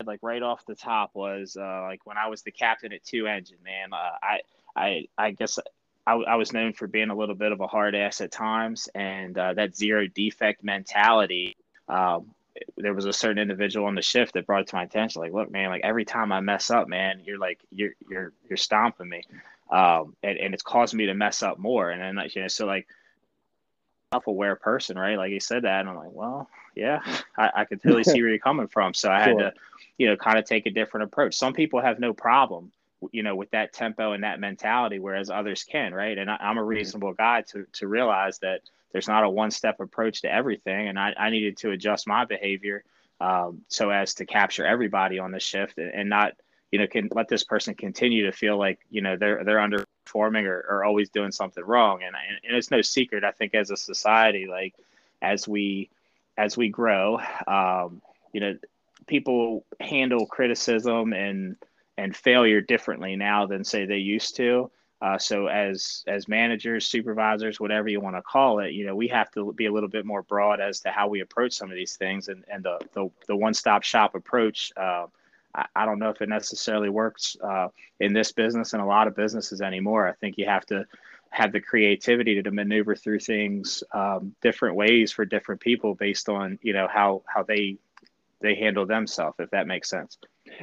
like 0.05 0.21
right 0.23 0.43
off 0.43 0.65
the 0.67 0.75
top 0.75 1.11
was 1.15 1.57
uh, 1.59 1.83
like 1.83 2.05
when 2.05 2.19
I 2.19 2.29
was 2.29 2.43
the 2.43 2.51
captain 2.51 2.93
at 2.93 3.05
Two 3.05 3.27
Engine. 3.27 3.59
Man, 3.65 3.93
uh, 3.93 4.17
I 4.23 4.41
I 4.77 5.09
I 5.17 5.31
guess 5.31 5.59
I, 6.07 6.13
I, 6.15 6.37
was 6.37 6.53
known 6.53 6.73
for 6.73 6.87
being 6.87 7.11
a 7.11 7.17
little 7.17 7.35
bit 7.35 7.53
of 7.53 7.61
a 7.61 7.67
hard 7.67 7.95
ass 7.95 8.21
at 8.21 8.31
times, 8.31 8.89
and 8.95 9.37
uh, 9.37 9.55
that 9.55 9.77
zero 9.77 10.07
defect 10.07 10.63
mentality. 10.63 11.57
Um, 11.89 12.33
there 12.79 12.95
was 12.95 13.05
a 13.05 13.13
certain 13.13 13.39
individual 13.39 13.87
on 13.87 13.95
the 13.95 14.03
shift 14.03 14.33
that 14.33 14.47
brought 14.47 14.63
it 14.63 14.69
to 14.69 14.77
my 14.77 14.85
attention. 14.85 15.21
Like, 15.21 15.33
look, 15.33 15.51
man, 15.51 15.69
like 15.69 15.83
every 15.85 16.07
time 16.07 16.33
I 16.33 16.41
mess 16.41 16.71
up, 16.71 16.89
man, 16.89 17.21
you're 17.25 17.39
like 17.39 17.61
you're 17.71 17.93
you're 18.09 18.33
you're 18.49 18.57
stomping 18.57 19.09
me, 19.09 19.23
um, 19.71 20.15
and, 20.23 20.39
and 20.39 20.55
it's 20.55 20.63
caused 20.63 20.95
me 20.95 21.07
to 21.07 21.15
mess 21.15 21.43
up 21.43 21.59
more. 21.59 21.91
And 21.91 22.01
then 22.01 22.17
like 22.17 22.35
you 22.35 22.43
know, 22.43 22.49
so 22.49 22.67
like 22.67 22.87
self-aware 24.13 24.57
person, 24.57 24.99
right? 24.99 25.17
Like 25.17 25.31
he 25.31 25.41
said 25.41 25.63
that, 25.63 25.81
and 25.81 25.89
I'm 25.89 25.97
like, 25.97 26.13
well, 26.13 26.49
yeah, 26.75 27.01
I, 27.37 27.51
I 27.57 27.65
could 27.65 27.83
totally 27.83 28.05
see 28.05 28.21
where 28.21 28.31
you're 28.31 28.39
coming 28.39 28.69
from. 28.69 28.95
So 28.95 29.11
I 29.11 29.21
had 29.21 29.39
to, 29.39 29.53
you 29.99 30.07
know, 30.07 30.17
kind 30.17 30.39
of 30.39 30.45
take 30.45 30.67
a 30.67 30.71
different 30.71 31.05
approach. 31.05 31.35
Some 31.35 31.53
people 31.53 31.81
have 31.81 31.99
no 31.99 32.13
problem 32.13 32.73
you 33.13 33.23
know, 33.23 33.35
with 33.35 33.51
that 33.51 33.73
tempo 33.73 34.13
and 34.13 34.25
that 34.25 34.41
mentality, 34.41 34.99
whereas 34.99 35.31
others 35.31 35.65
can, 35.65 35.93
right? 35.93 36.17
And 36.17 36.31
I, 36.31 36.39
am 36.41 36.57
a 36.57 36.61
mm-hmm. 36.61 36.69
reasonable 36.69 37.13
guy 37.13 37.43
to 37.49 37.67
to 37.75 37.89
realize 37.89 38.39
that 38.39 38.63
there's 38.93 39.09
not 39.09 39.25
a 39.25 39.29
one 39.29 39.51
step 39.51 39.81
approach 39.81 40.23
to 40.23 40.33
everything, 40.33 40.89
and 40.89 40.99
I, 40.99 41.13
I 41.19 41.31
needed 41.31 41.59
to 41.59 41.73
adjust 41.73 42.07
my 42.07 42.25
behavior 42.25 42.85
um, 43.21 43.63
so 43.69 43.91
as 43.91 44.15
to 44.15 44.27
capture 44.27 44.67
everybody 44.67 45.19
on 45.19 45.31
the 45.31 45.41
shift 45.41 45.79
and, 45.79 45.93
and, 45.93 46.09
not, 46.09 46.33
you 46.73 46.79
know, 46.79 46.87
can 46.87 47.09
let 47.13 47.29
this 47.29 47.45
person 47.45 47.75
continue 47.75 48.25
to 48.25 48.33
feel 48.33 48.59
like 48.59 48.81
you 48.91 49.01
know 49.01 49.17
they're 49.17 49.45
they're 49.45 49.59
underperforming 49.59 50.45
or, 50.45 50.65
or 50.69 50.85
always 50.85 51.09
doing 51.11 51.33
something 51.33 51.65
wrong. 51.65 52.03
And, 52.03 52.15
and 52.47 52.57
it's 52.57 52.71
no 52.71 52.83
secret, 52.83 53.25
I 53.25 53.31
think, 53.31 53.55
as 53.55 53.71
a 53.71 53.77
society, 53.77 54.47
like 54.47 54.75
as 55.23 55.47
we 55.47 55.91
as 56.37 56.57
we 56.57 56.69
grow, 56.69 57.19
um, 57.47 58.03
you 58.33 58.41
know, 58.41 58.59
people 59.07 59.65
handle 59.81 60.27
criticism 60.27 61.13
and 61.13 61.57
and 61.99 62.15
failure 62.15 62.61
differently 62.61 63.17
now 63.17 63.47
than 63.47 63.65
say 63.65 63.87
they 63.87 63.97
used 63.97 64.37
to. 64.37 64.71
Uh, 65.03 65.19
so 65.19 65.47
as 65.47 66.05
as 66.07 66.27
managers, 66.27 66.87
supervisors, 66.87 67.61
whatever 67.61 67.89
you 67.89 68.01
want 68.01 68.17
to 68.17 68.23
call 68.23 68.61
it, 68.61 68.73
you 68.73 68.87
know, 68.87 68.95
we 68.95 69.07
have 69.09 69.31
to 69.31 69.53
be 69.53 69.67
a 69.67 69.73
little 69.73 69.89
bit 69.89 70.07
more 70.07 70.23
broad 70.23 70.61
as 70.61 70.81
to 70.81 70.91
how 70.91 71.07
we 71.07 71.21
approach 71.21 71.53
some 71.53 71.71
of 71.71 71.77
these 71.77 71.97
things, 71.97 72.29
and 72.29 72.45
and 72.51 72.65
the 72.65 72.79
the, 72.95 73.11
the 73.29 73.37
one 73.37 73.55
stop 73.55 73.83
shop 73.83 74.15
approach. 74.15 74.73
Uh, 74.77 75.07
I, 75.57 75.67
I, 75.75 75.87
don't 75.87 75.99
know 75.99 76.11
if 76.11 76.21
it 76.21 76.29
necessarily 76.29 76.91
works 76.91 77.37
uh, 77.43 77.69
in 78.01 78.13
this 78.13 78.33
business 78.33 78.73
and 78.73 78.83
a 78.83 78.87
lot 78.87 79.09
of 79.09 79.17
businesses 79.17 79.61
anymore. 79.61 80.07
I 80.07 80.13
think 80.13 80.37
you 80.39 80.47
have 80.47 80.67
to 80.67 80.85
have 81.31 81.53
the 81.53 81.61
creativity 81.61 82.41
to, 82.41 82.51
maneuver 82.51 82.95
through 82.95 83.21
things 83.21 83.83
um, 83.93 84.35
different 84.43 84.77
ways 84.77 85.13
for 85.13 85.25
different 85.25 85.61
people 85.61 85.95
based 85.95 86.29
on 86.29 86.59
you 86.63 86.73
know 86.73 86.89
how 86.91 87.23
how 87.27 87.43
they 87.43 87.77
they 88.41 88.55
handle 88.55 88.87
themselves. 88.87 89.37
If 89.39 89.51
that 89.51 89.67
makes 89.67 89.89
sense. 89.89 90.19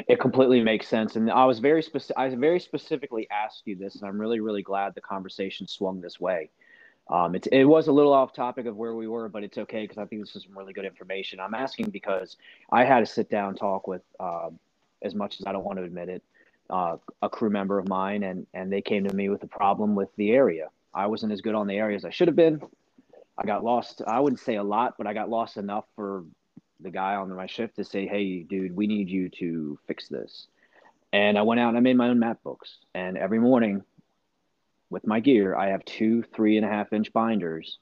It 0.07 0.19
completely 0.19 0.63
makes 0.63 0.87
sense, 0.87 1.17
and 1.17 1.29
I 1.29 1.43
was 1.43 1.59
very 1.59 1.83
specific. 1.83 2.17
I 2.17 2.33
very 2.35 2.59
specifically 2.59 3.27
asked 3.29 3.63
you 3.65 3.75
this, 3.75 3.95
and 3.95 4.07
I'm 4.07 4.19
really, 4.19 4.39
really 4.39 4.61
glad 4.61 4.95
the 4.95 5.01
conversation 5.01 5.67
swung 5.67 5.99
this 5.99 6.21
way. 6.21 6.49
Um, 7.09 7.35
it, 7.35 7.47
it 7.51 7.65
was 7.65 7.87
a 7.87 7.91
little 7.91 8.13
off 8.13 8.33
topic 8.33 8.65
of 8.65 8.77
where 8.77 8.95
we 8.95 9.07
were, 9.07 9.27
but 9.27 9.43
it's 9.43 9.57
okay 9.57 9.81
because 9.81 9.97
I 9.97 10.05
think 10.05 10.21
this 10.21 10.35
is 10.35 10.43
some 10.43 10.57
really 10.57 10.73
good 10.73 10.85
information. 10.85 11.39
I'm 11.39 11.53
asking 11.53 11.89
because 11.89 12.37
I 12.71 12.85
had 12.85 13.01
to 13.01 13.05
sit 13.05 13.29
down 13.29 13.55
talk 13.55 13.87
with, 13.87 14.03
uh, 14.19 14.49
as 15.03 15.13
much 15.15 15.39
as 15.39 15.45
I 15.45 15.51
don't 15.51 15.63
want 15.63 15.77
to 15.79 15.83
admit 15.83 16.09
it, 16.09 16.23
uh, 16.69 16.97
a 17.21 17.29
crew 17.29 17.49
member 17.49 17.77
of 17.77 17.87
mine, 17.87 18.23
and 18.23 18.47
and 18.53 18.71
they 18.71 18.81
came 18.81 19.03
to 19.07 19.15
me 19.15 19.29
with 19.29 19.43
a 19.43 19.47
problem 19.47 19.95
with 19.95 20.09
the 20.15 20.31
area. 20.31 20.69
I 20.93 21.07
wasn't 21.07 21.33
as 21.33 21.41
good 21.41 21.55
on 21.55 21.67
the 21.67 21.77
area 21.77 21.95
as 21.95 22.05
I 22.05 22.09
should 22.09 22.27
have 22.27 22.35
been. 22.35 22.61
I 23.37 23.45
got 23.45 23.63
lost. 23.63 24.01
I 24.05 24.19
wouldn't 24.19 24.39
say 24.39 24.55
a 24.55 24.63
lot, 24.63 24.95
but 24.97 25.07
I 25.07 25.13
got 25.13 25.29
lost 25.29 25.57
enough 25.57 25.85
for 25.95 26.23
the 26.79 26.91
guy 26.91 27.15
on 27.15 27.33
my 27.33 27.47
shift 27.47 27.75
to 27.77 27.83
say, 27.83 28.07
"Hey, 28.07 28.43
dude, 28.43 28.75
we 28.75 28.87
need 28.87 29.09
you 29.09 29.29
to 29.29 29.79
fix 29.87 30.07
this." 30.07 30.47
And 31.11 31.37
I 31.37 31.43
went 31.43 31.59
out 31.59 31.69
and 31.69 31.77
I 31.77 31.81
made 31.81 31.97
my 31.97 32.09
own 32.09 32.19
map 32.19 32.41
books. 32.43 32.77
And 32.95 33.17
every 33.17 33.39
morning, 33.39 33.83
with 34.89 35.05
my 35.05 35.19
gear, 35.19 35.55
I 35.55 35.69
have 35.69 35.83
two 35.85 36.23
three 36.23 36.57
and 36.57 36.65
a 36.65 36.69
half 36.69 36.93
inch 36.93 37.11
binders 37.13 37.79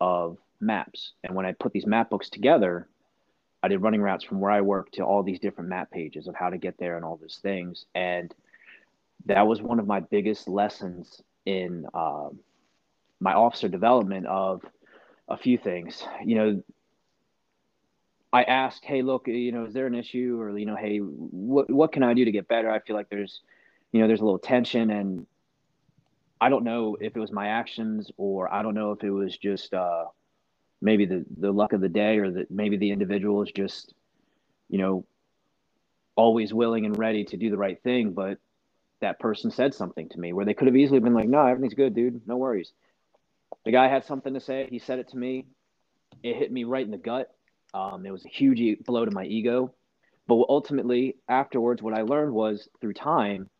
of 0.00 0.38
maps. 0.60 1.12
And 1.22 1.34
when 1.34 1.46
I 1.46 1.52
put 1.52 1.72
these 1.72 1.86
map 1.86 2.10
books 2.10 2.28
together, 2.28 2.88
I 3.64 3.68
did 3.68 3.80
running 3.80 4.02
routes 4.02 4.24
from 4.24 4.40
where 4.40 4.50
I 4.50 4.60
work 4.60 4.90
to 4.92 5.04
all 5.04 5.22
these 5.22 5.38
different 5.38 5.70
map 5.70 5.90
pages 5.90 6.28
of 6.28 6.34
how 6.34 6.50
to 6.50 6.58
get 6.58 6.76
there 6.76 6.96
and 6.96 7.04
all 7.04 7.16
these 7.16 7.38
things. 7.42 7.86
And 7.94 8.30
that 9.24 9.46
was 9.46 9.62
one 9.62 9.80
of 9.80 9.86
my 9.86 10.00
biggest 10.00 10.48
lessons 10.48 11.22
in 11.46 11.86
uh, 11.94 12.28
my 13.20 13.32
officer 13.32 13.68
development 13.68 14.26
of 14.26 14.60
a 15.30 15.38
few 15.38 15.56
things. 15.56 16.04
You 16.22 16.34
know, 16.34 16.62
I 18.34 18.42
asked, 18.42 18.84
hey, 18.84 19.00
look, 19.00 19.28
you 19.28 19.50
know, 19.50 19.64
is 19.64 19.72
there 19.72 19.86
an 19.86 19.94
issue, 19.94 20.36
or 20.38 20.58
you 20.58 20.66
know, 20.66 20.76
hey, 20.76 20.98
what 20.98 21.70
what 21.70 21.90
can 21.90 22.02
I 22.02 22.12
do 22.12 22.26
to 22.26 22.32
get 22.32 22.46
better? 22.46 22.70
I 22.70 22.80
feel 22.80 22.96
like 22.96 23.08
there's, 23.08 23.40
you 23.92 24.00
know, 24.02 24.06
there's 24.08 24.20
a 24.20 24.24
little 24.24 24.38
tension, 24.38 24.90
and 24.90 25.26
I 26.38 26.50
don't 26.50 26.64
know 26.64 26.98
if 27.00 27.16
it 27.16 27.20
was 27.20 27.32
my 27.32 27.46
actions, 27.46 28.10
or 28.18 28.52
I 28.52 28.62
don't 28.62 28.74
know 28.74 28.90
if 28.90 29.02
it 29.02 29.10
was 29.10 29.38
just 29.38 29.72
uh, 29.72 30.04
maybe 30.84 31.06
the 31.06 31.24
the 31.38 31.52
luck 31.52 31.72
of 31.72 31.80
the 31.80 31.88
day, 31.88 32.18
or 32.18 32.30
that 32.30 32.50
maybe 32.50 32.76
the 32.76 32.92
individual 32.92 33.42
is 33.42 33.50
just, 33.50 33.92
you 34.68 34.78
know, 34.78 35.04
always 36.14 36.54
willing 36.54 36.86
and 36.86 36.96
ready 36.96 37.24
to 37.24 37.36
do 37.36 37.50
the 37.50 37.56
right 37.58 37.82
thing, 37.82 38.12
but 38.12 38.38
that 39.00 39.18
person 39.18 39.50
said 39.50 39.74
something 39.74 40.08
to 40.08 40.20
me 40.20 40.32
where 40.32 40.44
they 40.44 40.54
could 40.54 40.68
have 40.68 40.76
easily 40.76 41.00
been 41.00 41.14
like, 41.14 41.28
no, 41.28 41.44
everything's 41.44 41.74
good, 41.74 41.94
dude, 41.94 42.22
no 42.26 42.36
worries. 42.36 42.72
The 43.64 43.72
guy 43.72 43.88
had 43.88 44.04
something 44.04 44.34
to 44.34 44.40
say. 44.40 44.68
He 44.70 44.78
said 44.78 44.98
it 44.98 45.08
to 45.08 45.16
me. 45.16 45.46
It 46.22 46.36
hit 46.36 46.52
me 46.52 46.64
right 46.64 46.84
in 46.84 46.92
the 46.92 46.96
gut 46.96 47.34
um, 47.74 48.06
it 48.06 48.12
was 48.12 48.24
a 48.24 48.28
huge 48.28 48.78
blow 48.84 49.04
to 49.04 49.10
my 49.10 49.24
ego. 49.24 49.74
But 50.26 50.46
ultimately, 50.48 51.16
afterwards, 51.28 51.82
what 51.82 51.92
I 51.92 52.02
learned 52.02 52.32
was 52.32 52.68
through 52.80 52.94
time, 52.94 53.50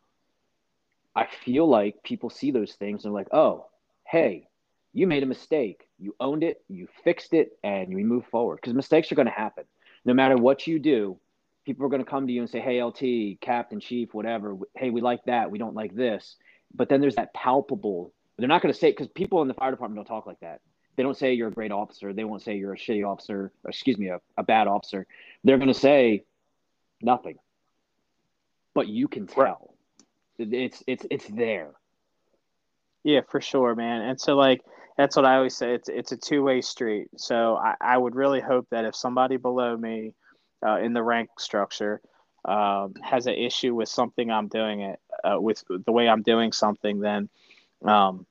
I 1.15 1.27
feel 1.45 1.69
like 1.69 2.03
people 2.03 2.31
see 2.31 2.53
those 2.53 2.73
things 2.75 3.05
and 3.05 3.13
they're 3.13 3.21
like, 3.21 3.35
oh, 3.35 3.67
hey, 4.07 4.49
you 4.95 5.07
made 5.07 5.23
a 5.23 5.27
mistake. 5.27 5.87
You 5.99 6.17
owned 6.21 6.43
it, 6.43 6.63
you 6.69 6.89
fixed 7.03 7.35
it, 7.35 7.59
and 7.63 7.91
you 7.91 7.99
move 7.99 8.25
forward. 8.31 8.57
Because 8.57 8.73
mistakes 8.73 9.13
are 9.13 9.17
going 9.17 9.27
to 9.27 9.33
happen. 9.33 9.65
No 10.07 10.15
matter 10.15 10.37
what 10.37 10.67
you 10.67 10.79
do, 10.79 11.19
people 11.67 11.85
are 11.85 11.91
going 11.91 12.03
to 12.03 12.11
come 12.11 12.27
to 12.27 12.33
you 12.33 12.41
and 12.41 12.49
say, 12.49 12.61
hey, 12.61 12.83
LT, 12.83 13.41
captain, 13.41 13.81
chief, 13.81 14.15
whatever. 14.15 14.57
Hey, 14.75 14.91
we 14.91 15.03
like 15.03 15.25
that. 15.27 15.51
We 15.51 15.59
don't 15.59 15.75
like 15.75 15.95
this. 15.95 16.37
But 16.75 16.89
then 16.89 17.01
there's 17.01 17.17
that 17.17 17.35
palpable, 17.35 18.13
they're 18.39 18.49
not 18.49 18.63
going 18.63 18.73
to 18.73 18.79
say, 18.79 18.91
because 18.91 19.09
people 19.09 19.43
in 19.43 19.49
the 19.49 19.55
fire 19.55 19.71
department 19.71 19.99
don't 19.99 20.17
talk 20.17 20.27
like 20.27 20.41
that 20.41 20.61
they 20.97 21.03
don't 21.03 21.17
say 21.17 21.35
you're 21.35 21.49
a 21.49 21.53
great 21.53 21.73
officer. 21.73 22.13
They 22.13 22.25
won't 22.25 22.43
say 22.43 22.57
you're 22.57 22.75
a 22.75 22.79
shitty 22.79 23.07
officer. 23.07 23.53
excuse 23.67 23.99
me, 23.99 24.09
a, 24.09 24.21
a 24.37 24.43
bad 24.43 24.67
officer. 24.67 25.07
They're 25.43 25.59
going 25.59 25.73
to 25.73 25.79
say 25.79 26.25
nothing. 27.03 27.39
But 28.75 28.89
you 28.89 29.09
can 29.09 29.27
tell. 29.27 29.75
It's 30.39 30.83
it's 30.87 31.07
it's 31.11 31.29
there. 31.29 31.71
Yeah, 33.05 33.21
for 33.29 33.41
sure, 33.41 33.75
man. 33.77 34.03
And 34.03 34.21
so 34.21 34.35
like 34.35 34.63
that's 34.97 35.17
what 35.17 35.25
I 35.25 35.37
always 35.37 35.57
say. 35.57 35.75
It's 35.75 35.89
it's 35.89 36.13
a 36.13 36.17
two 36.17 36.43
way 36.43 36.61
street. 36.61 37.09
So 37.17 37.57
I, 37.57 37.75
I 37.81 37.99
would 37.99 38.15
really 38.15 38.41
hope 38.41 38.69
that 38.71 38.85
if 38.85 38.95
somebody 38.95 39.37
below 39.37 39.77
me 39.77 40.15
uh, 40.65 40.79
in 40.79 40.93
the 40.93 41.03
rank 41.03 41.31
structure 41.39 42.01
um, 42.45 42.95
has 43.03 43.27
an 43.27 43.35
issue 43.35 43.75
with 43.75 43.89
something 43.89 44.31
I'm 44.31 44.49
doing 44.49 44.81
it 44.83 45.01
uh, 45.25 45.41
with 45.41 45.65
the 45.69 45.93
way 45.93 46.09
I'm 46.09 46.23
doing 46.23 46.53
something, 46.53 47.01
then 47.01 47.29
um, 47.85 48.27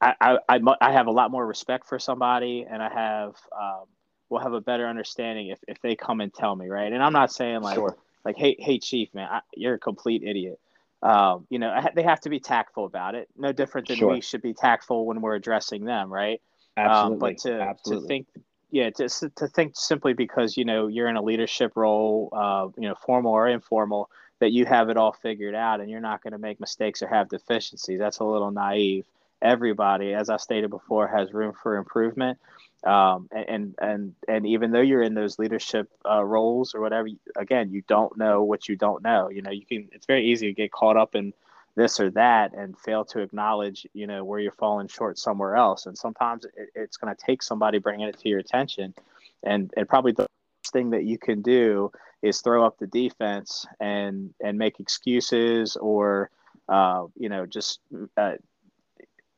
I, 0.00 0.38
I, 0.48 0.60
I 0.80 0.92
have 0.92 1.06
a 1.06 1.10
lot 1.10 1.30
more 1.30 1.46
respect 1.46 1.86
for 1.88 1.98
somebody 1.98 2.66
and 2.68 2.82
I 2.82 2.88
have, 2.88 3.34
um, 3.56 3.84
will 4.28 4.38
have 4.38 4.52
a 4.52 4.60
better 4.60 4.86
understanding 4.86 5.48
if, 5.48 5.58
if 5.68 5.80
they 5.80 5.96
come 5.96 6.20
and 6.20 6.32
tell 6.32 6.54
me, 6.54 6.68
right. 6.68 6.92
And 6.92 7.02
I'm 7.02 7.12
not 7.12 7.32
saying 7.32 7.60
like, 7.60 7.76
sure. 7.76 7.96
like, 8.24 8.36
Hey, 8.36 8.56
Hey 8.58 8.78
chief, 8.78 9.12
man, 9.14 9.28
I, 9.30 9.40
you're 9.54 9.74
a 9.74 9.78
complete 9.78 10.22
idiot. 10.22 10.58
Um, 11.02 11.46
you 11.50 11.58
know, 11.58 11.80
they 11.94 12.02
have 12.02 12.20
to 12.20 12.30
be 12.30 12.40
tactful 12.40 12.84
about 12.84 13.14
it. 13.14 13.28
No 13.36 13.52
different 13.52 13.88
than 13.88 13.98
sure. 13.98 14.12
we 14.12 14.20
should 14.20 14.42
be 14.42 14.54
tactful 14.54 15.06
when 15.06 15.20
we're 15.20 15.34
addressing 15.34 15.84
them. 15.84 16.12
Right. 16.12 16.40
Absolutely. 16.76 17.12
Um, 17.12 17.18
but 17.18 17.38
to, 17.38 17.60
Absolutely. 17.60 18.02
to 18.02 18.08
think, 18.08 18.26
yeah, 18.70 18.90
to, 18.90 19.08
to 19.08 19.48
think 19.48 19.72
simply 19.74 20.14
because, 20.14 20.56
you 20.56 20.64
know, 20.64 20.86
you're 20.86 21.08
in 21.08 21.16
a 21.16 21.22
leadership 21.22 21.72
role, 21.74 22.28
uh, 22.32 22.68
you 22.80 22.88
know, 22.88 22.94
formal 22.94 23.32
or 23.32 23.48
informal, 23.48 24.08
that 24.38 24.52
you 24.52 24.64
have 24.64 24.88
it 24.88 24.96
all 24.96 25.12
figured 25.12 25.54
out 25.54 25.80
and 25.80 25.90
you're 25.90 26.00
not 26.00 26.22
going 26.22 26.32
to 26.32 26.38
make 26.38 26.58
mistakes 26.60 27.02
or 27.02 27.08
have 27.08 27.28
deficiencies. 27.28 27.98
That's 27.98 28.18
a 28.20 28.24
little 28.24 28.50
naive 28.50 29.04
everybody, 29.42 30.14
as 30.14 30.30
I 30.30 30.36
stated 30.36 30.70
before, 30.70 31.08
has 31.08 31.32
room 31.32 31.52
for 31.52 31.76
improvement. 31.76 32.38
Um, 32.84 33.28
and 33.30 33.74
and 33.80 34.14
and 34.26 34.46
even 34.46 34.72
though 34.72 34.80
you're 34.80 35.02
in 35.02 35.14
those 35.14 35.38
leadership 35.38 35.88
uh, 36.08 36.24
roles 36.24 36.74
or 36.74 36.80
whatever, 36.80 37.08
again, 37.36 37.70
you 37.70 37.82
don't 37.86 38.16
know 38.16 38.42
what 38.42 38.68
you 38.68 38.76
don't 38.76 39.02
know. 39.02 39.30
You 39.30 39.42
know, 39.42 39.50
you 39.50 39.64
can. 39.64 39.88
It's 39.92 40.06
very 40.06 40.26
easy 40.26 40.48
to 40.48 40.52
get 40.52 40.72
caught 40.72 40.96
up 40.96 41.14
in 41.14 41.32
this 41.74 42.00
or 42.00 42.10
that 42.10 42.52
and 42.54 42.78
fail 42.78 43.04
to 43.04 43.20
acknowledge, 43.20 43.86
you 43.94 44.06
know, 44.06 44.24
where 44.24 44.40
you're 44.40 44.52
falling 44.52 44.88
short 44.88 45.18
somewhere 45.18 45.56
else. 45.56 45.86
And 45.86 45.96
sometimes 45.96 46.44
it, 46.44 46.70
it's 46.74 46.96
going 46.96 47.14
to 47.14 47.24
take 47.24 47.42
somebody 47.42 47.78
bringing 47.78 48.08
it 48.08 48.18
to 48.18 48.28
your 48.28 48.40
attention. 48.40 48.94
And 49.42 49.72
and 49.76 49.88
probably 49.88 50.12
the 50.12 50.26
thing 50.72 50.90
that 50.90 51.04
you 51.04 51.18
can 51.18 51.42
do 51.42 51.92
is 52.20 52.40
throw 52.40 52.64
up 52.64 52.78
the 52.78 52.86
defense 52.86 53.66
and 53.80 54.32
and 54.40 54.58
make 54.58 54.80
excuses 54.80 55.76
or 55.76 56.30
uh, 56.68 57.06
you 57.16 57.28
know 57.28 57.46
just 57.46 57.80
uh, 58.16 58.34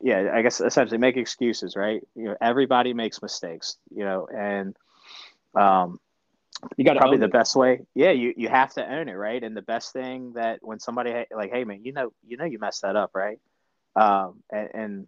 yeah, 0.05 0.29
I 0.35 0.43
guess 0.43 0.61
essentially 0.61 0.99
make 0.99 1.17
excuses, 1.17 1.75
right? 1.75 1.99
You 2.13 2.25
know, 2.25 2.35
everybody 2.39 2.93
makes 2.93 3.23
mistakes, 3.23 3.77
you 3.89 4.05
know, 4.05 4.27
and 4.27 4.75
um, 5.55 5.99
you 6.77 6.85
got 6.85 6.95
probably 6.97 7.17
the 7.17 7.25
it. 7.25 7.33
best 7.33 7.55
way. 7.55 7.79
Yeah, 7.95 8.11
you 8.11 8.31
you 8.37 8.47
have 8.47 8.71
to 8.75 8.87
own 8.87 9.09
it, 9.09 9.13
right? 9.13 9.43
And 9.43 9.57
the 9.57 9.63
best 9.63 9.93
thing 9.93 10.33
that 10.33 10.59
when 10.61 10.79
somebody 10.79 11.25
like, 11.35 11.51
hey 11.51 11.63
man, 11.63 11.83
you 11.83 11.91
know, 11.91 12.13
you 12.23 12.37
know, 12.37 12.45
you 12.45 12.59
messed 12.59 12.83
that 12.83 12.95
up, 12.95 13.15
right? 13.15 13.39
Um, 13.95 14.43
and, 14.51 14.69
and 14.75 15.07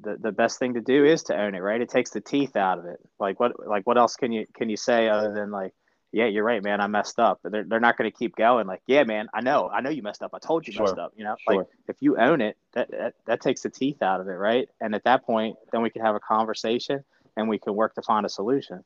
the 0.00 0.18
the 0.20 0.32
best 0.32 0.58
thing 0.58 0.74
to 0.74 0.82
do 0.82 1.06
is 1.06 1.22
to 1.24 1.34
own 1.34 1.54
it, 1.54 1.60
right? 1.60 1.80
It 1.80 1.88
takes 1.88 2.10
the 2.10 2.20
teeth 2.20 2.56
out 2.56 2.78
of 2.78 2.84
it. 2.84 3.00
Like 3.18 3.40
what 3.40 3.66
like 3.66 3.86
what 3.86 3.96
else 3.96 4.16
can 4.16 4.32
you 4.32 4.44
can 4.54 4.68
you 4.68 4.76
say 4.76 5.08
other 5.08 5.32
than 5.32 5.50
like 5.50 5.72
yeah, 6.16 6.24
you're 6.24 6.44
right, 6.44 6.64
man. 6.64 6.80
I 6.80 6.86
messed 6.86 7.18
up. 7.18 7.40
They're, 7.44 7.64
they're 7.64 7.78
not 7.78 7.98
going 7.98 8.10
to 8.10 8.16
keep 8.16 8.36
going. 8.36 8.66
Like, 8.66 8.80
yeah, 8.86 9.04
man, 9.04 9.28
I 9.34 9.42
know, 9.42 9.68
I 9.68 9.82
know 9.82 9.90
you 9.90 10.02
messed 10.02 10.22
up. 10.22 10.30
I 10.32 10.38
told 10.38 10.66
you 10.66 10.72
sure. 10.72 10.86
messed 10.86 10.96
up. 10.96 11.12
You 11.14 11.24
know, 11.24 11.36
sure. 11.46 11.58
like 11.58 11.66
if 11.88 11.96
you 12.00 12.16
own 12.16 12.40
it, 12.40 12.56
that, 12.72 12.90
that 12.90 13.14
that 13.26 13.40
takes 13.42 13.60
the 13.60 13.68
teeth 13.68 14.00
out 14.00 14.22
of 14.22 14.26
it, 14.26 14.30
right? 14.30 14.66
And 14.80 14.94
at 14.94 15.04
that 15.04 15.26
point, 15.26 15.56
then 15.72 15.82
we 15.82 15.90
can 15.90 16.00
have 16.00 16.14
a 16.14 16.20
conversation 16.20 17.04
and 17.36 17.50
we 17.50 17.58
can 17.58 17.74
work 17.74 17.94
to 17.96 18.02
find 18.02 18.24
a 18.24 18.30
solution. 18.30 18.82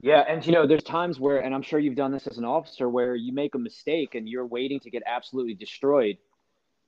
Yeah, 0.00 0.24
and 0.26 0.44
you 0.46 0.52
know, 0.52 0.66
there's 0.66 0.82
times 0.82 1.20
where, 1.20 1.40
and 1.40 1.54
I'm 1.54 1.60
sure 1.60 1.78
you've 1.78 1.96
done 1.96 2.12
this 2.12 2.26
as 2.26 2.38
an 2.38 2.46
officer, 2.46 2.88
where 2.88 3.14
you 3.14 3.34
make 3.34 3.54
a 3.54 3.58
mistake 3.58 4.14
and 4.14 4.26
you're 4.26 4.46
waiting 4.46 4.80
to 4.80 4.90
get 4.90 5.02
absolutely 5.04 5.54
destroyed 5.54 6.16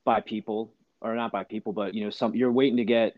by 0.05 0.21
people, 0.21 0.73
or 1.01 1.13
not 1.13 1.31
by 1.31 1.43
people, 1.43 1.71
but 1.71 1.93
you 1.93 2.03
know, 2.03 2.09
some 2.09 2.33
you're 2.33 2.51
waiting 2.51 2.77
to 2.77 2.85
get 2.85 3.13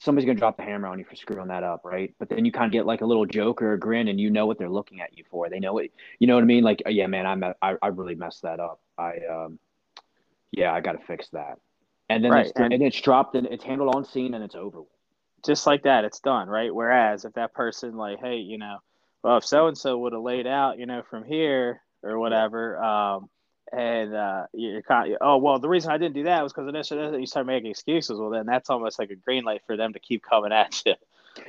somebody's 0.00 0.26
gonna 0.26 0.38
drop 0.38 0.56
the 0.56 0.62
hammer 0.62 0.88
on 0.88 0.98
you 0.98 1.04
for 1.04 1.16
screwing 1.16 1.48
that 1.48 1.62
up, 1.62 1.82
right? 1.84 2.14
But 2.18 2.28
then 2.28 2.44
you 2.44 2.52
kind 2.52 2.66
of 2.66 2.72
get 2.72 2.86
like 2.86 3.00
a 3.00 3.06
little 3.06 3.26
joke 3.26 3.62
or 3.62 3.72
a 3.72 3.78
grin, 3.78 4.08
and 4.08 4.20
you 4.20 4.30
know 4.30 4.46
what 4.46 4.58
they're 4.58 4.68
looking 4.68 5.00
at 5.00 5.16
you 5.16 5.24
for. 5.30 5.48
They 5.48 5.60
know 5.60 5.78
it. 5.78 5.92
You 6.18 6.26
know 6.26 6.34
what 6.34 6.42
I 6.42 6.46
mean? 6.46 6.64
Like, 6.64 6.82
oh 6.86 6.90
yeah, 6.90 7.06
man, 7.06 7.26
I 7.26 7.54
I, 7.62 7.76
I 7.82 7.86
really 7.88 8.14
messed 8.14 8.42
that 8.42 8.60
up. 8.60 8.80
I 8.98 9.18
um, 9.30 9.58
yeah, 10.52 10.72
I 10.72 10.80
got 10.80 10.92
to 10.92 11.06
fix 11.06 11.28
that. 11.30 11.58
And 12.08 12.24
then 12.24 12.30
right. 12.30 12.46
it's, 12.46 12.52
and, 12.56 12.72
and 12.72 12.82
it's 12.82 13.00
dropped 13.00 13.34
and 13.34 13.46
it's 13.46 13.64
handled 13.64 13.94
on 13.94 14.04
scene 14.04 14.34
and 14.34 14.44
it's 14.44 14.54
over. 14.54 14.82
Just 15.44 15.66
like 15.66 15.82
that, 15.84 16.04
it's 16.04 16.20
done, 16.20 16.48
right? 16.48 16.74
Whereas 16.74 17.24
if 17.24 17.34
that 17.34 17.52
person 17.52 17.96
like, 17.96 18.18
hey, 18.20 18.36
you 18.36 18.58
know, 18.58 18.78
well, 19.22 19.38
if 19.38 19.44
so 19.44 19.66
and 19.66 19.76
so 19.76 19.98
would 19.98 20.12
have 20.12 20.22
laid 20.22 20.46
out, 20.46 20.78
you 20.78 20.86
know, 20.86 21.02
from 21.10 21.24
here 21.24 21.82
or 22.02 22.18
whatever, 22.18 22.82
um, 22.82 23.28
and 23.72 24.14
uh, 24.14 24.46
you're 24.52 24.82
kind 24.82 25.12
of, 25.12 25.18
oh 25.20 25.36
well, 25.38 25.58
the 25.58 25.68
reason 25.68 25.90
I 25.90 25.98
didn't 25.98 26.14
do 26.14 26.24
that 26.24 26.42
was 26.42 26.52
because 26.52 26.72
this. 26.72 26.90
You 26.90 27.26
start 27.26 27.46
making 27.46 27.70
excuses. 27.70 28.18
Well, 28.18 28.30
then 28.30 28.46
that's 28.46 28.70
almost 28.70 28.98
like 28.98 29.10
a 29.10 29.16
green 29.16 29.44
light 29.44 29.62
for 29.66 29.76
them 29.76 29.92
to 29.92 29.98
keep 29.98 30.22
coming 30.22 30.52
at 30.52 30.82
you. 30.86 30.94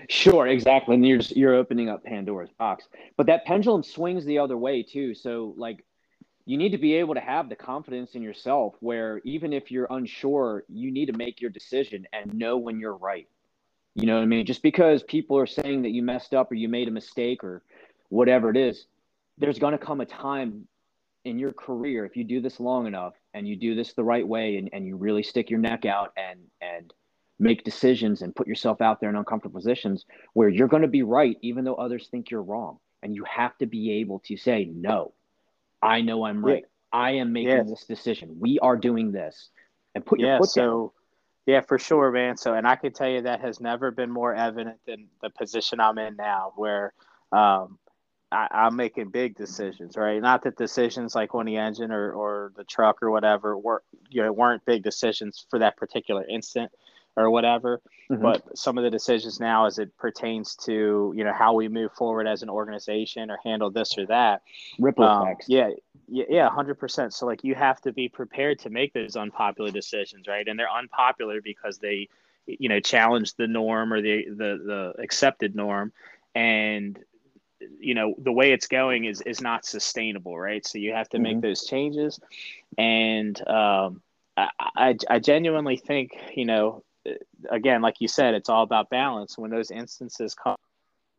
Sure, 0.10 0.48
exactly. 0.48 0.96
And 0.96 1.08
you're 1.08 1.22
you're 1.30 1.56
opening 1.56 1.88
up 1.88 2.04
Pandora's 2.04 2.50
box. 2.60 2.90
But 3.16 3.28
that 3.28 3.46
pendulum 3.46 3.84
swings 3.84 4.26
the 4.26 4.40
other 4.40 4.58
way 4.58 4.84
too. 4.84 5.16
So 5.16 5.54
like 5.56 5.86
you 6.46 6.58
need 6.58 6.74
to 6.74 6.78
be 6.78 6.96
able 6.96 7.14
to 7.14 7.22
have 7.22 7.50
the 7.50 7.56
confidence 7.56 8.16
in 8.16 8.22
yourself 8.22 8.76
where 8.80 9.22
even 9.24 9.54
if 9.54 9.72
you're 9.72 9.88
unsure, 9.90 10.64
you 10.68 10.92
need 10.92 11.08
to 11.08 11.14
make 11.14 11.40
your 11.40 11.50
decision 11.50 12.06
and 12.14 12.34
know 12.34 12.58
when 12.58 12.80
you're 12.80 12.96
right. 12.98 13.28
You 13.96 14.06
know 14.06 14.16
what 14.16 14.24
I 14.24 14.28
mean? 14.28 14.46
Just 14.46 14.62
because 14.62 15.04
people 15.04 15.38
are 15.38 15.48
saying 15.48 15.82
that 15.82 15.90
you 15.90 16.04
messed 16.04 16.34
up 16.34 16.52
or 16.52 16.56
you 16.56 16.70
made 16.70 16.88
a 16.88 16.92
mistake 16.92 17.44
or 17.44 17.64
whatever 18.10 18.50
it 18.50 18.58
is, 18.58 18.86
there's 19.38 19.60
going 19.60 19.74
to 19.74 19.78
come 19.78 20.02
a 20.02 20.06
time 20.06 20.68
in 21.28 21.38
your 21.38 21.52
career 21.52 22.06
if 22.06 22.16
you 22.16 22.24
do 22.24 22.40
this 22.40 22.60
long 22.60 22.88
enough 22.88 23.14
and 23.34 23.46
you 23.46 23.56
do 23.58 23.76
this 23.76 23.94
the 23.94 24.04
right 24.04 24.26
way 24.26 24.58
and, 24.58 24.70
and 24.72 24.88
you 24.88 24.96
really 24.96 25.22
stick 25.22 25.50
your 25.50 25.60
neck 25.60 25.86
out 25.86 26.14
and 26.16 26.40
and 26.62 26.94
make 27.38 27.64
decisions 27.64 28.22
and 28.22 28.36
put 28.36 28.48
yourself 28.48 28.82
out 28.82 29.00
there 29.00 29.10
in 29.10 29.16
uncomfortable 29.16 29.60
positions 29.60 30.06
where 30.34 30.50
you're 30.50 30.70
going 30.70 30.82
to 30.82 30.88
be 30.88 31.04
right 31.04 31.38
even 31.42 31.66
though 31.66 31.76
others 31.76 32.08
think 32.10 32.32
you're 32.32 32.42
wrong 32.42 32.80
and 33.04 33.14
you 33.14 33.26
have 33.26 33.56
to 33.58 33.66
be 33.66 33.92
able 33.92 34.20
to 34.20 34.38
say 34.38 34.66
no 34.74 35.14
i 35.82 36.00
know 36.02 36.26
i'm 36.26 36.44
right. 36.44 36.64
Yeah. 36.64 37.00
i 37.00 37.12
am 37.12 37.34
making 37.34 37.68
this 37.68 37.84
decision. 37.84 38.38
We 38.40 38.58
are 38.60 38.78
doing 38.78 39.12
this. 39.12 39.50
And 39.94 40.06
put 40.06 40.20
your 40.20 40.30
yeah, 40.30 40.38
foot 40.38 40.50
so 40.50 40.62
down. 40.62 40.90
yeah 41.56 41.62
for 41.62 41.78
sure 41.78 42.10
man. 42.12 42.38
So 42.38 42.54
and 42.54 42.66
i 42.66 42.78
can 42.78 42.94
tell 42.94 43.10
you 43.10 43.22
that 43.24 43.42
has 43.42 43.60
never 43.60 43.92
been 43.92 44.12
more 44.12 44.34
evident 44.34 44.78
than 44.88 45.08
the 45.22 45.30
position 45.30 45.80
i'm 45.82 45.98
in 45.98 46.16
now 46.16 46.54
where 46.56 46.94
um, 47.34 47.78
I, 48.32 48.68
am 48.68 48.76
making 48.76 49.10
big 49.10 49.36
decisions, 49.36 49.96
right? 49.96 50.22
Not 50.22 50.44
that 50.44 50.58
decisions 50.58 51.16
like 51.16 51.34
on 51.34 51.46
the 51.46 51.58
engine 51.58 51.92
or, 51.92 52.12
or 52.12 52.52
the 52.56 52.64
truck 52.64 53.02
or 53.02 53.10
whatever 53.10 53.58
were 53.58 53.84
you 54.10 54.22
know 54.22 54.32
weren't 54.32 54.66
big 54.66 54.84
decisions 54.84 55.46
for 55.50 55.60
that 55.60 55.78
particular 55.78 56.26
instant 56.28 56.72
or 57.16 57.32
whatever, 57.32 57.82
mm-hmm. 58.12 58.22
but 58.22 58.58
some 58.58 58.78
of 58.78 58.84
the 58.84 58.92
decisions 58.92 59.40
now 59.40 59.66
as 59.66 59.80
it 59.80 59.96
pertains 59.98 60.56
to 60.56 61.14
you 61.16 61.24
know 61.24 61.34
how 61.34 61.54
we 61.54 61.68
move 61.68 61.92
forward 61.94 62.28
as 62.28 62.44
an 62.44 62.50
organization 62.50 63.32
or 63.32 63.40
handle 63.44 63.72
this 63.72 63.98
or 63.98 64.06
that. 64.08 64.42
Ripple 64.78 65.06
um, 65.06 65.28
effects. 65.28 65.48
Yeah, 65.48 65.70
yeah, 66.10 66.26
yeah, 66.30 66.50
hundred 66.50 66.76
percent. 66.76 67.14
So 67.14 67.26
like 67.26 67.44
you 67.44 67.56
have 67.56 67.80
to 67.82 67.94
be 67.94 68.10
prepared 68.10 68.60
to 68.60 68.70
make 68.70 68.94
those 68.94 69.16
unpopular 69.16 69.72
decisions, 69.72 70.28
right? 70.28 70.48
And 70.48 70.60
they're 70.60 70.72
unpopular 70.72 71.42
because 71.42 71.78
they 71.80 72.10
you 72.46 72.68
know 72.68 72.80
challenge 72.80 73.36
the 73.36 73.48
norm 73.48 73.94
or 73.94 74.02
the 74.02 74.26
the 74.30 74.94
the 74.96 75.02
accepted 75.02 75.56
norm 75.56 75.92
and 76.36 77.00
you 77.80 77.96
know 77.96 78.14
the 78.18 78.32
way 78.32 78.52
it's 78.52 78.68
going 78.68 79.06
is 79.06 79.22
is 79.22 79.42
not 79.42 79.66
sustainable 79.66 80.38
right? 80.38 80.66
So 80.66 80.78
you 80.78 80.94
have 80.94 81.10
to 81.10 81.20
make 81.20 81.38
mm-hmm. 81.38 81.42
those 81.42 81.66
changes. 81.66 82.20
And 82.78 83.40
um, 83.48 84.02
I, 84.36 84.50
I, 84.60 84.96
I 85.10 85.20
genuinely 85.20 85.78
think 85.78 86.12
you 86.36 86.46
know 86.46 86.84
again 87.50 87.82
like 87.82 87.96
you 88.00 88.08
said 88.08 88.34
it's 88.34 88.50
all 88.50 88.64
about 88.64 88.90
balance. 88.90 89.38
When 89.38 89.52
those 89.52 89.72
instances 89.72 90.36
come 90.36 90.58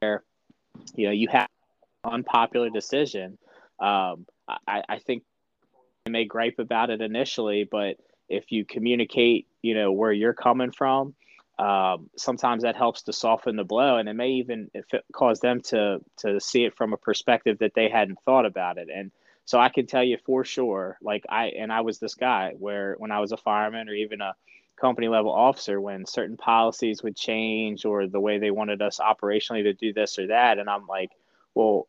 where 0.01 0.23
you 0.95 1.07
know 1.07 1.13
you 1.13 1.29
have 1.29 1.49
unpopular 2.05 2.71
decision 2.71 3.39
um, 3.81 4.27
I, 4.67 4.83
I 4.89 4.99
think 4.99 5.25
you 6.07 6.13
may 6.13 6.25
gripe 6.25 6.59
about 6.59 6.91
it 6.91 7.01
initially 7.01 7.65
but 7.65 7.97
if 8.29 8.53
you 8.53 8.65
communicate 8.65 9.47
you 9.63 9.75
know 9.75 9.91
where 9.93 10.13
you're 10.13 10.35
coming 10.35 10.71
from 10.71 11.15
um, 11.59 12.09
sometimes 12.17 12.63
that 12.63 12.77
helps 12.77 13.03
to 13.03 13.13
soften 13.13 13.57
the 13.57 13.65
blow 13.65 13.97
and 13.97 14.09
it 14.09 14.15
may 14.15 14.31
even 14.31 14.71
cause 15.13 15.41
them 15.41 15.61
to 15.61 16.01
to 16.19 16.41
see 16.41 16.65
it 16.65 16.77
from 16.77 16.93
a 16.93 16.97
perspective 16.97 17.59
that 17.59 17.75
they 17.75 17.89
hadn't 17.89 18.21
thought 18.25 18.47
about 18.47 18.79
it. 18.79 18.89
And 18.95 19.11
so 19.49 19.59
i 19.59 19.71
can 19.71 19.87
tell 19.87 20.05
you 20.05 20.19
for 20.27 20.45
sure 20.45 20.99
like 21.01 21.25
i 21.31 21.47
and 21.47 21.73
i 21.73 21.81
was 21.81 21.99
this 21.99 22.15
guy 22.15 22.53
where 22.59 22.95
when 22.99 23.11
i 23.11 23.19
was 23.19 23.33
a 23.33 23.37
fireman 23.37 23.89
or 23.89 23.95
even 23.95 24.21
a 24.21 24.35
company 24.79 25.09
level 25.09 25.33
officer 25.33 25.81
when 25.81 26.05
certain 26.05 26.37
policies 26.37 27.03
would 27.03 27.17
change 27.17 27.87
or 27.87 28.07
the 28.07 28.21
way 28.21 28.39
they 28.39 28.51
wanted 28.51 28.83
us 28.83 29.01
operationally 29.01 29.63
to 29.63 29.73
do 29.73 29.93
this 29.95 30.19
or 30.19 30.27
that 30.27 30.59
and 30.59 30.69
i'm 30.69 30.87
like 30.87 31.11
well 31.55 31.89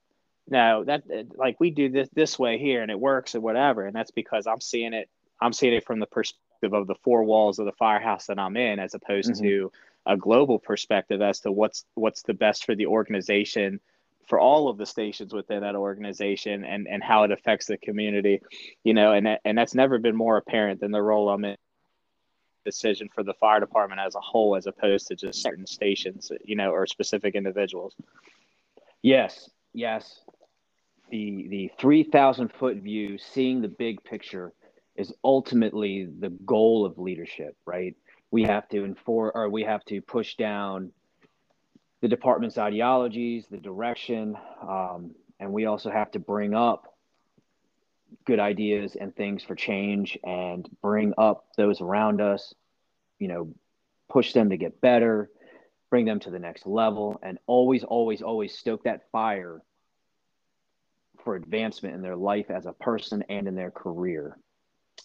no 0.49 0.85
that 0.85 1.03
like 1.35 1.59
we 1.59 1.69
do 1.69 1.89
this 1.89 2.07
this 2.13 2.39
way 2.39 2.57
here 2.57 2.81
and 2.81 2.89
it 2.89 2.99
works 2.99 3.35
or 3.35 3.41
whatever 3.41 3.85
and 3.85 3.93
that's 3.93 4.11
because 4.11 4.47
i'm 4.47 4.61
seeing 4.61 4.93
it 4.93 5.09
i'm 5.41 5.53
seeing 5.53 5.73
it 5.73 5.85
from 5.85 5.99
the 5.99 6.07
perspective 6.07 6.48
perspective 6.59 6.73
of 6.73 6.87
the 6.87 6.95
four 7.03 7.23
walls 7.23 7.59
of 7.59 7.65
the 7.65 7.71
firehouse 7.73 8.27
that 8.27 8.39
I'm 8.39 8.57
in, 8.57 8.79
as 8.79 8.93
opposed 8.93 9.31
mm-hmm. 9.33 9.43
to 9.43 9.71
a 10.05 10.17
global 10.17 10.59
perspective 10.59 11.21
as 11.21 11.39
to 11.41 11.51
what's 11.51 11.85
what's 11.95 12.23
the 12.23 12.33
best 12.33 12.65
for 12.65 12.75
the 12.75 12.87
organization 12.87 13.79
for 14.27 14.39
all 14.39 14.69
of 14.69 14.77
the 14.77 14.85
stations 14.85 15.33
within 15.33 15.61
that 15.61 15.75
organization 15.75 16.63
and 16.63 16.87
and 16.87 17.03
how 17.03 17.23
it 17.23 17.31
affects 17.31 17.65
the 17.65 17.77
community 17.77 18.41
you 18.83 18.93
know 18.93 19.11
and 19.11 19.27
and 19.43 19.57
that's 19.57 19.75
never 19.75 19.97
been 19.99 20.15
more 20.15 20.37
apparent 20.37 20.79
than 20.79 20.91
the 20.91 21.01
role 21.01 21.29
I'm 21.29 21.45
in. 21.45 21.57
Decision 22.65 23.09
for 23.15 23.23
the 23.23 23.33
fire 23.33 23.59
department 23.59 24.01
as 24.01 24.15
a 24.15 24.19
whole 24.19 24.55
as 24.55 24.67
opposed 24.67 25.07
to 25.07 25.15
just 25.15 25.41
certain 25.41 25.65
stations 25.65 26.31
you 26.43 26.55
know 26.55 26.71
or 26.71 26.85
specific 26.85 27.35
individuals. 27.35 27.95
Yes 29.01 29.49
yes. 29.73 30.21
The 31.09 31.47
the 31.49 31.71
3000 31.79 32.51
foot 32.53 32.77
view 32.77 33.17
seeing 33.17 33.61
the 33.61 33.67
big 33.67 34.03
picture 34.03 34.53
is 34.99 35.13
ultimately 35.23 36.05
the 36.05 36.29
goal 36.29 36.85
of 36.85 36.99
leadership, 36.99 37.55
right? 37.65 37.95
We 38.31 38.43
have 38.43 38.67
to 38.69 38.83
enforce 38.83 39.31
or 39.33 39.49
we 39.49 39.63
have 39.63 39.83
to 39.85 40.01
push 40.01 40.35
down 40.35 40.91
the 42.01 42.09
department's 42.09 42.57
ideologies, 42.57 43.45
the 43.49 43.57
direction, 43.57 44.37
um, 44.61 45.15
and 45.39 45.53
we 45.53 45.65
also 45.65 45.89
have 45.89 46.11
to 46.11 46.19
bring 46.19 46.53
up 46.53 46.97
good 48.25 48.39
ideas 48.39 48.97
and 48.99 49.15
things 49.15 49.41
for 49.41 49.55
change 49.55 50.17
and 50.23 50.67
bring 50.81 51.13
up 51.17 51.45
those 51.55 51.79
around 51.79 52.19
us, 52.19 52.53
you 53.19 53.29
know, 53.29 53.53
push 54.09 54.33
them 54.33 54.49
to 54.49 54.57
get 54.57 54.81
better, 54.81 55.29
bring 55.89 56.03
them 56.03 56.19
to 56.19 56.29
the 56.29 56.39
next 56.39 56.67
level, 56.67 57.17
and 57.23 57.37
always, 57.47 57.85
always, 57.85 58.21
always 58.21 58.57
stoke 58.57 58.83
that 58.83 59.09
fire 59.13 59.61
for 61.23 61.35
advancement 61.35 61.95
in 61.95 62.01
their 62.01 62.17
life 62.17 62.49
as 62.49 62.65
a 62.65 62.73
person 62.73 63.23
and 63.29 63.47
in 63.47 63.55
their 63.55 63.71
career. 63.71 64.37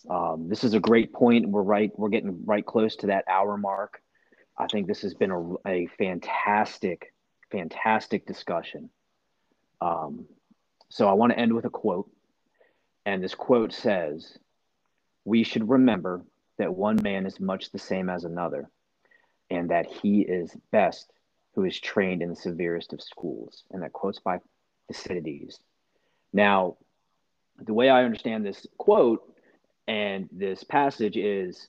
Um, 0.08 0.48
this 0.48 0.64
is 0.64 0.74
a 0.74 0.80
great 0.80 1.12
point. 1.12 1.48
We're 1.48 1.62
right. 1.62 1.90
We're 1.96 2.08
getting 2.08 2.44
right 2.44 2.64
close 2.64 2.96
to 2.96 3.08
that 3.08 3.24
hour 3.28 3.56
mark. 3.56 4.00
I 4.56 4.66
think 4.66 4.86
this 4.86 5.02
has 5.02 5.14
been 5.14 5.30
a, 5.30 5.54
a 5.66 5.86
fantastic, 5.98 7.12
fantastic 7.50 8.26
discussion. 8.26 8.90
Um, 9.80 10.26
so 10.88 11.08
I 11.08 11.12
want 11.14 11.32
to 11.32 11.38
end 11.38 11.52
with 11.52 11.64
a 11.64 11.70
quote. 11.70 12.10
And 13.06 13.22
this 13.22 13.34
quote 13.34 13.72
says, 13.72 14.38
We 15.24 15.42
should 15.42 15.68
remember 15.68 16.24
that 16.58 16.74
one 16.74 16.98
man 17.02 17.26
is 17.26 17.40
much 17.40 17.70
the 17.70 17.78
same 17.78 18.08
as 18.08 18.24
another, 18.24 18.70
and 19.50 19.70
that 19.70 19.86
he 19.86 20.20
is 20.20 20.56
best 20.70 21.10
who 21.54 21.64
is 21.64 21.78
trained 21.78 22.22
in 22.22 22.30
the 22.30 22.36
severest 22.36 22.92
of 22.92 23.02
schools. 23.02 23.64
And 23.70 23.82
that 23.82 23.92
quote's 23.92 24.20
by 24.20 24.38
Thucydides. 24.88 25.60
Now, 26.32 26.76
the 27.58 27.74
way 27.74 27.88
I 27.88 28.04
understand 28.04 28.44
this 28.44 28.66
quote 28.78 29.33
and 29.86 30.28
this 30.32 30.64
passage 30.64 31.16
is 31.16 31.68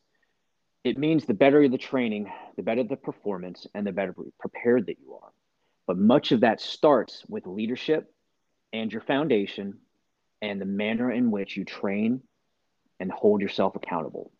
it 0.84 0.98
means 0.98 1.26
the 1.26 1.34
better 1.34 1.68
the 1.68 1.78
training, 1.78 2.32
the 2.56 2.64
better 2.64 2.84
the 2.84 2.96
performance, 2.96 3.66
and 3.74 3.86
the 3.86 3.92
better 3.92 4.16
prepared 4.40 4.86
that 4.86 5.00
you 5.00 5.16
are. 5.16 5.32
But 5.88 5.98
much 5.98 6.32
of 6.32 6.42
that 6.42 6.62
starts 6.62 7.24
with 7.28 7.48
leadership 7.48 8.12
and 8.72 8.92
your 8.92 9.02
foundation 9.02 9.80
and 10.42 10.62
the 10.62 10.66
manner 10.66 11.12
in 11.12 11.32
which 11.32 11.58
you 11.58 11.66
train 11.66 12.22
and 13.00 13.12
hold 13.12 13.42
yourself 13.42 13.76
accountable. 13.76 14.32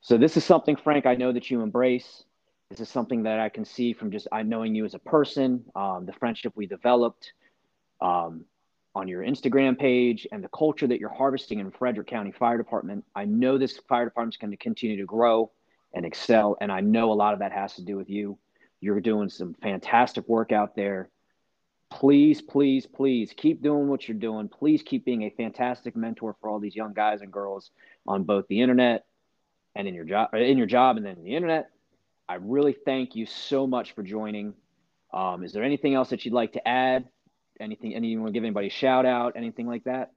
So 0.00 0.18
this 0.18 0.36
is 0.36 0.44
something, 0.44 0.76
Frank, 0.76 1.06
I 1.06 1.14
know 1.14 1.32
that 1.32 1.50
you 1.50 1.60
embrace. 1.60 2.24
This 2.70 2.80
is 2.80 2.88
something 2.88 3.22
that 3.24 3.38
I 3.38 3.48
can 3.48 3.64
see 3.64 3.92
from 3.92 4.10
just 4.10 4.26
I 4.32 4.42
knowing 4.42 4.74
you 4.74 4.84
as 4.84 4.94
a 4.94 4.98
person, 4.98 5.64
um, 5.76 6.06
the 6.06 6.12
friendship 6.12 6.54
we 6.56 6.66
developed, 6.66 7.32
um, 8.00 8.44
on 8.94 9.08
your 9.08 9.22
Instagram 9.22 9.78
page 9.78 10.26
and 10.32 10.44
the 10.44 10.48
culture 10.48 10.86
that 10.86 11.00
you're 11.00 11.08
harvesting 11.08 11.60
in 11.60 11.70
Frederick 11.70 12.06
County 12.06 12.32
Fire 12.32 12.58
Department. 12.58 13.04
I 13.14 13.24
know 13.24 13.56
this 13.56 13.78
fire 13.88 14.04
department 14.04 14.34
is 14.34 14.38
going 14.38 14.50
to 14.50 14.56
continue 14.56 14.98
to 14.98 15.06
grow 15.06 15.50
and 15.94 16.04
excel. 16.04 16.56
And 16.60 16.70
I 16.70 16.80
know 16.80 17.12
a 17.12 17.14
lot 17.14 17.32
of 17.32 17.40
that 17.40 17.52
has 17.52 17.74
to 17.74 17.82
do 17.82 17.96
with 17.96 18.10
you. 18.10 18.38
You're 18.80 19.00
doing 19.00 19.28
some 19.28 19.54
fantastic 19.62 20.28
work 20.28 20.52
out 20.52 20.76
there. 20.76 21.08
Please, 21.90 22.40
please, 22.40 22.86
please 22.86 23.32
keep 23.36 23.62
doing 23.62 23.88
what 23.88 24.08
you're 24.08 24.16
doing. 24.16 24.48
Please 24.48 24.82
keep 24.82 25.04
being 25.04 25.22
a 25.22 25.30
fantastic 25.30 25.94
mentor 25.94 26.36
for 26.40 26.48
all 26.48 26.58
these 26.58 26.74
young 26.74 26.92
guys 26.92 27.20
and 27.20 27.32
girls 27.32 27.70
on 28.06 28.24
both 28.24 28.48
the 28.48 28.60
internet 28.60 29.04
and 29.74 29.86
in 29.86 29.94
your 29.94 30.04
job, 30.04 30.34
in 30.34 30.58
your 30.58 30.66
job, 30.66 30.96
and 30.96 31.04
then 31.04 31.22
the 31.22 31.36
internet. 31.36 31.70
I 32.28 32.36
really 32.36 32.72
thank 32.72 33.14
you 33.14 33.26
so 33.26 33.66
much 33.66 33.94
for 33.94 34.02
joining. 34.02 34.54
Um, 35.12 35.44
is 35.44 35.52
there 35.52 35.62
anything 35.62 35.94
else 35.94 36.10
that 36.10 36.24
you'd 36.24 36.34
like 36.34 36.54
to 36.54 36.66
add? 36.66 37.08
Anything 37.62 37.94
anyone 37.94 38.32
give 38.32 38.44
anybody 38.44 38.66
a 38.66 38.70
shout 38.70 39.06
out 39.06 39.34
anything 39.36 39.66
like 39.66 39.84
that 39.84 40.12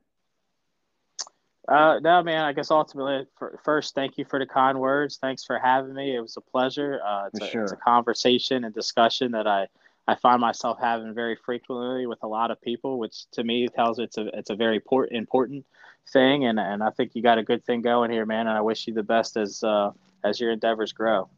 uh, 1.68 2.00
no, 2.00 2.22
man. 2.22 2.46
I 2.46 2.54
guess 2.54 2.70
ultimately, 2.70 3.26
for, 3.38 3.60
first, 3.64 3.96
thank 3.96 4.18
you 4.18 4.26
for 4.26 4.38
the 4.38 4.46
kind 4.46 4.80
words. 4.80 5.18
Thanks 5.18 5.44
for 5.44 5.58
having 5.58 5.96
me. 5.96 6.16
It 6.16 6.20
was 6.20 6.38
a 6.38 6.42
pleasure. 6.42 7.00
Uh, 7.04 7.28
it's, 7.34 7.42
a, 7.42 7.50
sure. 7.50 7.64
it's 7.64 7.72
a 7.72 7.78
conversation 7.78 8.66
and 8.66 8.74
discussion 8.74 9.32
that 9.32 9.48
I, 9.48 9.68
I 10.08 10.16
find 10.16 10.40
myself 10.40 10.78
having 10.80 11.14
very 11.14 11.36
frequently 11.36 12.06
with 12.06 12.22
a 12.22 12.28
lot 12.28 12.52
of 12.52 12.62
people, 12.62 13.00
which 13.00 13.26
to 13.32 13.44
me 13.44 13.68
tells 13.68 13.98
it's 13.98 14.18
a 14.18 14.28
it's 14.38 14.52
a 14.52 14.56
very 14.56 14.76
important 14.76 15.18
important 15.18 15.66
thing, 16.14 16.46
and 16.46 16.60
and 16.60 16.84
I 16.84 16.92
think 16.92 17.16
you 17.16 17.24
got 17.24 17.40
a 17.40 17.44
good 17.44 17.66
thing 17.66 17.82
going 17.82 18.12
here, 18.12 18.26
man. 18.26 18.48
And 18.48 18.56
I 18.56 18.62
wish 18.62 18.86
you 18.86 18.94
the 18.94 19.02
best 19.02 19.36
as 19.36 19.64
uh, 19.64 19.92
as 20.24 20.40
your 20.40 20.52
endeavors 20.52 20.94
grow. 20.94 21.30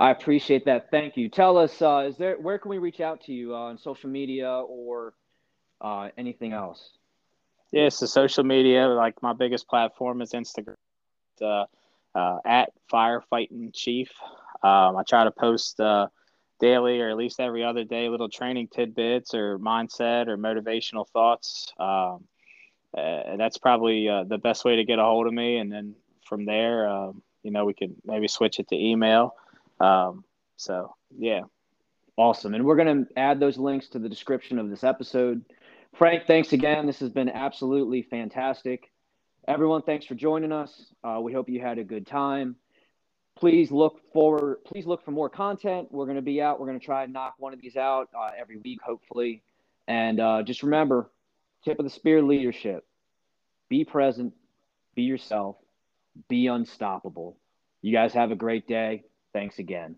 I 0.00 0.10
appreciate 0.10 0.64
that. 0.64 0.90
Thank 0.90 1.16
you. 1.16 1.28
Tell 1.28 1.56
us, 1.56 1.80
uh, 1.80 2.06
is 2.08 2.16
there 2.16 2.36
where 2.36 2.58
can 2.58 2.70
we 2.70 2.78
reach 2.78 3.00
out 3.00 3.20
to 3.24 3.32
you 3.32 3.54
uh, 3.54 3.58
on 3.58 3.78
social 3.78 4.10
media 4.10 4.50
or 4.50 5.14
uh, 5.80 6.08
anything 6.16 6.52
else? 6.52 6.90
Yeah, 7.72 7.90
so 7.90 8.06
social 8.06 8.44
media, 8.44 8.88
like 8.88 9.22
my 9.22 9.32
biggest 9.32 9.68
platform 9.68 10.22
is 10.22 10.32
Instagram. 10.32 10.76
Uh, 11.40 11.64
uh, 12.14 12.38
at 12.44 12.72
firefighting 12.92 13.72
chief. 13.72 14.10
Um, 14.62 14.96
I 14.96 15.02
try 15.08 15.24
to 15.24 15.30
post 15.30 15.78
uh, 15.78 16.08
daily 16.60 17.00
or 17.00 17.10
at 17.10 17.16
least 17.16 17.40
every 17.40 17.64
other 17.64 17.84
day 17.84 18.08
little 18.08 18.28
training 18.28 18.68
tidbits 18.74 19.34
or 19.34 19.58
mindset 19.58 20.28
or 20.28 20.36
motivational 20.36 21.08
thoughts. 21.08 21.72
Um, 21.78 22.24
uh, 22.96 23.36
that's 23.36 23.58
probably 23.58 24.08
uh, 24.08 24.24
the 24.24 24.38
best 24.38 24.64
way 24.64 24.76
to 24.76 24.84
get 24.84 24.98
a 24.98 25.04
hold 25.04 25.26
of 25.26 25.32
me. 25.32 25.58
And 25.58 25.70
then 25.70 25.94
from 26.26 26.44
there, 26.44 26.88
um, 26.88 27.22
you 27.42 27.50
know, 27.50 27.64
we 27.64 27.74
could 27.74 27.94
maybe 28.04 28.26
switch 28.26 28.58
it 28.58 28.68
to 28.68 28.76
email. 28.76 29.34
Um, 29.78 30.24
so, 30.56 30.94
yeah. 31.16 31.42
Awesome. 32.16 32.54
And 32.54 32.64
we're 32.64 32.76
going 32.76 33.04
to 33.04 33.18
add 33.18 33.38
those 33.38 33.58
links 33.58 33.88
to 33.90 34.00
the 34.00 34.08
description 34.08 34.58
of 34.58 34.70
this 34.70 34.82
episode. 34.82 35.44
Frank, 35.96 36.26
thanks 36.26 36.52
again. 36.52 36.86
This 36.86 37.00
has 37.00 37.10
been 37.10 37.28
absolutely 37.28 38.02
fantastic. 38.02 38.90
Everyone, 39.48 39.82
thanks 39.82 40.06
for 40.06 40.14
joining 40.14 40.52
us. 40.52 40.92
Uh, 41.02 41.18
we 41.22 41.32
hope 41.32 41.48
you 41.48 41.60
had 41.60 41.78
a 41.78 41.84
good 41.84 42.06
time. 42.06 42.56
Please 43.36 43.70
look 43.70 44.00
for 44.12 44.58
please 44.66 44.84
look 44.84 45.04
for 45.04 45.10
more 45.12 45.30
content. 45.30 45.88
We're 45.90 46.06
going 46.06 46.16
to 46.16 46.22
be 46.22 46.42
out. 46.42 46.60
We're 46.60 46.66
going 46.66 46.78
to 46.78 46.84
try 46.84 47.04
and 47.04 47.12
knock 47.12 47.34
one 47.38 47.52
of 47.52 47.60
these 47.60 47.76
out 47.76 48.08
uh, 48.16 48.30
every 48.38 48.58
week, 48.58 48.80
hopefully. 48.82 49.42
And 49.86 50.20
uh, 50.20 50.42
just 50.42 50.62
remember, 50.62 51.10
tip 51.64 51.78
of 51.78 51.84
the 51.84 51.90
spear 51.90 52.22
leadership: 52.22 52.84
be 53.68 53.84
present, 53.84 54.34
be 54.94 55.02
yourself, 55.02 55.56
be 56.28 56.48
unstoppable. 56.48 57.38
You 57.80 57.92
guys 57.92 58.12
have 58.12 58.32
a 58.32 58.36
great 58.36 58.66
day. 58.66 59.04
Thanks 59.32 59.58
again. 59.58 59.96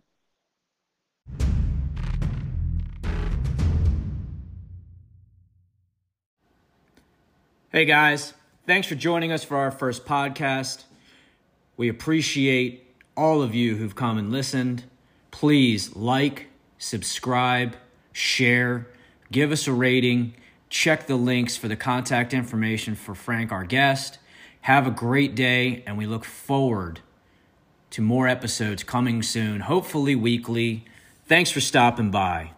Hey 7.73 7.85
guys. 7.85 8.35
Thanks 8.67 8.89
for 8.89 8.97
joining 8.97 9.31
us 9.31 9.45
for 9.45 9.57
our 9.57 9.71
first 9.71 10.05
podcast. 10.05 10.87
We 11.77 11.89
appreciate 11.89 12.97
all 13.17 13.43
of 13.43 13.55
you 13.55 13.77
who've 13.77 13.95
come 13.95 14.19
and 14.19 14.33
listened. 14.33 14.83
Please 15.31 15.95
like, 15.95 16.49
subscribe, 16.79 17.77
share, 18.11 18.89
give 19.31 19.53
us 19.53 19.69
a 19.69 19.73
rating, 19.73 20.35
check 20.69 21.07
the 21.07 21.15
links 21.15 21.57
for 21.57 21.69
the 21.69 21.77
contact 21.77 22.35
information 22.35 22.97
for 22.97 23.15
Frank, 23.15 23.53
our 23.53 23.63
guest. 23.63 24.19
Have 24.63 24.89
a 24.89 24.91
great 24.91 25.37
day, 25.37 25.85
and 25.87 25.97
we 25.97 26.07
look 26.07 26.25
forward 26.25 26.99
to 27.91 28.03
more 28.03 28.27
episodes 28.27 28.83
coming 28.83 29.23
soon, 29.23 29.61
hopefully 29.61 30.17
weekly. 30.17 30.87
Thanks 31.25 31.53
for 31.53 31.61
stopping 31.61 32.11
by. 32.11 32.51